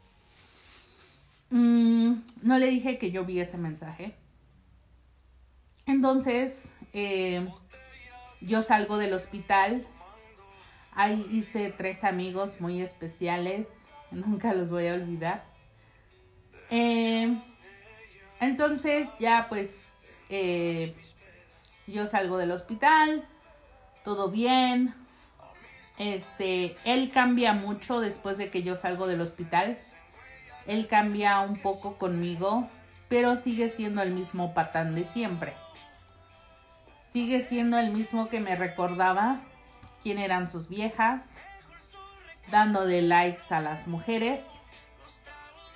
Mm, 1.49 2.13
no 2.41 2.57
le 2.57 2.67
dije 2.67 2.97
que 2.97 3.11
yo 3.11 3.25
vi 3.25 3.39
ese 3.39 3.57
mensaje. 3.57 4.15
Entonces, 5.85 6.71
eh, 6.93 7.47
yo 8.45 8.61
salgo 8.61 8.97
del 8.97 9.13
hospital. 9.13 9.85
Ahí 10.93 11.27
hice 11.31 11.73
tres 11.75 12.03
amigos 12.03 12.61
muy 12.61 12.81
especiales. 12.81 13.85
Nunca 14.11 14.53
los 14.53 14.69
voy 14.69 14.87
a 14.87 14.93
olvidar. 14.93 15.43
Eh, 16.69 17.37
entonces, 18.39 19.07
ya 19.19 19.47
pues, 19.49 20.09
eh, 20.29 20.95
yo 21.87 22.07
salgo 22.07 22.37
del 22.37 22.51
hospital. 22.51 23.27
Todo 24.03 24.29
bien. 24.29 24.93
Este, 25.97 26.75
él 26.83 27.09
cambia 27.11 27.53
mucho 27.53 27.99
después 27.99 28.37
de 28.37 28.49
que 28.49 28.63
yo 28.63 28.75
salgo 28.75 29.07
del 29.07 29.21
hospital. 29.21 29.79
Él 30.67 30.87
cambia 30.87 31.39
un 31.41 31.61
poco 31.61 31.97
conmigo, 31.97 32.69
pero 33.07 33.35
sigue 33.35 33.69
siendo 33.69 34.01
el 34.01 34.13
mismo 34.13 34.53
patán 34.53 34.95
de 34.95 35.03
siempre 35.03 35.53
sigue 37.15 37.39
siendo 37.39 37.79
el 37.79 37.91
mismo 37.91 38.27
que 38.27 38.41
me 38.41 38.57
recordaba 38.57 39.39
quién 40.03 40.19
eran 40.19 40.49
sus 40.49 40.67
viejas, 40.67 41.29
dando 42.51 42.85
de 42.85 43.01
likes 43.01 43.53
a 43.53 43.61
las 43.61 43.87
mujeres. 43.87 44.55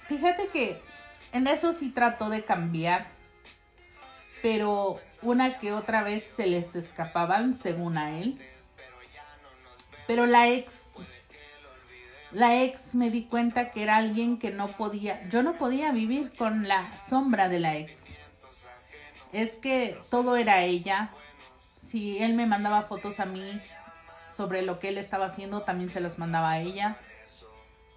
Fíjate 0.09 0.49
que 0.49 0.81
en 1.31 1.47
eso 1.47 1.71
sí 1.71 1.91
trató 1.91 2.29
de 2.29 2.43
cambiar, 2.43 3.07
pero 4.41 4.99
una 5.21 5.59
que 5.59 5.71
otra 5.71 6.03
vez 6.03 6.25
se 6.25 6.45
les 6.45 6.75
escapaban 6.75 7.53
según 7.53 7.97
a 7.97 8.19
él. 8.19 8.37
Pero 10.07 10.25
la 10.25 10.49
ex, 10.49 10.95
la 12.31 12.61
ex 12.63 12.95
me 12.95 13.11
di 13.11 13.23
cuenta 13.23 13.71
que 13.71 13.83
era 13.83 13.95
alguien 13.95 14.39
que 14.39 14.51
no 14.51 14.67
podía, 14.67 15.21
yo 15.29 15.41
no 15.41 15.57
podía 15.57 15.93
vivir 15.93 16.33
con 16.37 16.67
la 16.67 16.97
sombra 16.97 17.47
de 17.47 17.59
la 17.61 17.77
ex. 17.77 18.17
Es 19.31 19.55
que 19.55 19.97
todo 20.09 20.35
era 20.35 20.63
ella, 20.63 21.11
si 21.89 22.21
él 22.21 22.33
me 22.33 22.45
mandaba 22.45 22.83
fotos 22.83 23.19
a 23.19 23.25
mí 23.25 23.59
sobre 24.31 24.61
lo 24.61 24.79
que 24.79 24.89
él 24.89 24.97
estaba 24.99 25.25
haciendo, 25.25 25.61
también 25.61 25.89
se 25.89 25.99
los 25.99 26.19
mandaba 26.19 26.51
a 26.51 26.59
ella. 26.59 26.97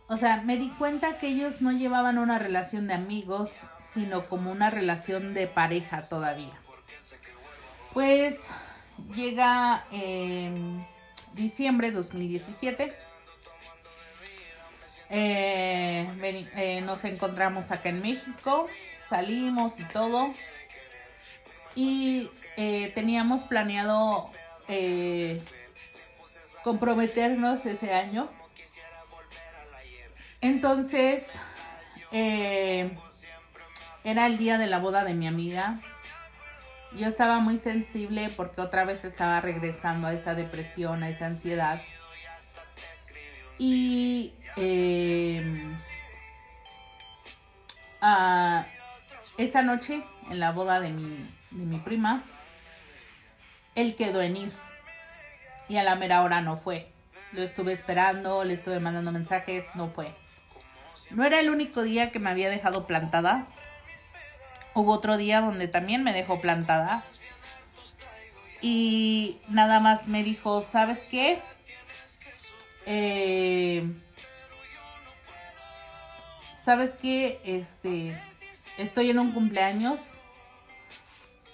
O 0.08 0.16
sea, 0.16 0.42
me 0.42 0.56
di 0.56 0.70
cuenta 0.70 1.18
que 1.18 1.28
ellos 1.28 1.60
no 1.60 1.72
llevaban 1.72 2.18
una 2.18 2.38
relación 2.38 2.86
de 2.86 2.94
amigos, 2.94 3.52
sino 3.78 4.28
como 4.28 4.50
una 4.50 4.70
relación 4.70 5.34
de 5.34 5.46
pareja 5.46 6.08
todavía. 6.08 6.52
Pues 7.92 8.40
llega 9.14 9.84
en 9.90 10.80
diciembre 11.34 11.88
de 11.88 11.96
2017. 11.96 12.94
Eh, 15.10 16.48
eh, 16.56 16.80
nos 16.80 17.04
encontramos 17.04 17.70
acá 17.70 17.90
en 17.90 18.00
México, 18.00 18.64
salimos 19.08 19.78
y 19.80 19.84
todo. 19.84 20.32
Y 21.74 22.30
eh, 22.56 22.92
teníamos 22.94 23.44
planeado 23.44 24.26
eh, 24.68 25.42
comprometernos 26.62 27.64
ese 27.66 27.94
año. 27.94 28.30
Entonces, 30.40 31.32
eh, 32.10 32.96
era 34.04 34.26
el 34.26 34.36
día 34.36 34.58
de 34.58 34.66
la 34.66 34.78
boda 34.78 35.04
de 35.04 35.14
mi 35.14 35.26
amiga. 35.26 35.80
Yo 36.94 37.06
estaba 37.06 37.38
muy 37.38 37.56
sensible 37.56 38.28
porque 38.36 38.60
otra 38.60 38.84
vez 38.84 39.04
estaba 39.04 39.40
regresando 39.40 40.08
a 40.08 40.12
esa 40.12 40.34
depresión, 40.34 41.02
a 41.02 41.08
esa 41.08 41.26
ansiedad. 41.26 41.80
Y 43.58 44.34
em, 44.56 45.78
esa 49.38 49.62
noche, 49.62 50.02
en 50.28 50.40
la 50.40 50.52
boda 50.52 50.80
de 50.80 50.90
mi, 50.90 51.30
de 51.50 51.64
mi 51.64 51.78
prima, 51.78 52.24
él 53.74 53.96
quedó 53.96 54.22
en 54.22 54.36
ir. 54.36 54.52
Y 55.68 55.76
a 55.76 55.84
la 55.84 55.94
mera 55.94 56.22
hora 56.22 56.40
no 56.40 56.56
fue. 56.56 56.90
Lo 57.32 57.42
estuve 57.42 57.72
esperando, 57.72 58.44
le 58.44 58.54
estuve 58.54 58.80
mandando 58.80 59.12
mensajes, 59.12 59.68
no 59.74 59.88
fue. 59.88 60.14
No 61.10 61.24
era 61.24 61.40
el 61.40 61.50
único 61.50 61.82
día 61.82 62.10
que 62.10 62.18
me 62.18 62.30
había 62.30 62.50
dejado 62.50 62.86
plantada. 62.86 63.46
Hubo 64.74 64.92
otro 64.92 65.16
día 65.16 65.40
donde 65.40 65.68
también 65.68 66.02
me 66.02 66.12
dejó 66.12 66.40
plantada. 66.40 67.04
Y 68.60 69.38
nada 69.48 69.80
más 69.80 70.08
me 70.08 70.22
dijo, 70.22 70.60
¿sabes 70.60 71.06
qué? 71.10 71.38
Eh, 72.86 73.84
¿Sabes 76.62 76.94
qué? 77.00 77.40
Este, 77.44 78.16
estoy 78.78 79.10
en 79.10 79.18
un 79.18 79.32
cumpleaños. 79.32 80.00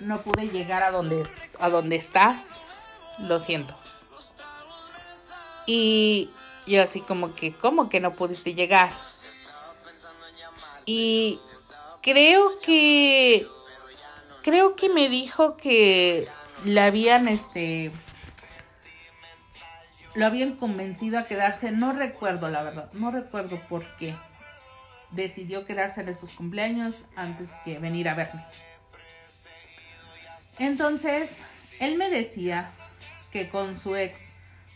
No 0.00 0.22
pude 0.22 0.48
llegar 0.48 0.82
a 0.82 0.90
donde, 0.90 1.26
a 1.58 1.68
donde 1.68 1.96
estás. 1.96 2.60
Lo 3.18 3.38
siento. 3.38 3.76
Y 5.66 6.30
yo 6.66 6.82
así 6.82 7.00
como 7.00 7.34
que, 7.34 7.52
¿cómo 7.54 7.88
que 7.88 8.00
no 8.00 8.14
pudiste 8.14 8.54
llegar? 8.54 8.90
Y 10.86 11.40
creo 12.00 12.60
que 12.60 13.46
creo 14.42 14.76
que 14.76 14.88
me 14.88 15.08
dijo 15.08 15.56
que 15.56 16.26
le 16.64 16.80
habían 16.80 17.28
este 17.28 17.92
lo 20.14 20.26
habían 20.26 20.56
convencido 20.56 21.18
a 21.18 21.24
quedarse, 21.24 21.70
no 21.70 21.92
recuerdo 21.92 22.48
la 22.48 22.62
verdad, 22.62 22.90
no 22.94 23.10
recuerdo 23.10 23.60
por 23.68 23.84
qué 23.96 24.16
decidió 25.10 25.66
quedarse 25.66 26.00
en 26.00 26.14
sus 26.14 26.32
cumpleaños 26.32 27.04
antes 27.14 27.50
que 27.64 27.78
venir 27.78 28.08
a 28.08 28.14
verme. 28.14 28.44
Entonces, 30.58 31.38
él 31.78 31.96
me 31.96 32.08
decía 32.10 32.70
que 33.30 33.48
con 33.48 33.78
su 33.78 33.94
ex 33.94 34.32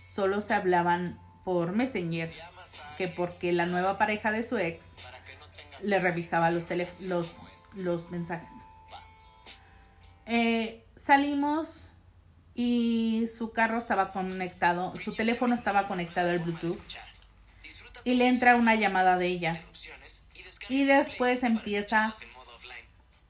solo 0.07 0.41
se 0.41 0.55
hablaban 0.55 1.19
por 1.45 1.73
Messenger, 1.73 2.33
que 2.97 3.09
porque 3.09 3.53
la 3.53 3.67
nueva 3.67 3.99
pareja 3.99 4.31
de 4.31 4.43
su 4.43 4.59
ex 4.59 4.95
le 5.83 5.99
revisaba 5.99 6.51
los, 6.51 6.67
mensajes. 8.11 8.51
Eh, 10.27 10.85
salimos 10.95 11.89
y 12.55 13.27
su 13.37 13.53
carro 13.53 13.79
estaba 13.79 14.13
conectado, 14.13 14.95
su 14.97 15.15
teléfono 15.15 15.55
estaba 15.55 15.89
conectado 15.89 16.31
al 16.31 16.39
Bluetooth 16.39 16.79
y 18.05 18.15
le 18.15 18.29
entra 18.29 18.55
una 18.55 18.77
llamada 18.77 19.17
de 19.19 19.27
ella. 19.27 19.61
Y 20.69 20.85
después 20.85 21.43
empieza, 21.43 22.13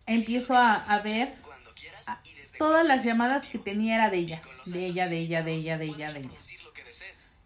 empiezo 0.07 0.55
a 0.55 1.01
ver 1.03 1.43
todas 2.63 2.87
las 2.87 3.03
llamadas 3.03 3.47
que 3.47 3.59
tenía 3.59 3.97
era 3.97 4.09
de 4.09 4.19
ella, 4.19 4.41
de 4.67 4.87
ella, 4.87 5.09
de 5.09 5.19
ella, 5.19 5.43
de 5.43 5.53
ella, 5.53 5.79
de 5.79 5.87
ella, 5.87 6.13
de 6.13 6.21
ella. 6.21 6.39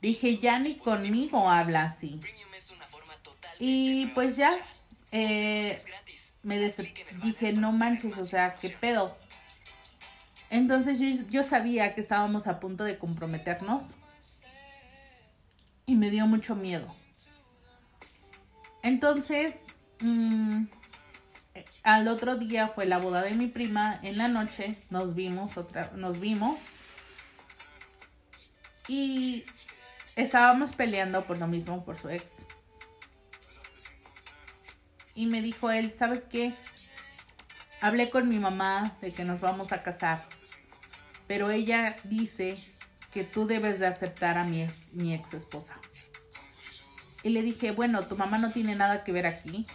Dije, 0.02 0.36
ya 0.36 0.58
ni 0.58 0.74
conmigo 0.74 1.48
habla 1.48 1.84
así. 1.84 2.20
Y 3.58 4.08
pues 4.08 4.36
ya, 4.36 4.50
eh, 5.12 5.82
me 6.42 6.58
dije, 7.22 7.54
no 7.54 7.72
manches, 7.72 8.18
o 8.18 8.26
sea, 8.26 8.56
¿qué 8.56 8.68
pedo? 8.68 9.16
Entonces 10.50 11.26
yo, 11.30 11.42
sabía 11.42 11.94
que 11.94 12.02
estábamos 12.02 12.46
a 12.46 12.60
punto 12.60 12.84
de 12.84 12.98
comprometernos 12.98 13.94
y 15.86 15.94
me 15.94 16.10
dio 16.10 16.26
mucho 16.26 16.54
miedo. 16.54 16.94
Entonces, 18.82 19.62
mm, 20.00 20.66
al 21.86 22.08
otro 22.08 22.34
día 22.34 22.66
fue 22.66 22.84
la 22.84 22.98
boda 22.98 23.22
de 23.22 23.30
mi 23.36 23.46
prima, 23.46 24.00
en 24.02 24.18
la 24.18 24.26
noche 24.26 24.76
nos 24.90 25.14
vimos 25.14 25.56
otra, 25.56 25.92
nos 25.94 26.18
vimos 26.18 26.60
y 28.88 29.44
estábamos 30.16 30.72
peleando 30.72 31.24
por 31.28 31.38
lo 31.38 31.46
mismo, 31.46 31.84
por 31.84 31.96
su 31.96 32.08
ex 32.08 32.44
y 35.14 35.26
me 35.26 35.40
dijo 35.40 35.70
él, 35.70 35.92
¿sabes 35.94 36.24
qué? 36.24 36.54
Hablé 37.80 38.10
con 38.10 38.28
mi 38.28 38.40
mamá 38.40 38.96
de 39.00 39.12
que 39.12 39.24
nos 39.24 39.40
vamos 39.40 39.70
a 39.70 39.84
casar, 39.84 40.24
pero 41.28 41.52
ella 41.52 41.98
dice 42.02 42.56
que 43.12 43.22
tú 43.22 43.46
debes 43.46 43.78
de 43.78 43.86
aceptar 43.86 44.38
a 44.38 44.44
mi 44.44 44.62
ex, 44.62 44.92
mi 44.92 45.14
ex 45.14 45.34
esposa. 45.34 45.78
Y 47.22 47.28
le 47.28 47.42
dije, 47.42 47.70
bueno, 47.70 48.06
tu 48.06 48.16
mamá 48.16 48.38
no 48.38 48.50
tiene 48.50 48.74
nada 48.74 49.04
que 49.04 49.12
ver 49.12 49.26
aquí 49.26 49.68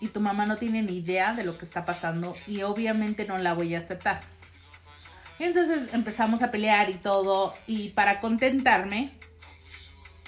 y 0.00 0.08
tu 0.08 0.20
mamá 0.20 0.46
no 0.46 0.56
tiene 0.56 0.82
ni 0.82 0.96
idea 0.96 1.34
de 1.34 1.44
lo 1.44 1.58
que 1.58 1.64
está 1.64 1.84
pasando 1.84 2.34
y 2.46 2.62
obviamente 2.62 3.26
no 3.26 3.38
la 3.38 3.54
voy 3.54 3.74
a 3.74 3.78
aceptar. 3.78 4.22
Entonces 5.38 5.92
empezamos 5.92 6.42
a 6.42 6.50
pelear 6.50 6.90
y 6.90 6.94
todo 6.94 7.54
y 7.66 7.90
para 7.90 8.20
contentarme 8.20 9.12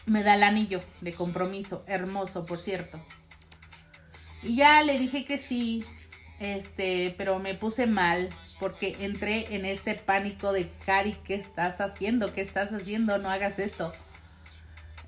me 0.06 0.22
da 0.22 0.34
el 0.34 0.42
anillo 0.42 0.82
de 1.00 1.12
compromiso, 1.14 1.84
hermoso 1.86 2.44
por 2.44 2.58
cierto. 2.58 2.98
Y 4.42 4.56
ya 4.56 4.82
le 4.82 4.98
dije 4.98 5.24
que 5.24 5.38
sí, 5.38 5.84
este, 6.40 7.14
pero 7.16 7.38
me 7.38 7.54
puse 7.54 7.86
mal 7.86 8.30
porque 8.58 8.96
entré 9.00 9.54
en 9.54 9.64
este 9.64 9.94
pánico 9.94 10.52
de 10.52 10.70
Cari, 10.84 11.16
¿qué 11.24 11.34
estás 11.34 11.80
haciendo? 11.80 12.32
¿Qué 12.32 12.40
estás 12.40 12.72
haciendo? 12.72 13.18
No 13.18 13.30
hagas 13.30 13.58
esto. 13.58 13.92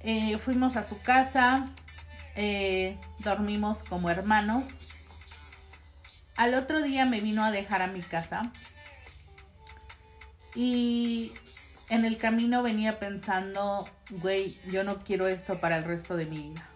Eh, 0.01 0.39
fuimos 0.39 0.77
a 0.77 0.83
su 0.83 1.01
casa, 1.01 1.71
eh, 2.37 2.99
dormimos 3.19 3.83
como 3.83 4.11
hermanos. 4.11 4.93
Al 6.37 6.55
otro 6.55 6.83
día 6.83 7.05
me 7.05 7.21
vino 7.21 7.45
a 7.45 7.51
dejar 7.51 7.83
a 7.83 7.87
mi 7.87 8.03
casa 8.03 8.53
y 10.55 11.33
en 11.89 12.05
el 12.05 12.19
camino 12.19 12.63
venía 12.63 12.99
pensando, 12.99 13.89
güey, 14.11 14.59
yo 14.71 14.85
no 14.85 14.99
quiero 14.99 15.29
esto 15.29 15.61
para 15.61 15.77
el 15.77 15.85
resto 15.85 16.17
de 16.17 16.27
mi 16.27 16.51
vida 16.51 16.69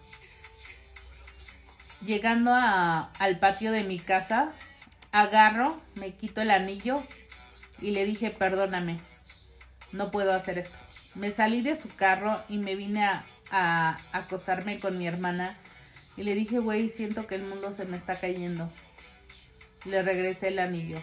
llegando 2.01 2.53
a, 2.53 3.11
al 3.19 3.39
patio 3.39 3.71
de 3.71 3.83
mi 3.83 3.99
casa, 3.99 4.51
agarro, 5.11 5.81
me 5.95 6.13
quito 6.13 6.41
el 6.41 6.51
anillo 6.51 7.03
y 7.81 7.91
le 7.91 8.05
dije, 8.05 8.29
perdóname, 8.29 8.99
no 9.91 10.11
puedo 10.11 10.33
hacer 10.33 10.57
esto. 10.57 10.77
Me 11.15 11.31
salí 11.31 11.61
de 11.61 11.75
su 11.75 11.93
carro 11.95 12.41
y 12.47 12.57
me 12.57 12.75
vine 12.75 13.05
a, 13.05 13.25
a 13.51 13.99
acostarme 14.11 14.79
con 14.79 14.97
mi 14.97 15.07
hermana 15.07 15.57
y 16.17 16.23
le 16.23 16.35
dije, 16.35 16.59
güey, 16.59 16.89
siento 16.89 17.27
que 17.27 17.35
el 17.35 17.43
mundo 17.43 17.71
se 17.71 17.85
me 17.85 17.97
está 17.97 18.15
cayendo. 18.15 18.71
Le 19.85 20.01
regresé 20.01 20.49
el 20.49 20.59
anillo 20.59 20.99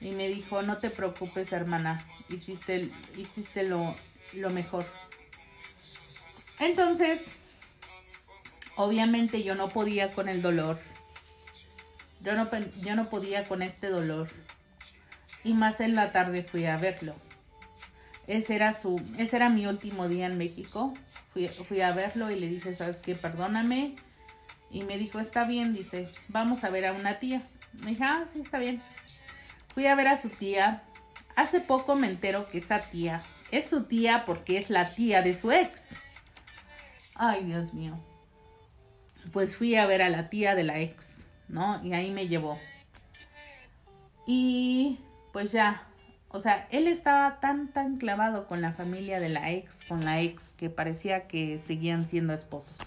y 0.00 0.10
me 0.12 0.28
dijo, 0.28 0.62
no 0.62 0.78
te 0.78 0.90
preocupes, 0.90 1.52
hermana, 1.52 2.06
hiciste, 2.28 2.90
hiciste 3.16 3.62
lo, 3.62 3.96
lo 4.32 4.50
mejor. 4.50 4.86
Entonces, 6.58 7.30
Obviamente 8.82 9.42
yo 9.42 9.54
no 9.54 9.68
podía 9.68 10.10
con 10.14 10.30
el 10.30 10.40
dolor. 10.40 10.78
Yo 12.22 12.34
no, 12.34 12.48
yo 12.78 12.96
no 12.96 13.10
podía 13.10 13.46
con 13.46 13.60
este 13.60 13.88
dolor. 13.88 14.26
Y 15.44 15.52
más 15.52 15.80
en 15.80 15.94
la 15.94 16.12
tarde 16.12 16.42
fui 16.42 16.64
a 16.64 16.78
verlo. 16.78 17.14
Ese 18.30 18.54
era, 18.54 18.72
su, 18.72 19.02
ese 19.18 19.36
era 19.36 19.50
mi 19.50 19.66
último 19.66 20.08
día 20.08 20.26
en 20.26 20.38
México. 20.38 20.94
Fui, 21.32 21.48
fui 21.48 21.80
a 21.80 21.92
verlo 21.92 22.30
y 22.30 22.38
le 22.38 22.48
dije, 22.48 22.74
¿sabes 22.74 22.98
qué? 22.98 23.14
Perdóname. 23.14 23.96
Y 24.70 24.84
me 24.84 24.98
dijo, 24.98 25.18
está 25.18 25.44
bien, 25.44 25.74
dice, 25.74 26.08
vamos 26.28 26.62
a 26.64 26.70
ver 26.70 26.86
a 26.86 26.92
una 26.92 27.18
tía. 27.18 27.42
Me 27.72 27.90
dije, 27.90 28.04
ah, 28.04 28.24
sí, 28.26 28.40
está 28.40 28.58
bien. 28.58 28.82
Fui 29.74 29.86
a 29.86 29.94
ver 29.94 30.08
a 30.08 30.16
su 30.16 30.28
tía. 30.30 30.82
Hace 31.36 31.60
poco 31.60 31.96
me 31.96 32.08
entero 32.08 32.48
que 32.50 32.58
esa 32.58 32.78
tía 32.78 33.20
es 33.50 33.68
su 33.68 33.84
tía 33.84 34.24
porque 34.26 34.58
es 34.58 34.70
la 34.70 34.94
tía 34.94 35.22
de 35.22 35.34
su 35.34 35.50
ex. 35.50 35.96
Ay, 37.14 37.44
Dios 37.44 37.74
mío 37.74 37.98
pues 39.32 39.56
fui 39.56 39.76
a 39.76 39.86
ver 39.86 40.02
a 40.02 40.08
la 40.08 40.28
tía 40.28 40.54
de 40.54 40.64
la 40.64 40.78
ex, 40.80 41.24
¿no? 41.48 41.82
Y 41.84 41.92
ahí 41.92 42.10
me 42.10 42.28
llevó. 42.28 42.58
Y 44.26 44.98
pues 45.32 45.52
ya, 45.52 45.86
o 46.32 46.38
sea, 46.38 46.68
él 46.70 46.86
estaba 46.86 47.40
tan, 47.40 47.72
tan 47.72 47.96
clavado 47.96 48.46
con 48.46 48.62
la 48.62 48.72
familia 48.72 49.18
de 49.18 49.28
la 49.28 49.50
ex, 49.50 49.84
con 49.84 50.04
la 50.04 50.20
ex, 50.20 50.54
que 50.54 50.70
parecía 50.70 51.26
que 51.26 51.58
seguían 51.58 52.06
siendo 52.06 52.32
esposos. 52.32 52.78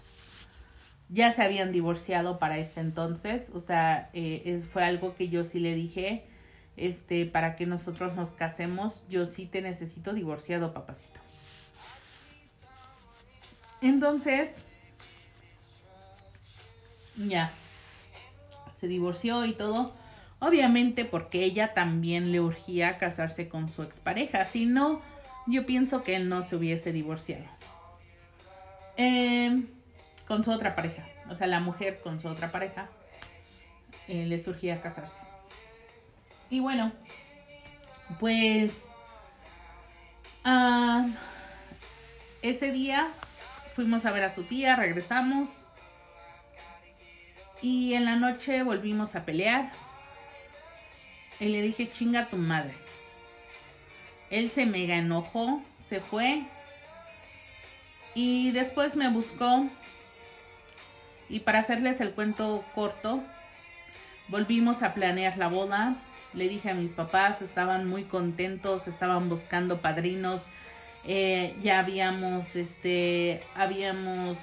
Ya 1.09 1.31
se 1.33 1.43
habían 1.43 1.71
divorciado 1.73 2.39
para 2.39 2.57
este 2.57 2.79
entonces, 2.79 3.51
o 3.53 3.59
sea, 3.59 4.09
eh, 4.13 4.63
fue 4.71 4.83
algo 4.85 5.13
que 5.15 5.27
yo 5.29 5.43
sí 5.43 5.59
le 5.59 5.75
dije. 5.75 6.25
este, 6.75 7.27
para 7.27 7.55
que 7.55 7.67
nosotros 7.67 8.15
nos 8.15 8.33
casemos, 8.33 9.03
yo 9.07 9.27
sí 9.27 9.45
te 9.45 9.61
necesito 9.61 10.13
divorciado, 10.13 10.73
papacito. 10.73 11.19
Entonces, 13.81 14.63
ya, 17.15 17.51
se 18.79 18.87
divorció 18.87 19.45
y 19.45 19.53
todo. 19.53 19.93
Obviamente 20.45 21.05
porque 21.05 21.45
ella 21.45 21.73
también 21.73 22.33
le 22.33 22.41
urgía 22.41 22.97
casarse 22.97 23.47
con 23.47 23.71
su 23.71 23.81
expareja. 23.81 24.43
Si 24.43 24.65
no, 24.65 25.01
yo 25.47 25.65
pienso 25.65 26.03
que 26.03 26.17
él 26.17 26.27
no 26.27 26.43
se 26.43 26.57
hubiese 26.57 26.91
divorciado. 26.91 27.45
Em, 28.97 29.67
con 30.27 30.43
su 30.43 30.51
otra 30.51 30.75
pareja. 30.75 31.07
O 31.29 31.35
sea, 31.37 31.47
la 31.47 31.61
mujer 31.61 32.01
con 32.01 32.21
su 32.21 32.27
otra 32.27 32.51
pareja. 32.51 32.89
Eh, 34.09 34.25
le 34.25 34.37
surgía 34.37 34.81
casarse. 34.81 35.15
Y 36.49 36.59
bueno, 36.59 36.91
pues 38.19 38.87
ah, 40.43 41.07
ese 42.41 42.73
día 42.73 43.07
fuimos 43.71 44.05
a 44.05 44.11
ver 44.11 44.23
a 44.23 44.29
su 44.29 44.43
tía, 44.43 44.75
regresamos 44.75 45.49
y 47.61 47.93
en 47.93 48.03
la 48.03 48.17
noche 48.17 48.61
volvimos 48.63 49.15
a 49.15 49.23
pelear 49.23 49.71
y 51.39 51.47
le 51.47 51.61
dije 51.61 51.91
chinga 51.91 52.29
tu 52.29 52.37
madre. 52.37 52.73
Él 54.29 54.49
se 54.49 54.65
mega 54.65 54.95
enojó, 54.95 55.61
se 55.87 55.99
fue 55.99 56.43
y 58.15 58.51
después 58.51 58.95
me 58.95 59.09
buscó 59.09 59.67
y 61.29 61.39
para 61.39 61.59
hacerles 61.59 62.01
el 62.01 62.11
cuento 62.11 62.63
corto, 62.75 63.23
volvimos 64.27 64.83
a 64.83 64.93
planear 64.93 65.37
la 65.37 65.47
boda 65.47 65.97
le 66.33 66.49
dije 66.49 66.69
a 66.69 66.73
mis 66.73 66.93
papás, 66.93 67.41
estaban 67.41 67.87
muy 67.87 68.03
contentos, 68.03 68.87
estaban 68.87 69.29
buscando 69.29 69.81
padrinos, 69.81 70.41
eh, 71.05 71.55
ya 71.61 71.79
habíamos, 71.79 72.55
este, 72.55 73.43
habíamos, 73.55 74.37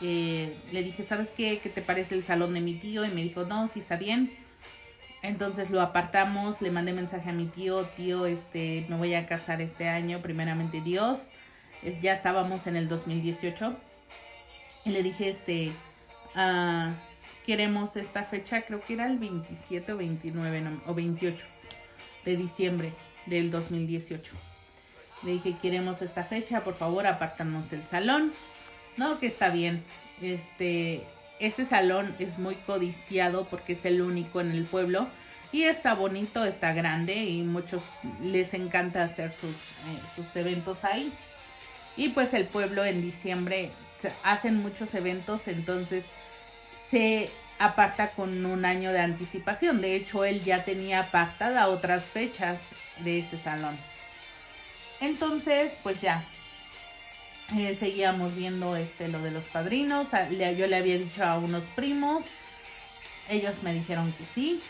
eh, 0.00 0.56
le 0.72 0.82
dije, 0.82 1.02
¿sabes 1.02 1.30
qué? 1.30 1.60
¿Qué 1.62 1.68
te 1.68 1.82
parece 1.82 2.14
el 2.14 2.22
salón 2.22 2.54
de 2.54 2.60
mi 2.60 2.74
tío? 2.74 3.04
Y 3.04 3.08
me 3.08 3.22
dijo, 3.22 3.44
no, 3.44 3.68
sí 3.68 3.80
está 3.80 3.96
bien. 3.96 4.30
Entonces 5.24 5.70
lo 5.70 5.80
apartamos, 5.80 6.60
le 6.60 6.70
mandé 6.70 6.92
mensaje 6.92 7.30
a 7.30 7.32
mi 7.32 7.46
tío, 7.46 7.86
tío, 7.96 8.26
este, 8.26 8.84
me 8.90 8.96
voy 8.96 9.14
a 9.14 9.24
casar 9.24 9.62
este 9.62 9.88
año, 9.88 10.20
primeramente 10.20 10.82
Dios. 10.82 11.30
Ya 12.02 12.12
estábamos 12.12 12.66
en 12.66 12.76
el 12.76 12.88
2018. 12.88 13.74
Y 14.84 14.90
le 14.90 15.02
dije, 15.02 15.30
este, 15.30 15.72
ah, 16.34 16.92
queremos 17.46 17.96
esta 17.96 18.24
fecha, 18.24 18.66
creo 18.66 18.82
que 18.82 18.92
era 18.92 19.06
el 19.06 19.16
27 19.18 19.94
o 19.94 19.96
29 19.96 20.80
o 20.86 20.94
28 20.94 21.46
de 22.26 22.36
diciembre 22.36 22.92
del 23.24 23.50
2018. 23.50 24.30
Le 25.22 25.32
dije, 25.32 25.56
queremos 25.56 26.02
esta 26.02 26.24
fecha, 26.24 26.62
por 26.62 26.74
favor, 26.74 27.06
apártanos 27.06 27.72
el 27.72 27.86
salón. 27.86 28.30
No, 28.98 29.18
que 29.18 29.26
está 29.26 29.48
bien. 29.48 29.84
Este, 30.20 31.02
ese 31.38 31.64
salón 31.64 32.14
es 32.18 32.38
muy 32.38 32.56
codiciado 32.56 33.46
porque 33.46 33.72
es 33.74 33.84
el 33.84 34.02
único 34.02 34.40
en 34.40 34.52
el 34.52 34.64
pueblo 34.64 35.08
y 35.52 35.64
está 35.64 35.94
bonito, 35.94 36.44
está 36.44 36.72
grande 36.72 37.14
y 37.14 37.42
muchos 37.42 37.84
les 38.22 38.54
encanta 38.54 39.04
hacer 39.04 39.32
sus, 39.32 39.50
eh, 39.50 40.00
sus 40.16 40.34
eventos 40.36 40.84
ahí. 40.84 41.12
Y 41.96 42.08
pues 42.08 42.34
el 42.34 42.46
pueblo 42.46 42.84
en 42.84 43.00
diciembre 43.00 43.70
hacen 44.22 44.60
muchos 44.60 44.94
eventos, 44.94 45.48
entonces 45.48 46.06
se 46.74 47.30
aparta 47.58 48.10
con 48.10 48.44
un 48.44 48.64
año 48.64 48.92
de 48.92 49.00
anticipación. 49.00 49.80
De 49.80 49.94
hecho, 49.94 50.24
él 50.24 50.42
ya 50.42 50.64
tenía 50.64 51.00
apartada 51.00 51.68
otras 51.68 52.06
fechas 52.06 52.62
de 52.98 53.20
ese 53.20 53.38
salón. 53.38 53.78
Entonces, 55.00 55.76
pues 55.82 56.00
ya, 56.00 56.24
eh, 57.52 57.74
seguíamos 57.74 58.34
viendo 58.34 58.76
este 58.76 59.08
lo 59.08 59.20
de 59.20 59.30
los 59.30 59.44
padrinos. 59.44 60.08
Yo 60.30 60.66
le 60.66 60.76
había 60.76 60.98
dicho 60.98 61.24
a 61.24 61.38
unos 61.38 61.64
primos, 61.64 62.24
ellos 63.28 63.62
me 63.62 63.74
dijeron 63.74 64.12
que 64.12 64.24
sí. 64.24 64.60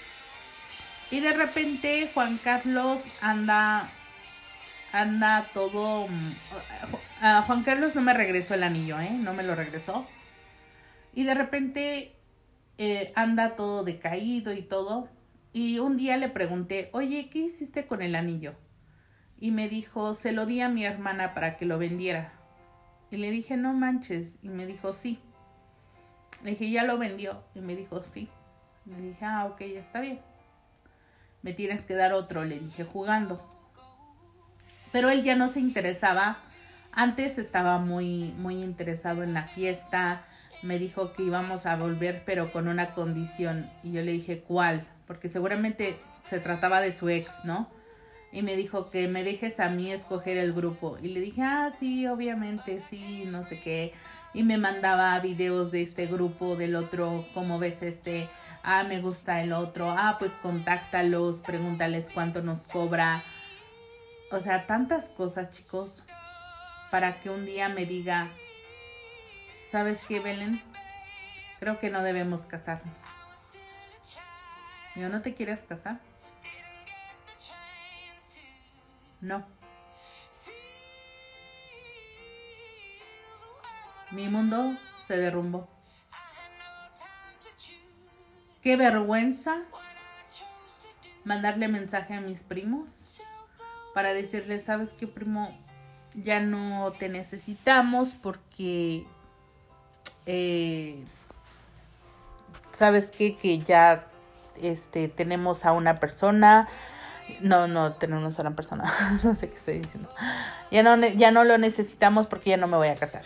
Y 1.10 1.20
de 1.20 1.32
repente 1.32 2.10
Juan 2.12 2.38
Carlos 2.38 3.04
anda 3.20 3.88
anda 4.92 5.44
todo 5.52 6.06
mm, 6.08 6.32
Juan 7.46 7.62
Carlos 7.64 7.94
no 7.94 8.02
me 8.02 8.14
regresó 8.14 8.54
el 8.54 8.62
anillo, 8.62 9.00
¿eh? 9.00 9.10
No 9.10 9.32
me 9.34 9.42
lo 9.42 9.54
regresó. 9.54 10.06
Y 11.14 11.24
de 11.24 11.34
repente 11.34 12.16
eh, 12.78 13.12
anda 13.14 13.56
todo 13.56 13.84
decaído 13.84 14.52
y 14.52 14.62
todo. 14.62 15.08
Y 15.52 15.78
un 15.78 15.96
día 15.96 16.16
le 16.16 16.28
pregunté, 16.28 16.90
oye, 16.92 17.30
¿qué 17.30 17.40
hiciste 17.40 17.86
con 17.86 18.02
el 18.02 18.16
anillo? 18.16 18.54
Y 19.38 19.52
me 19.52 19.68
dijo, 19.68 20.14
se 20.14 20.32
lo 20.32 20.46
di 20.46 20.60
a 20.60 20.68
mi 20.68 20.84
hermana 20.84 21.34
para 21.34 21.56
que 21.56 21.64
lo 21.64 21.78
vendiera. 21.78 22.32
Y 23.14 23.18
le 23.18 23.30
dije, 23.30 23.56
no 23.56 23.72
manches. 23.72 24.38
Y 24.42 24.48
me 24.48 24.66
dijo, 24.66 24.92
sí. 24.92 25.20
Le 26.42 26.50
dije, 26.50 26.70
¿ya 26.70 26.82
lo 26.82 26.98
vendió? 26.98 27.44
Y 27.54 27.60
me 27.60 27.76
dijo, 27.76 28.02
sí. 28.02 28.28
Le 28.86 29.00
dije, 29.00 29.24
ah, 29.24 29.46
ok, 29.46 29.60
ya 29.60 29.78
está 29.78 30.00
bien. 30.00 30.20
Me 31.42 31.52
tienes 31.52 31.86
que 31.86 31.94
dar 31.94 32.12
otro, 32.12 32.44
le 32.44 32.58
dije, 32.58 32.82
jugando. 32.82 33.40
Pero 34.90 35.10
él 35.10 35.22
ya 35.22 35.36
no 35.36 35.46
se 35.46 35.60
interesaba 35.60 36.38
antes 36.96 37.38
estaba 37.38 37.78
muy, 37.78 38.32
muy 38.38 38.62
interesado 38.62 39.24
en 39.24 39.34
la 39.34 39.42
fiesta, 39.42 40.22
me 40.62 40.78
dijo 40.78 41.12
que 41.12 41.24
íbamos 41.24 41.66
a 41.66 41.76
volver 41.76 42.22
pero 42.24 42.52
con 42.52 42.68
una 42.68 42.94
condición 42.94 43.68
y 43.82 43.90
yo 43.90 44.02
le 44.02 44.12
dije 44.12 44.44
cuál, 44.46 44.86
porque 45.08 45.28
seguramente 45.28 45.96
se 46.24 46.38
trataba 46.38 46.80
de 46.80 46.92
su 46.92 47.08
ex, 47.08 47.44
¿no? 47.44 47.68
Y 48.34 48.42
me 48.42 48.56
dijo 48.56 48.90
que 48.90 49.06
me 49.06 49.22
dejes 49.22 49.60
a 49.60 49.68
mí 49.68 49.92
escoger 49.92 50.36
el 50.38 50.52
grupo 50.52 50.98
y 51.00 51.08
le 51.08 51.20
dije, 51.20 51.40
ah, 51.42 51.70
sí, 51.70 52.06
obviamente, 52.08 52.80
sí, 52.80 53.24
no 53.26 53.44
sé 53.44 53.60
qué. 53.60 53.94
Y 54.34 54.42
me 54.42 54.58
mandaba 54.58 55.18
videos 55.20 55.70
de 55.70 55.82
este 55.82 56.06
grupo, 56.06 56.56
del 56.56 56.74
otro, 56.74 57.24
cómo 57.32 57.60
ves 57.60 57.82
este, 57.82 58.28
ah, 58.64 58.82
me 58.82 59.00
gusta 59.00 59.40
el 59.40 59.52
otro, 59.52 59.88
ah, 59.88 60.16
pues 60.18 60.32
contáctalos, 60.32 61.40
pregúntales 61.40 62.10
cuánto 62.12 62.42
nos 62.42 62.66
cobra. 62.66 63.22
O 64.32 64.40
sea, 64.40 64.66
tantas 64.66 65.08
cosas, 65.08 65.54
chicos 65.54 66.02
para 66.94 67.12
que 67.20 67.28
un 67.28 67.44
día 67.44 67.68
me 67.68 67.86
diga, 67.86 68.28
¿sabes 69.68 70.00
qué, 70.06 70.20
Belén? 70.20 70.62
Creo 71.58 71.80
que 71.80 71.90
no 71.90 72.04
debemos 72.04 72.46
casarnos. 72.46 72.96
¿Yo 74.94 75.08
no 75.08 75.20
te 75.20 75.34
quieres 75.34 75.64
casar? 75.64 75.98
No. 79.24 79.44
Mi 84.12 84.28
mundo 84.28 84.72
se 85.06 85.16
derrumbó. 85.16 85.68
Qué 88.62 88.76
vergüenza 88.76 89.62
mandarle 91.24 91.68
mensaje 91.68 92.14
a 92.14 92.20
mis 92.20 92.42
primos 92.42 93.20
para 93.94 94.12
decirles, 94.12 94.64
¿sabes 94.64 94.92
qué, 94.92 95.06
primo? 95.06 95.52
ya 96.14 96.40
no 96.40 96.92
te 96.98 97.08
necesitamos 97.08 98.14
porque 98.14 99.04
eh, 100.26 101.04
sabes 102.72 103.10
qué 103.10 103.36
que 103.36 103.58
ya 103.58 104.06
este 104.62 105.08
tenemos 105.08 105.64
a 105.64 105.72
una 105.72 105.98
persona 105.98 106.68
no 107.40 107.66
no 107.66 107.92
tenemos 107.92 108.38
a 108.38 108.42
una 108.42 108.52
persona 108.52 109.20
no 109.24 109.34
sé 109.34 109.48
qué 109.48 109.56
estoy 109.56 109.78
diciendo 109.78 110.08
ya 110.70 110.82
no 110.82 110.96
ya 110.96 111.30
no 111.30 111.44
lo 111.44 111.58
necesitamos 111.58 112.26
porque 112.26 112.50
ya 112.50 112.56
no 112.56 112.66
me 112.66 112.76
voy 112.76 112.88
a 112.88 112.96
casar 112.96 113.24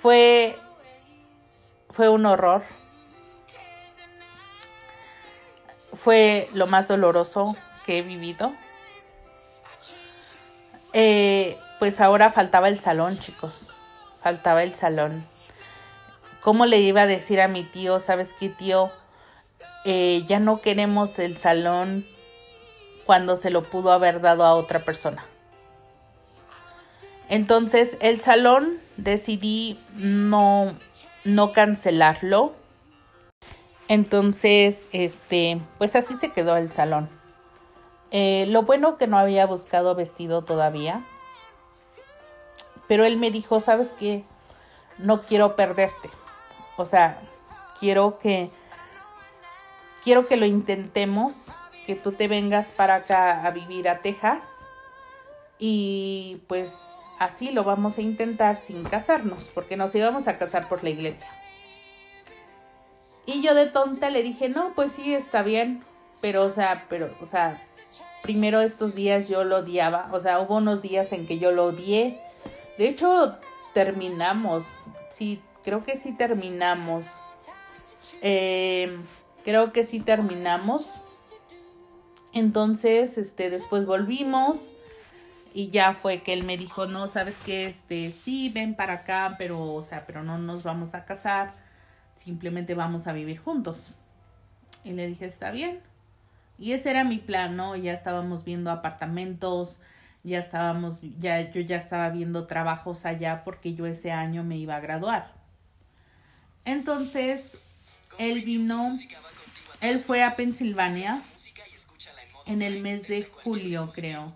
fue 0.00 0.58
fue 1.90 2.08
un 2.08 2.26
horror 2.26 2.62
fue 5.96 6.48
lo 6.52 6.66
más 6.66 6.86
doloroso 6.86 7.56
que 7.84 7.98
he 7.98 8.02
vivido. 8.02 8.52
Eh, 10.92 11.58
pues 11.78 12.00
ahora 12.00 12.30
faltaba 12.30 12.68
el 12.68 12.78
salón, 12.78 13.18
chicos. 13.18 13.62
Faltaba 14.22 14.62
el 14.62 14.74
salón. 14.74 15.26
¿Cómo 16.42 16.66
le 16.66 16.78
iba 16.78 17.02
a 17.02 17.06
decir 17.06 17.40
a 17.40 17.48
mi 17.48 17.64
tío, 17.64 17.98
sabes 18.00 18.34
qué 18.38 18.48
tío? 18.48 18.92
Eh, 19.88 20.24
ya 20.26 20.40
no 20.40 20.60
queremos 20.60 21.20
el 21.20 21.36
salón 21.36 22.04
cuando 23.04 23.36
se 23.36 23.50
lo 23.50 23.62
pudo 23.62 23.92
haber 23.92 24.20
dado 24.20 24.42
a 24.42 24.54
otra 24.54 24.80
persona. 24.80 25.24
Entonces 27.28 27.96
el 28.00 28.20
salón 28.20 28.80
decidí 28.96 29.78
no, 29.94 30.74
no 31.22 31.52
cancelarlo. 31.52 32.52
Entonces, 33.86 34.88
este, 34.90 35.60
pues 35.78 35.94
así 35.94 36.16
se 36.16 36.32
quedó 36.32 36.56
el 36.56 36.72
salón. 36.72 37.08
Eh, 38.10 38.46
lo 38.48 38.62
bueno 38.62 38.98
que 38.98 39.06
no 39.06 39.18
había 39.18 39.46
buscado 39.46 39.94
vestido 39.94 40.42
todavía. 40.42 41.00
Pero 42.88 43.04
él 43.04 43.18
me 43.18 43.30
dijo, 43.30 43.60
¿sabes 43.60 43.94
qué? 43.96 44.24
No 44.98 45.22
quiero 45.22 45.54
perderte. 45.54 46.10
O 46.76 46.84
sea, 46.84 47.20
quiero 47.78 48.18
que 48.18 48.50
quiero 50.06 50.28
que 50.28 50.36
lo 50.36 50.46
intentemos, 50.46 51.48
que 51.84 51.96
tú 51.96 52.12
te 52.12 52.28
vengas 52.28 52.70
para 52.70 52.94
acá 52.94 53.44
a 53.44 53.50
vivir 53.50 53.88
a 53.88 54.02
Texas 54.02 54.44
y 55.58 56.42
pues 56.46 56.92
así 57.18 57.50
lo 57.50 57.64
vamos 57.64 57.98
a 57.98 58.02
intentar 58.02 58.56
sin 58.56 58.84
casarnos, 58.84 59.50
porque 59.52 59.76
nos 59.76 59.92
íbamos 59.96 60.28
a 60.28 60.38
casar 60.38 60.68
por 60.68 60.84
la 60.84 60.90
iglesia. 60.90 61.26
Y 63.26 63.42
yo 63.42 63.56
de 63.56 63.66
tonta 63.66 64.08
le 64.10 64.22
dije, 64.22 64.48
no, 64.48 64.70
pues 64.76 64.92
sí, 64.92 65.12
está 65.12 65.42
bien, 65.42 65.82
pero 66.20 66.44
o 66.44 66.50
sea, 66.50 66.84
pero, 66.88 67.12
o 67.20 67.26
sea, 67.26 67.60
primero 68.22 68.60
estos 68.60 68.94
días 68.94 69.26
yo 69.26 69.42
lo 69.42 69.56
odiaba, 69.56 70.08
o 70.12 70.20
sea, 70.20 70.38
hubo 70.38 70.58
unos 70.58 70.82
días 70.82 71.10
en 71.12 71.26
que 71.26 71.40
yo 71.40 71.50
lo 71.50 71.64
odié. 71.64 72.20
De 72.78 72.86
hecho, 72.86 73.38
terminamos, 73.74 74.66
sí, 75.10 75.42
creo 75.64 75.82
que 75.82 75.96
sí 75.96 76.12
terminamos. 76.12 77.08
Eh, 78.22 78.96
creo 79.46 79.72
que 79.72 79.84
sí 79.84 80.00
terminamos. 80.00 81.00
Entonces, 82.32 83.16
este, 83.16 83.48
después 83.48 83.86
volvimos 83.86 84.72
y 85.54 85.70
ya 85.70 85.92
fue 85.92 86.22
que 86.22 86.32
él 86.32 86.44
me 86.44 86.58
dijo, 86.58 86.86
no, 86.86 87.06
sabes 87.06 87.38
que, 87.38 87.66
este, 87.66 88.10
sí, 88.10 88.50
ven 88.50 88.74
para 88.74 88.94
acá, 88.94 89.36
pero, 89.38 89.62
o 89.62 89.84
sea, 89.84 90.04
pero 90.04 90.24
no 90.24 90.36
nos 90.36 90.64
vamos 90.64 90.94
a 90.94 91.04
casar, 91.04 91.54
simplemente 92.16 92.74
vamos 92.74 93.06
a 93.06 93.12
vivir 93.12 93.38
juntos. 93.38 93.92
Y 94.82 94.90
le 94.92 95.06
dije, 95.06 95.26
está 95.26 95.52
bien. 95.52 95.78
Y 96.58 96.72
ese 96.72 96.90
era 96.90 97.04
mi 97.04 97.18
plan, 97.18 97.56
¿no? 97.56 97.76
Ya 97.76 97.92
estábamos 97.92 98.42
viendo 98.42 98.72
apartamentos, 98.72 99.78
ya 100.24 100.40
estábamos, 100.40 100.98
ya 101.20 101.52
yo 101.52 101.60
ya 101.60 101.76
estaba 101.76 102.10
viendo 102.10 102.48
trabajos 102.48 103.06
allá 103.06 103.44
porque 103.44 103.74
yo 103.74 103.86
ese 103.86 104.10
año 104.10 104.42
me 104.42 104.58
iba 104.58 104.74
a 104.74 104.80
graduar. 104.80 105.32
Entonces, 106.64 107.60
él 108.18 108.42
vino, 108.42 108.92
él 109.80 109.98
fue 109.98 110.22
a 110.22 110.32
Pensilvania 110.32 111.22
en 112.46 112.62
el 112.62 112.80
mes 112.80 113.08
de 113.08 113.24
julio, 113.24 113.90
creo. 113.94 114.34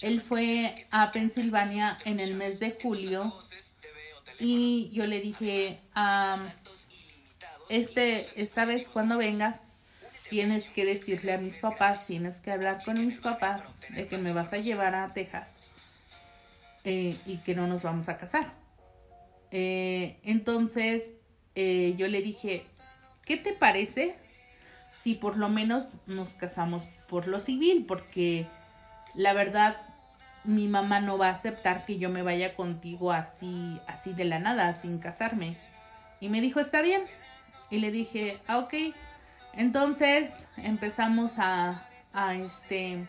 Él 0.00 0.22
fue 0.22 0.86
a 0.90 1.12
Pensilvania 1.12 1.98
en 2.04 2.20
el 2.20 2.34
mes 2.34 2.58
de 2.58 2.78
julio 2.80 3.34
y 4.38 4.90
yo 4.92 5.06
le 5.06 5.20
dije, 5.20 5.78
este, 7.68 8.40
esta 8.40 8.64
vez 8.64 8.88
cuando 8.88 9.18
vengas, 9.18 9.74
tienes 10.30 10.70
que 10.70 10.86
decirle 10.86 11.34
a 11.34 11.38
mis 11.38 11.58
papás, 11.58 12.06
tienes 12.06 12.40
que 12.40 12.50
hablar 12.50 12.82
con 12.84 13.04
mis 13.04 13.20
papás 13.20 13.80
de 13.90 14.08
que 14.08 14.16
me 14.16 14.32
vas 14.32 14.52
a 14.52 14.58
llevar 14.58 14.94
a 14.94 15.12
Texas 15.12 15.58
eh, 16.84 17.16
y 17.26 17.38
que 17.38 17.54
no 17.54 17.66
nos 17.66 17.82
vamos 17.82 18.08
a 18.08 18.16
casar. 18.16 18.54
Eh, 19.50 20.18
entonces 20.22 21.14
eh, 21.54 21.94
yo 21.98 22.08
le 22.08 22.22
dije, 22.22 22.64
¿qué 23.30 23.36
te 23.36 23.52
parece 23.52 24.16
si 24.92 25.14
por 25.14 25.36
lo 25.36 25.48
menos 25.48 25.84
nos 26.08 26.30
casamos 26.30 26.82
por 27.08 27.28
lo 27.28 27.38
civil? 27.38 27.84
Porque 27.86 28.44
la 29.14 29.32
verdad 29.34 29.76
mi 30.42 30.66
mamá 30.66 30.98
no 30.98 31.16
va 31.16 31.28
a 31.28 31.32
aceptar 31.34 31.84
que 31.86 31.96
yo 31.96 32.08
me 32.08 32.24
vaya 32.24 32.56
contigo 32.56 33.12
así, 33.12 33.80
así 33.86 34.14
de 34.14 34.24
la 34.24 34.40
nada, 34.40 34.72
sin 34.72 34.98
casarme. 34.98 35.56
Y 36.18 36.28
me 36.28 36.40
dijo, 36.40 36.58
está 36.58 36.82
bien. 36.82 37.02
Y 37.70 37.78
le 37.78 37.92
dije, 37.92 38.36
ah, 38.48 38.58
ok. 38.58 38.74
Entonces 39.54 40.54
empezamos 40.56 41.38
a, 41.38 41.80
a, 42.12 42.34
este, 42.34 43.06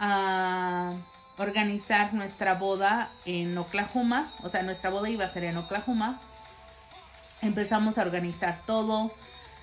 a 0.00 0.92
organizar 1.38 2.14
nuestra 2.14 2.54
boda 2.54 3.08
en 3.26 3.56
Oklahoma. 3.56 4.28
O 4.42 4.48
sea, 4.48 4.64
nuestra 4.64 4.90
boda 4.90 5.08
iba 5.08 5.24
a 5.24 5.28
ser 5.28 5.44
en 5.44 5.56
Oklahoma. 5.56 6.20
Empezamos 7.42 7.98
a 7.98 8.02
organizar 8.02 8.58
todo. 8.66 9.10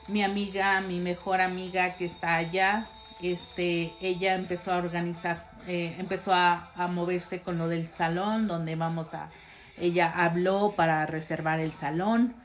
Mi 0.08 0.24
amiga, 0.24 0.82
mi 0.82 1.00
mejor 1.00 1.42
amiga 1.42 1.96
que 1.96 2.06
está 2.06 2.36
allá, 2.36 2.88
este, 3.22 3.94
ella 4.02 4.36
empezó 4.36 4.72
a 4.72 4.78
organizar, 4.78 5.52
eh, 5.68 5.96
empezó 6.00 6.34
a, 6.34 6.72
a 6.76 6.88
moverse 6.88 7.42
con 7.42 7.58
lo 7.58 7.68
del 7.68 7.88
salón, 7.88 8.48
donde 8.48 8.76
vamos 8.76 9.14
a, 9.14 9.30
ella 9.78 10.12
habló 10.16 10.74
para 10.76 11.06
reservar 11.06 11.60
el 11.60 11.74
salón 11.74 12.36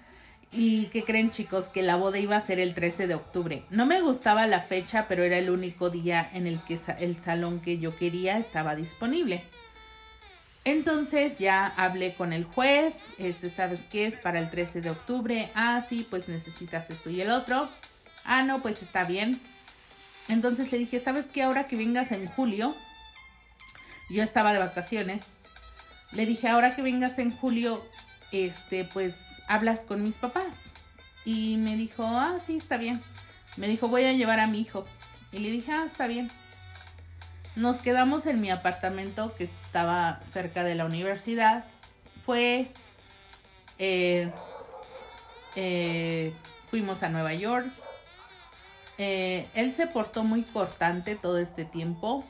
¿Y 0.55 0.87
qué 0.89 1.03
creen 1.03 1.30
chicos? 1.30 1.68
Que 1.68 1.83
la 1.83 1.97
boda 1.97 2.18
iba 2.18 2.37
a 2.37 2.41
ser 2.41 2.61
el 2.61 2.74
13 2.74 3.07
de 3.07 3.14
octubre. 3.14 3.64
No 3.70 3.87
me 3.87 4.03
gustaba 4.03 4.47
la 4.47 4.61
fecha, 4.61 5.07
pero 5.09 5.22
era 5.22 5.39
el 5.39 5.49
único 5.49 5.89
día 5.89 6.28
en 6.35 6.47
el 6.47 6.61
que 6.61 6.78
el 6.99 7.18
salón 7.18 7.61
que 7.61 7.78
yo 7.78 7.97
quería 7.97 8.37
estaba 8.37 8.76
disponible. 8.76 9.43
Entonces 10.64 11.38
ya 11.38 11.66
hablé 11.76 12.14
con 12.14 12.32
el 12.32 12.44
juez, 12.44 12.94
este, 13.18 13.50
¿sabes 13.50 13.80
qué 13.90 14.06
es 14.06 14.18
para 14.18 14.38
el 14.38 14.48
13 14.48 14.80
de 14.80 14.90
octubre? 14.90 15.48
Ah, 15.54 15.84
sí, 15.86 16.06
pues 16.08 16.28
necesitas 16.28 16.88
esto 16.90 17.10
y 17.10 17.20
el 17.20 17.32
otro. 17.32 17.68
Ah, 18.24 18.42
no, 18.42 18.62
pues 18.62 18.80
está 18.82 19.04
bien. 19.04 19.40
Entonces 20.28 20.70
le 20.70 20.78
dije, 20.78 21.00
¿sabes 21.00 21.26
qué? 21.26 21.42
Ahora 21.42 21.64
que 21.64 21.76
vengas 21.76 22.12
en 22.12 22.28
julio, 22.28 22.76
yo 24.08 24.22
estaba 24.22 24.52
de 24.52 24.60
vacaciones, 24.60 25.22
le 26.12 26.26
dije, 26.26 26.48
ahora 26.48 26.76
que 26.76 26.82
vengas 26.82 27.18
en 27.18 27.30
julio, 27.30 27.82
este, 28.30 28.84
pues 28.84 29.42
hablas 29.48 29.80
con 29.80 30.04
mis 30.04 30.16
papás. 30.16 30.70
Y 31.24 31.56
me 31.56 31.76
dijo, 31.76 32.04
ah, 32.04 32.38
sí, 32.44 32.56
está 32.56 32.76
bien. 32.76 33.00
Me 33.56 33.66
dijo, 33.66 33.88
voy 33.88 34.04
a 34.04 34.12
llevar 34.12 34.38
a 34.38 34.46
mi 34.46 34.60
hijo. 34.60 34.86
Y 35.32 35.38
le 35.38 35.50
dije, 35.50 35.72
ah, 35.72 35.84
está 35.86 36.06
bien. 36.06 36.30
Nos 37.55 37.78
quedamos 37.78 38.24
en 38.26 38.40
mi 38.40 38.50
apartamento 38.50 39.34
que 39.36 39.44
estaba 39.44 40.20
cerca 40.24 40.64
de 40.64 40.74
la 40.74 40.86
universidad. 40.86 41.64
Fue, 42.24 42.72
eh, 43.78 44.32
eh, 45.55 46.32
fuimos 46.68 47.03
a 47.03 47.11
Nueva 47.11 47.34
York. 47.34 47.66
Eh, 48.96 49.46
él 49.55 49.72
se 49.72 49.86
portó 49.86 50.24
muy 50.24 50.42
cortante 50.44 51.14
todo 51.14 51.38
este 51.38 51.64
tiempo. 51.64 52.24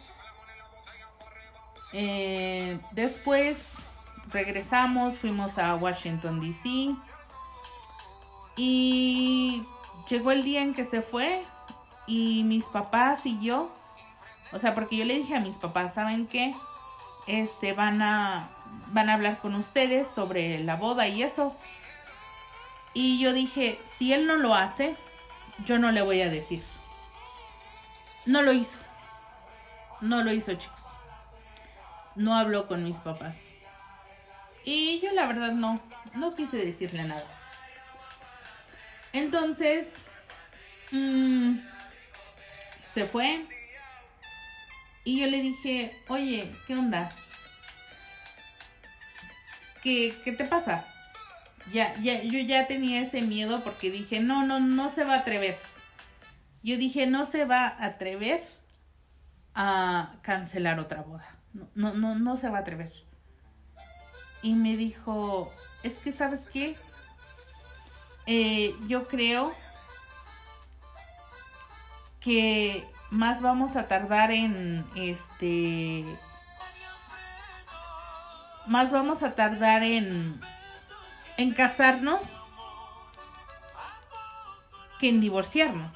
después 2.92 3.74
regresamos, 4.32 5.18
fuimos 5.18 5.58
a 5.58 5.74
Washington, 5.76 6.40
D.C. 6.40 6.96
Y 8.56 9.64
llegó 10.08 10.32
el 10.32 10.42
día 10.42 10.62
en 10.62 10.74
que 10.74 10.84
se 10.84 11.02
fue 11.02 11.44
y 12.06 12.42
mis 12.44 12.64
papás 12.64 13.26
y 13.26 13.38
yo, 13.40 13.70
o 14.52 14.58
sea, 14.58 14.74
porque 14.74 14.96
yo 14.96 15.04
le 15.04 15.16
dije 15.16 15.34
a 15.34 15.40
mis 15.40 15.56
papás, 15.56 15.94
¿saben 15.94 16.26
qué? 16.26 16.54
Este, 17.26 17.72
van 17.72 18.02
a, 18.02 18.50
van 18.88 19.08
a 19.08 19.14
hablar 19.14 19.38
con 19.38 19.54
ustedes 19.54 20.08
sobre 20.08 20.58
la 20.58 20.76
boda 20.76 21.08
y 21.08 21.22
eso. 21.22 21.56
Y 22.94 23.18
yo 23.20 23.32
dije, 23.32 23.78
si 23.96 24.12
él 24.12 24.26
no 24.26 24.36
lo 24.36 24.54
hace, 24.54 24.96
yo 25.64 25.78
no 25.78 25.90
le 25.92 26.02
voy 26.02 26.20
a 26.20 26.28
decir. 26.28 26.62
No 28.26 28.42
lo 28.42 28.52
hizo. 28.52 28.78
No 30.00 30.22
lo 30.22 30.32
hizo, 30.32 30.54
chicos. 30.54 30.80
No 32.14 32.34
habló 32.34 32.68
con 32.68 32.84
mis 32.84 32.98
papás. 32.98 33.50
Y 34.64 35.00
yo 35.00 35.10
la 35.12 35.26
verdad 35.26 35.52
no, 35.52 35.80
no 36.14 36.34
quise 36.34 36.56
decirle 36.58 37.04
nada. 37.04 37.26
Entonces, 39.12 39.96
mmm, 40.90 41.58
se 42.94 43.06
fue. 43.06 43.46
Y 45.04 45.20
yo 45.20 45.26
le 45.26 45.42
dije, 45.42 45.96
oye, 46.08 46.54
¿qué 46.66 46.74
onda? 46.74 47.12
¿Qué, 49.82 50.14
qué 50.24 50.32
te 50.32 50.44
pasa? 50.44 50.84
Ya, 51.72 51.94
ya, 52.00 52.22
yo 52.22 52.38
ya 52.40 52.66
tenía 52.66 53.00
ese 53.02 53.22
miedo 53.22 53.62
porque 53.64 53.90
dije, 53.90 54.20
no, 54.20 54.44
no, 54.44 54.60
no 54.60 54.88
se 54.88 55.04
va 55.04 55.14
a 55.14 55.18
atrever. 55.20 55.58
Yo 56.62 56.76
dije, 56.76 57.06
no 57.06 57.26
se 57.26 57.44
va 57.44 57.66
a 57.66 57.86
atrever 57.86 58.44
a 59.54 60.14
cancelar 60.22 60.78
otra 60.78 61.02
boda. 61.02 61.36
No, 61.52 61.68
no, 61.74 61.94
no, 61.94 62.14
no 62.14 62.36
se 62.36 62.48
va 62.48 62.58
a 62.58 62.60
atrever 62.60 62.92
y 64.42 64.54
me 64.54 64.76
dijo, 64.76 65.50
es 65.82 65.94
que 65.94 66.12
sabes 66.12 66.48
qué, 66.52 66.76
eh, 68.26 68.74
yo 68.88 69.06
creo 69.06 69.52
que 72.20 72.84
más 73.12 73.42
vamos 73.42 73.76
a 73.76 73.88
tardar 73.88 74.32
en 74.32 74.86
este 74.96 76.06
más 78.66 78.90
vamos 78.90 79.22
a 79.22 79.34
tardar 79.34 79.82
en 79.82 80.40
en 81.36 81.52
casarnos 81.52 82.22
que 84.98 85.10
en 85.10 85.20
divorciarnos. 85.20 85.94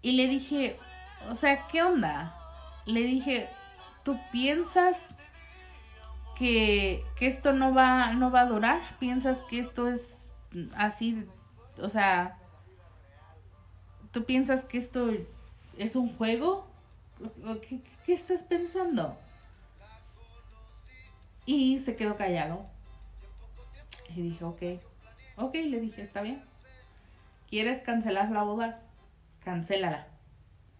Y 0.00 0.12
le 0.12 0.28
dije, 0.28 0.78
o 1.28 1.34
sea, 1.34 1.66
¿qué 1.66 1.82
onda? 1.82 2.34
Le 2.86 3.00
dije, 3.00 3.50
¿tú 4.02 4.18
piensas 4.32 4.96
que, 6.36 7.04
esto 7.20 7.52
no 7.52 7.74
va, 7.74 8.12
no 8.12 8.30
va 8.30 8.42
a 8.42 8.46
durar? 8.46 8.80
¿Piensas 8.98 9.38
que 9.50 9.58
esto 9.58 9.88
es 9.88 10.30
así? 10.74 11.26
O 11.78 11.88
sea, 11.90 12.38
¿tú 14.10 14.24
piensas 14.24 14.64
que 14.64 14.78
esto 14.78 15.10
es 15.78 15.96
un 15.96 16.16
juego? 16.16 16.66
¿Qué, 17.68 17.80
qué 18.04 18.12
estás 18.12 18.42
pensando? 18.42 19.16
Y 21.46 21.78
se 21.78 21.96
quedó 21.96 22.16
callado. 22.16 22.66
Y 24.14 24.22
dije, 24.22 24.44
ok, 24.44 24.62
ok, 25.36 25.54
le 25.54 25.80
dije, 25.80 26.02
está 26.02 26.22
bien. 26.22 26.42
¿Quieres 27.48 27.82
cancelar 27.82 28.30
la 28.30 28.42
boda? 28.42 28.80
Cancélala. 29.44 30.06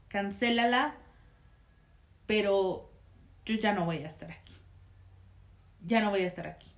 Cancélala, 0.09 0.95
pero 2.27 2.91
yo 3.45 3.57
ya 3.57 3.73
no 3.73 3.85
voy 3.85 3.99
a 3.99 4.07
estar 4.07 4.31
aquí. 4.31 4.55
Ya 5.85 6.01
no 6.01 6.11
voy 6.11 6.21
a 6.23 6.27
estar 6.27 6.47
aquí. 6.47 6.69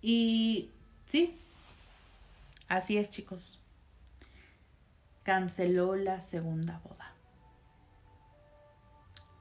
Y 0.00 0.70
sí, 1.08 1.38
así 2.68 2.96
es 2.96 3.10
chicos. 3.10 3.58
Canceló 5.24 5.96
la 5.96 6.20
segunda 6.20 6.80
boda. 6.84 7.12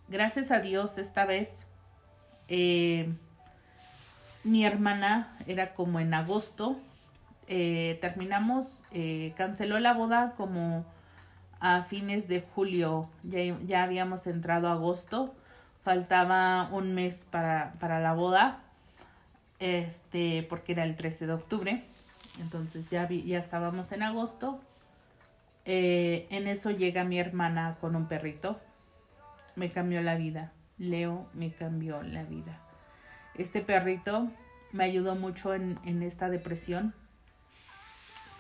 Gracias 0.08 0.52
a 0.52 0.60
Dios 0.60 0.98
esta 0.98 1.26
vez 1.26 1.68
eh, 2.48 3.14
mi 4.44 4.66
hermana 4.66 5.38
era 5.48 5.74
como 5.74 6.00
en 6.00 6.14
agosto. 6.14 6.80
Eh, 7.48 7.98
terminamos, 8.02 8.82
eh, 8.92 9.34
canceló 9.38 9.80
la 9.80 9.94
boda 9.94 10.34
como 10.38 10.86
a 11.60 11.84
fines 11.84 12.28
de 12.28 12.42
julio. 12.42 13.10
Ya, 13.24 13.58
ya 13.66 13.84
habíamos 13.84 14.28
entrado 14.28 14.68
a 14.68 14.74
agosto. 14.74 15.34
Faltaba 15.84 16.70
un 16.72 16.94
mes 16.94 17.26
para, 17.30 17.74
para 17.80 18.00
la 18.00 18.14
boda. 18.14 18.60
Este, 19.60 20.46
porque 20.50 20.74
era 20.74 20.84
el 20.84 20.96
13 20.96 21.28
de 21.28 21.34
octubre. 21.34 21.84
Entonces 22.40 22.90
ya, 22.90 23.08
ya 23.10 23.40
estábamos 23.40 23.92
en 23.92 24.04
agosto. 24.04 24.60
Eh, 25.66 26.28
en 26.30 26.48
eso 26.48 26.72
llega 26.72 27.04
mi 27.04 27.20
hermana 27.20 27.78
con 27.80 27.96
un 27.96 28.08
perrito. 28.08 28.60
Me 29.56 29.72
cambió 29.72 30.02
la 30.02 30.16
vida. 30.16 30.52
Leo 30.78 31.28
me 31.34 31.52
cambió 31.54 32.02
la 32.04 32.24
vida. 32.24 32.60
Este 33.36 33.62
perrito 33.62 34.32
me 34.72 34.84
ayudó 34.84 35.16
mucho 35.16 35.54
en, 35.54 35.80
en 35.86 36.04
esta 36.04 36.30
depresión. 36.30 36.94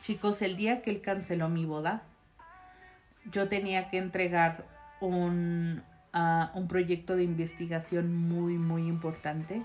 Chicos, 0.02 0.42
el 0.42 0.58
día 0.58 0.82
que 0.82 0.92
él 0.92 1.02
canceló 1.02 1.48
mi 1.48 1.66
boda, 1.66 2.04
yo 3.32 3.48
tenía 3.48 3.90
que 3.90 3.98
entregar 3.98 4.66
un, 5.00 5.84
uh, 6.14 6.58
un 6.58 6.68
proyecto 6.68 7.16
de 7.16 7.24
investigación 7.24 8.14
muy, 8.14 8.58
muy 8.58 8.88
importante. 8.88 9.64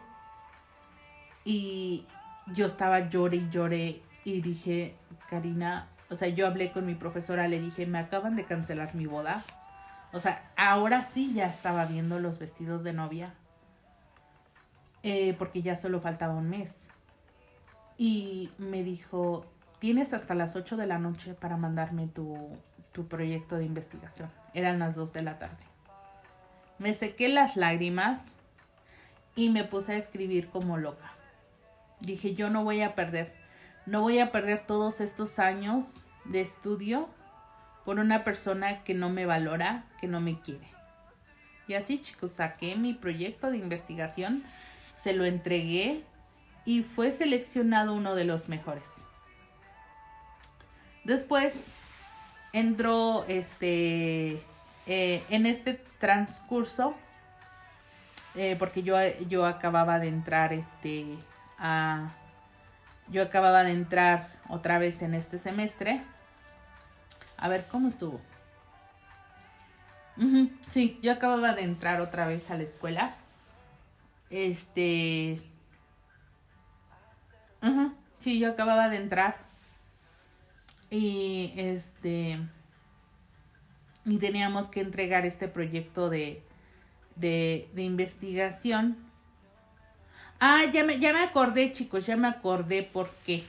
Y 1.45 2.07
yo 2.55 2.67
estaba 2.67 3.09
llore 3.09 3.39
y 3.39 3.49
llore 3.51 4.03
y 4.25 4.41
dije, 4.41 4.95
Karina, 5.29 5.87
o 6.11 6.17
sea, 6.17 6.29
yo 6.29 6.47
hablé 6.47 6.73
con 6.73 6.87
mi 6.87 6.95
profesora, 6.95 7.49
le 7.49 7.61
dije, 7.61 7.87
me 7.87 7.99
acaban 7.99 8.37
de 8.37 8.45
cancelar 8.45 8.95
mi 8.95 9.07
boda. 9.07 9.43
O 10.13 10.21
sea, 10.21 10.51
ahora 10.57 11.03
sí 11.03 11.35
ya 11.35 11.47
estaba 11.47 11.85
viendo 11.85 12.19
los 12.19 12.39
vestidos 12.39 12.83
de 12.83 12.95
novia. 12.95 13.35
Eh, 15.03 15.35
porque 15.39 15.63
ya 15.63 15.77
solo 15.77 16.01
faltaba 16.01 16.35
un 16.35 16.49
mes. 16.49 16.89
Y 17.99 18.51
me 18.59 18.83
dijo, 18.83 19.45
tienes 19.79 20.15
hasta 20.15 20.35
las 20.35 20.57
8 20.57 20.77
de 20.77 20.87
la 20.87 20.99
noche 20.99 21.35
para 21.35 21.57
mandarme 21.57 22.09
tu, 22.09 22.57
tu 22.93 23.07
proyecto 23.07 23.57
de 23.57 23.65
investigación. 23.65 24.31
Eran 24.55 24.79
las 24.79 24.95
2 24.95 25.13
de 25.13 25.23
la 25.23 25.39
tarde. 25.39 25.65
Me 26.79 26.95
sequé 26.95 27.29
las 27.29 27.57
lágrimas 27.57 28.37
y 29.35 29.51
me 29.51 29.65
puse 29.65 29.93
a 29.93 29.97
escribir 29.97 30.49
como 30.49 30.79
loca. 30.79 31.13
Dije, 32.01 32.35
yo 32.35 32.51
no 32.51 32.65
voy 32.65 32.83
a 32.83 32.95
perder, 32.95 33.35
no 33.89 34.03
voy 34.03 34.19
a 34.19 34.31
perder 34.31 34.67
todos 34.67 35.01
estos 35.01 35.39
años 35.39 35.97
de 36.27 36.43
estudio 36.43 37.09
por 37.87 37.99
una 37.99 38.23
persona 38.23 38.85
que 38.85 38.93
no 38.93 39.09
me 39.09 39.25
valora, 39.25 39.85
que 39.99 40.07
no 40.07 40.21
me 40.21 40.39
quiere. 40.41 40.69
Y 41.67 41.75
así, 41.75 42.01
chicos, 42.01 42.33
saqué 42.33 42.77
mi 42.77 42.93
proyecto 42.93 43.51
de 43.51 43.57
investigación, 43.57 44.45
se 44.95 45.15
lo 45.15 45.25
entregué 45.25 46.03
y 46.67 46.83
fue 46.83 47.13
seleccionado 47.13 47.95
uno 47.95 48.15
de 48.15 48.25
los 48.25 48.51
mejores. 48.51 49.03
Después 51.05 51.67
entró 52.53 53.25
este 53.27 54.43
eh, 54.87 55.23
en 55.31 55.47
este 55.47 55.83
transcurso 55.99 56.95
eh, 58.35 58.57
porque 58.59 58.83
yo, 58.83 58.97
yo 59.29 59.47
acababa 59.47 59.99
de 59.99 60.09
entrar 60.09 60.53
este 60.53 61.07
a 61.59 62.13
yo 63.11 63.23
acababa 63.23 63.65
de 63.65 63.73
entrar 63.73 64.29
otra 64.49 64.79
vez 64.79 65.03
en 65.03 65.15
este 65.15 65.39
semestre. 65.39 66.03
A 67.37 67.49
ver 67.49 67.67
cómo 67.69 67.89
estuvo 67.89 68.21
sí 70.71 70.99
yo 71.03 71.13
acababa 71.13 71.55
de 71.55 71.63
entrar 71.63 72.01
otra 72.01 72.27
vez 72.27 72.51
a 72.51 72.57
la 72.57 72.65
escuela. 72.65 73.15
Este 74.31 75.41
sí 78.19 78.39
yo 78.39 78.51
acababa 78.51 78.89
de 78.89 78.97
entrar. 78.97 79.37
Y 80.91 81.53
este 81.57 82.39
y 84.05 84.17
teníamos 84.19 84.71
que 84.71 84.81
entregar 84.81 85.27
este 85.27 85.49
proyecto 85.49 86.09
de, 86.09 86.43
de, 87.17 87.69
de 87.75 87.83
investigación. 87.83 88.97
Ah, 90.41 90.65
ya 90.73 90.85
me, 90.85 90.99
ya 91.01 91.13
me 91.13 91.21
acordé, 91.23 91.73
chicos, 91.73 92.07
ya 92.07 92.17
me 92.17 92.29
acordé 92.29 92.83
por 92.83 93.11
qué. 93.27 93.45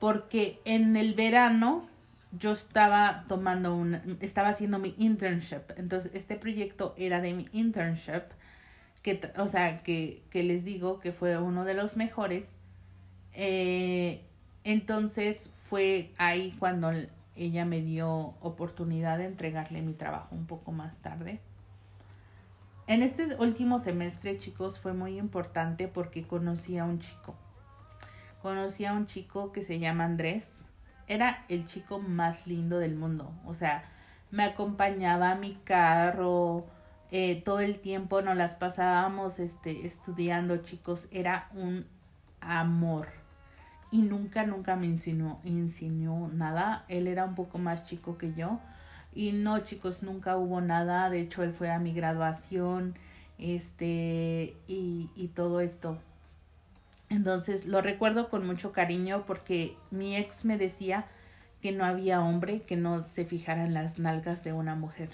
Porque 0.00 0.60
en 0.64 0.96
el 0.96 1.14
verano 1.14 1.88
yo 2.32 2.52
estaba 2.52 3.24
tomando 3.28 3.74
un, 3.74 3.94
estaba 4.20 4.48
haciendo 4.48 4.78
mi 4.78 4.94
internship. 4.98 5.70
Entonces, 5.76 6.12
este 6.14 6.36
proyecto 6.36 6.94
era 6.96 7.20
de 7.20 7.32
mi 7.34 7.48
internship. 7.52 8.22
Que, 9.02 9.20
o 9.36 9.46
sea, 9.48 9.82
que, 9.82 10.22
que 10.30 10.42
les 10.44 10.64
digo 10.64 10.98
que 11.00 11.12
fue 11.12 11.38
uno 11.38 11.64
de 11.64 11.74
los 11.74 11.96
mejores. 11.96 12.56
Eh, 13.34 14.22
entonces 14.64 15.50
fue 15.68 16.12
ahí 16.16 16.56
cuando 16.58 16.90
ella 17.36 17.64
me 17.64 17.82
dio 17.82 18.34
oportunidad 18.40 19.18
de 19.18 19.26
entregarle 19.26 19.82
mi 19.82 19.92
trabajo 19.92 20.34
un 20.34 20.46
poco 20.46 20.72
más 20.72 20.98
tarde. 20.98 21.40
En 22.86 23.02
este 23.02 23.34
último 23.36 23.78
semestre, 23.78 24.38
chicos, 24.38 24.78
fue 24.78 24.92
muy 24.92 25.18
importante 25.18 25.88
porque 25.88 26.26
conocí 26.26 26.76
a 26.76 26.84
un 26.84 26.98
chico. 26.98 27.34
Conocí 28.42 28.84
a 28.84 28.92
un 28.92 29.06
chico 29.06 29.52
que 29.52 29.64
se 29.64 29.78
llama 29.78 30.04
Andrés. 30.04 30.66
Era 31.08 31.44
el 31.48 31.66
chico 31.66 31.98
más 31.98 32.46
lindo 32.46 32.78
del 32.78 32.94
mundo. 32.94 33.32
O 33.46 33.54
sea, 33.54 33.84
me 34.30 34.44
acompañaba 34.44 35.30
a 35.30 35.34
mi 35.34 35.54
carro. 35.64 36.66
Eh, 37.10 37.40
todo 37.42 37.60
el 37.60 37.78
tiempo 37.78 38.20
nos 38.20 38.36
las 38.36 38.54
pasábamos 38.54 39.38
este, 39.38 39.86
estudiando, 39.86 40.58
chicos. 40.58 41.08
Era 41.10 41.48
un 41.54 41.86
amor 42.42 43.08
y 43.90 44.02
nunca, 44.02 44.44
nunca 44.44 44.76
me 44.76 44.86
insinuó, 44.86 45.40
insinuó 45.44 46.28
nada. 46.28 46.84
Él 46.88 47.06
era 47.06 47.24
un 47.24 47.34
poco 47.34 47.56
más 47.56 47.86
chico 47.86 48.18
que 48.18 48.34
yo. 48.34 48.58
Y 49.14 49.32
no, 49.32 49.60
chicos, 49.60 50.02
nunca 50.02 50.36
hubo 50.36 50.60
nada. 50.60 51.10
De 51.10 51.20
hecho, 51.20 51.42
él 51.42 51.52
fue 51.52 51.70
a 51.70 51.78
mi 51.78 51.92
graduación. 51.92 52.94
Este, 53.38 54.56
y, 54.66 55.10
y 55.14 55.28
todo 55.28 55.60
esto. 55.60 55.98
Entonces, 57.08 57.66
lo 57.66 57.80
recuerdo 57.80 58.28
con 58.28 58.46
mucho 58.46 58.72
cariño 58.72 59.24
porque 59.26 59.76
mi 59.90 60.16
ex 60.16 60.44
me 60.44 60.56
decía 60.56 61.06
que 61.60 61.72
no 61.72 61.84
había 61.84 62.20
hombre 62.20 62.62
que 62.62 62.76
no 62.76 63.04
se 63.04 63.24
fijara 63.24 63.64
en 63.64 63.74
las 63.74 63.98
nalgas 63.98 64.44
de 64.44 64.52
una 64.52 64.74
mujer. 64.74 65.10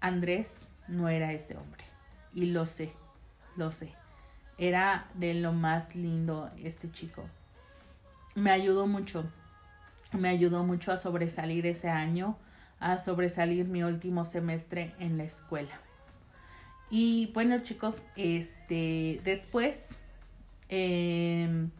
Andrés 0.00 0.68
no 0.88 1.08
era 1.08 1.32
ese 1.32 1.56
hombre. 1.56 1.84
Y 2.34 2.46
lo 2.46 2.66
sé, 2.66 2.92
lo 3.56 3.70
sé. 3.70 3.92
Era 4.58 5.06
de 5.14 5.34
lo 5.34 5.52
más 5.52 5.94
lindo 5.94 6.50
este 6.56 6.90
chico 6.90 7.24
me 8.34 8.50
ayudó 8.50 8.86
mucho. 8.86 9.24
Me 10.12 10.28
ayudó 10.28 10.64
mucho 10.64 10.92
a 10.92 10.96
sobresalir 10.96 11.66
ese 11.66 11.88
año, 11.88 12.36
a 12.82 12.98
sobresalir 12.98 13.66
mi 13.66 13.82
último 13.82 14.24
semestre 14.24 14.92
en 14.98 15.16
la 15.16 15.24
escuela. 15.24 15.80
Y 16.90 17.30
bueno 17.32 17.60
chicos, 17.60 18.02
este 18.16 19.20
después, 19.24 19.94
em, 20.68 21.70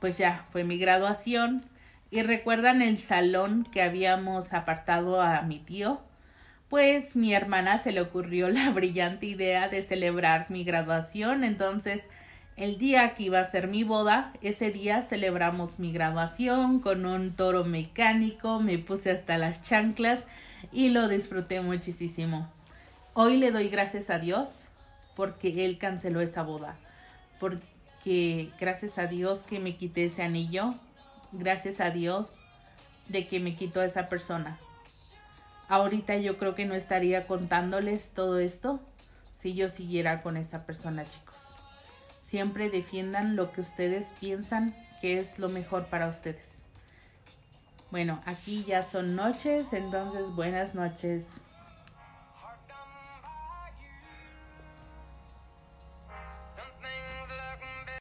pues 0.00 0.16
ya 0.16 0.46
fue 0.50 0.64
mi 0.64 0.78
graduación. 0.78 1.62
Y 2.10 2.22
recuerdan 2.22 2.80
el 2.80 2.96
salón 2.98 3.66
que 3.70 3.82
habíamos 3.82 4.54
apartado 4.54 5.20
a 5.20 5.42
mi 5.42 5.58
tío. 5.58 6.00
Pues 6.70 7.16
mi 7.16 7.34
hermana 7.34 7.78
se 7.78 7.92
le 7.92 8.00
ocurrió 8.00 8.48
la 8.50 8.70
brillante 8.70 9.26
idea 9.26 9.68
de 9.68 9.82
celebrar 9.82 10.46
mi 10.48 10.64
graduación. 10.64 11.44
Entonces 11.44 12.02
el 12.58 12.76
día 12.76 13.14
que 13.14 13.22
iba 13.22 13.38
a 13.38 13.44
ser 13.44 13.68
mi 13.68 13.84
boda, 13.84 14.32
ese 14.42 14.72
día 14.72 15.02
celebramos 15.02 15.78
mi 15.78 15.92
graduación 15.92 16.80
con 16.80 17.06
un 17.06 17.32
toro 17.32 17.64
mecánico, 17.64 18.58
me 18.58 18.78
puse 18.78 19.12
hasta 19.12 19.38
las 19.38 19.62
chanclas 19.62 20.24
y 20.72 20.88
lo 20.88 21.06
disfruté 21.06 21.60
muchísimo. 21.60 22.50
Hoy 23.14 23.36
le 23.36 23.52
doy 23.52 23.68
gracias 23.68 24.10
a 24.10 24.18
Dios 24.18 24.66
porque 25.14 25.64
Él 25.64 25.78
canceló 25.78 26.20
esa 26.20 26.42
boda, 26.42 26.76
porque 27.38 28.50
gracias 28.58 28.98
a 28.98 29.06
Dios 29.06 29.44
que 29.44 29.60
me 29.60 29.76
quité 29.76 30.06
ese 30.06 30.24
anillo, 30.24 30.74
gracias 31.30 31.80
a 31.80 31.90
Dios 31.90 32.40
de 33.06 33.28
que 33.28 33.38
me 33.38 33.54
quitó 33.54 33.82
esa 33.82 34.08
persona. 34.08 34.58
Ahorita 35.68 36.16
yo 36.16 36.38
creo 36.38 36.56
que 36.56 36.66
no 36.66 36.74
estaría 36.74 37.24
contándoles 37.28 38.10
todo 38.10 38.40
esto 38.40 38.80
si 39.32 39.54
yo 39.54 39.68
siguiera 39.68 40.22
con 40.22 40.36
esa 40.36 40.66
persona, 40.66 41.04
chicos. 41.04 41.57
Siempre 42.28 42.68
defiendan 42.68 43.36
lo 43.36 43.52
que 43.52 43.62
ustedes 43.62 44.12
piensan 44.20 44.74
que 45.00 45.18
es 45.18 45.38
lo 45.38 45.48
mejor 45.48 45.86
para 45.86 46.08
ustedes. 46.08 46.58
Bueno, 47.90 48.20
aquí 48.26 48.66
ya 48.68 48.82
son 48.82 49.16
noches, 49.16 49.72
entonces 49.72 50.28
buenas 50.36 50.74
noches. 50.74 51.24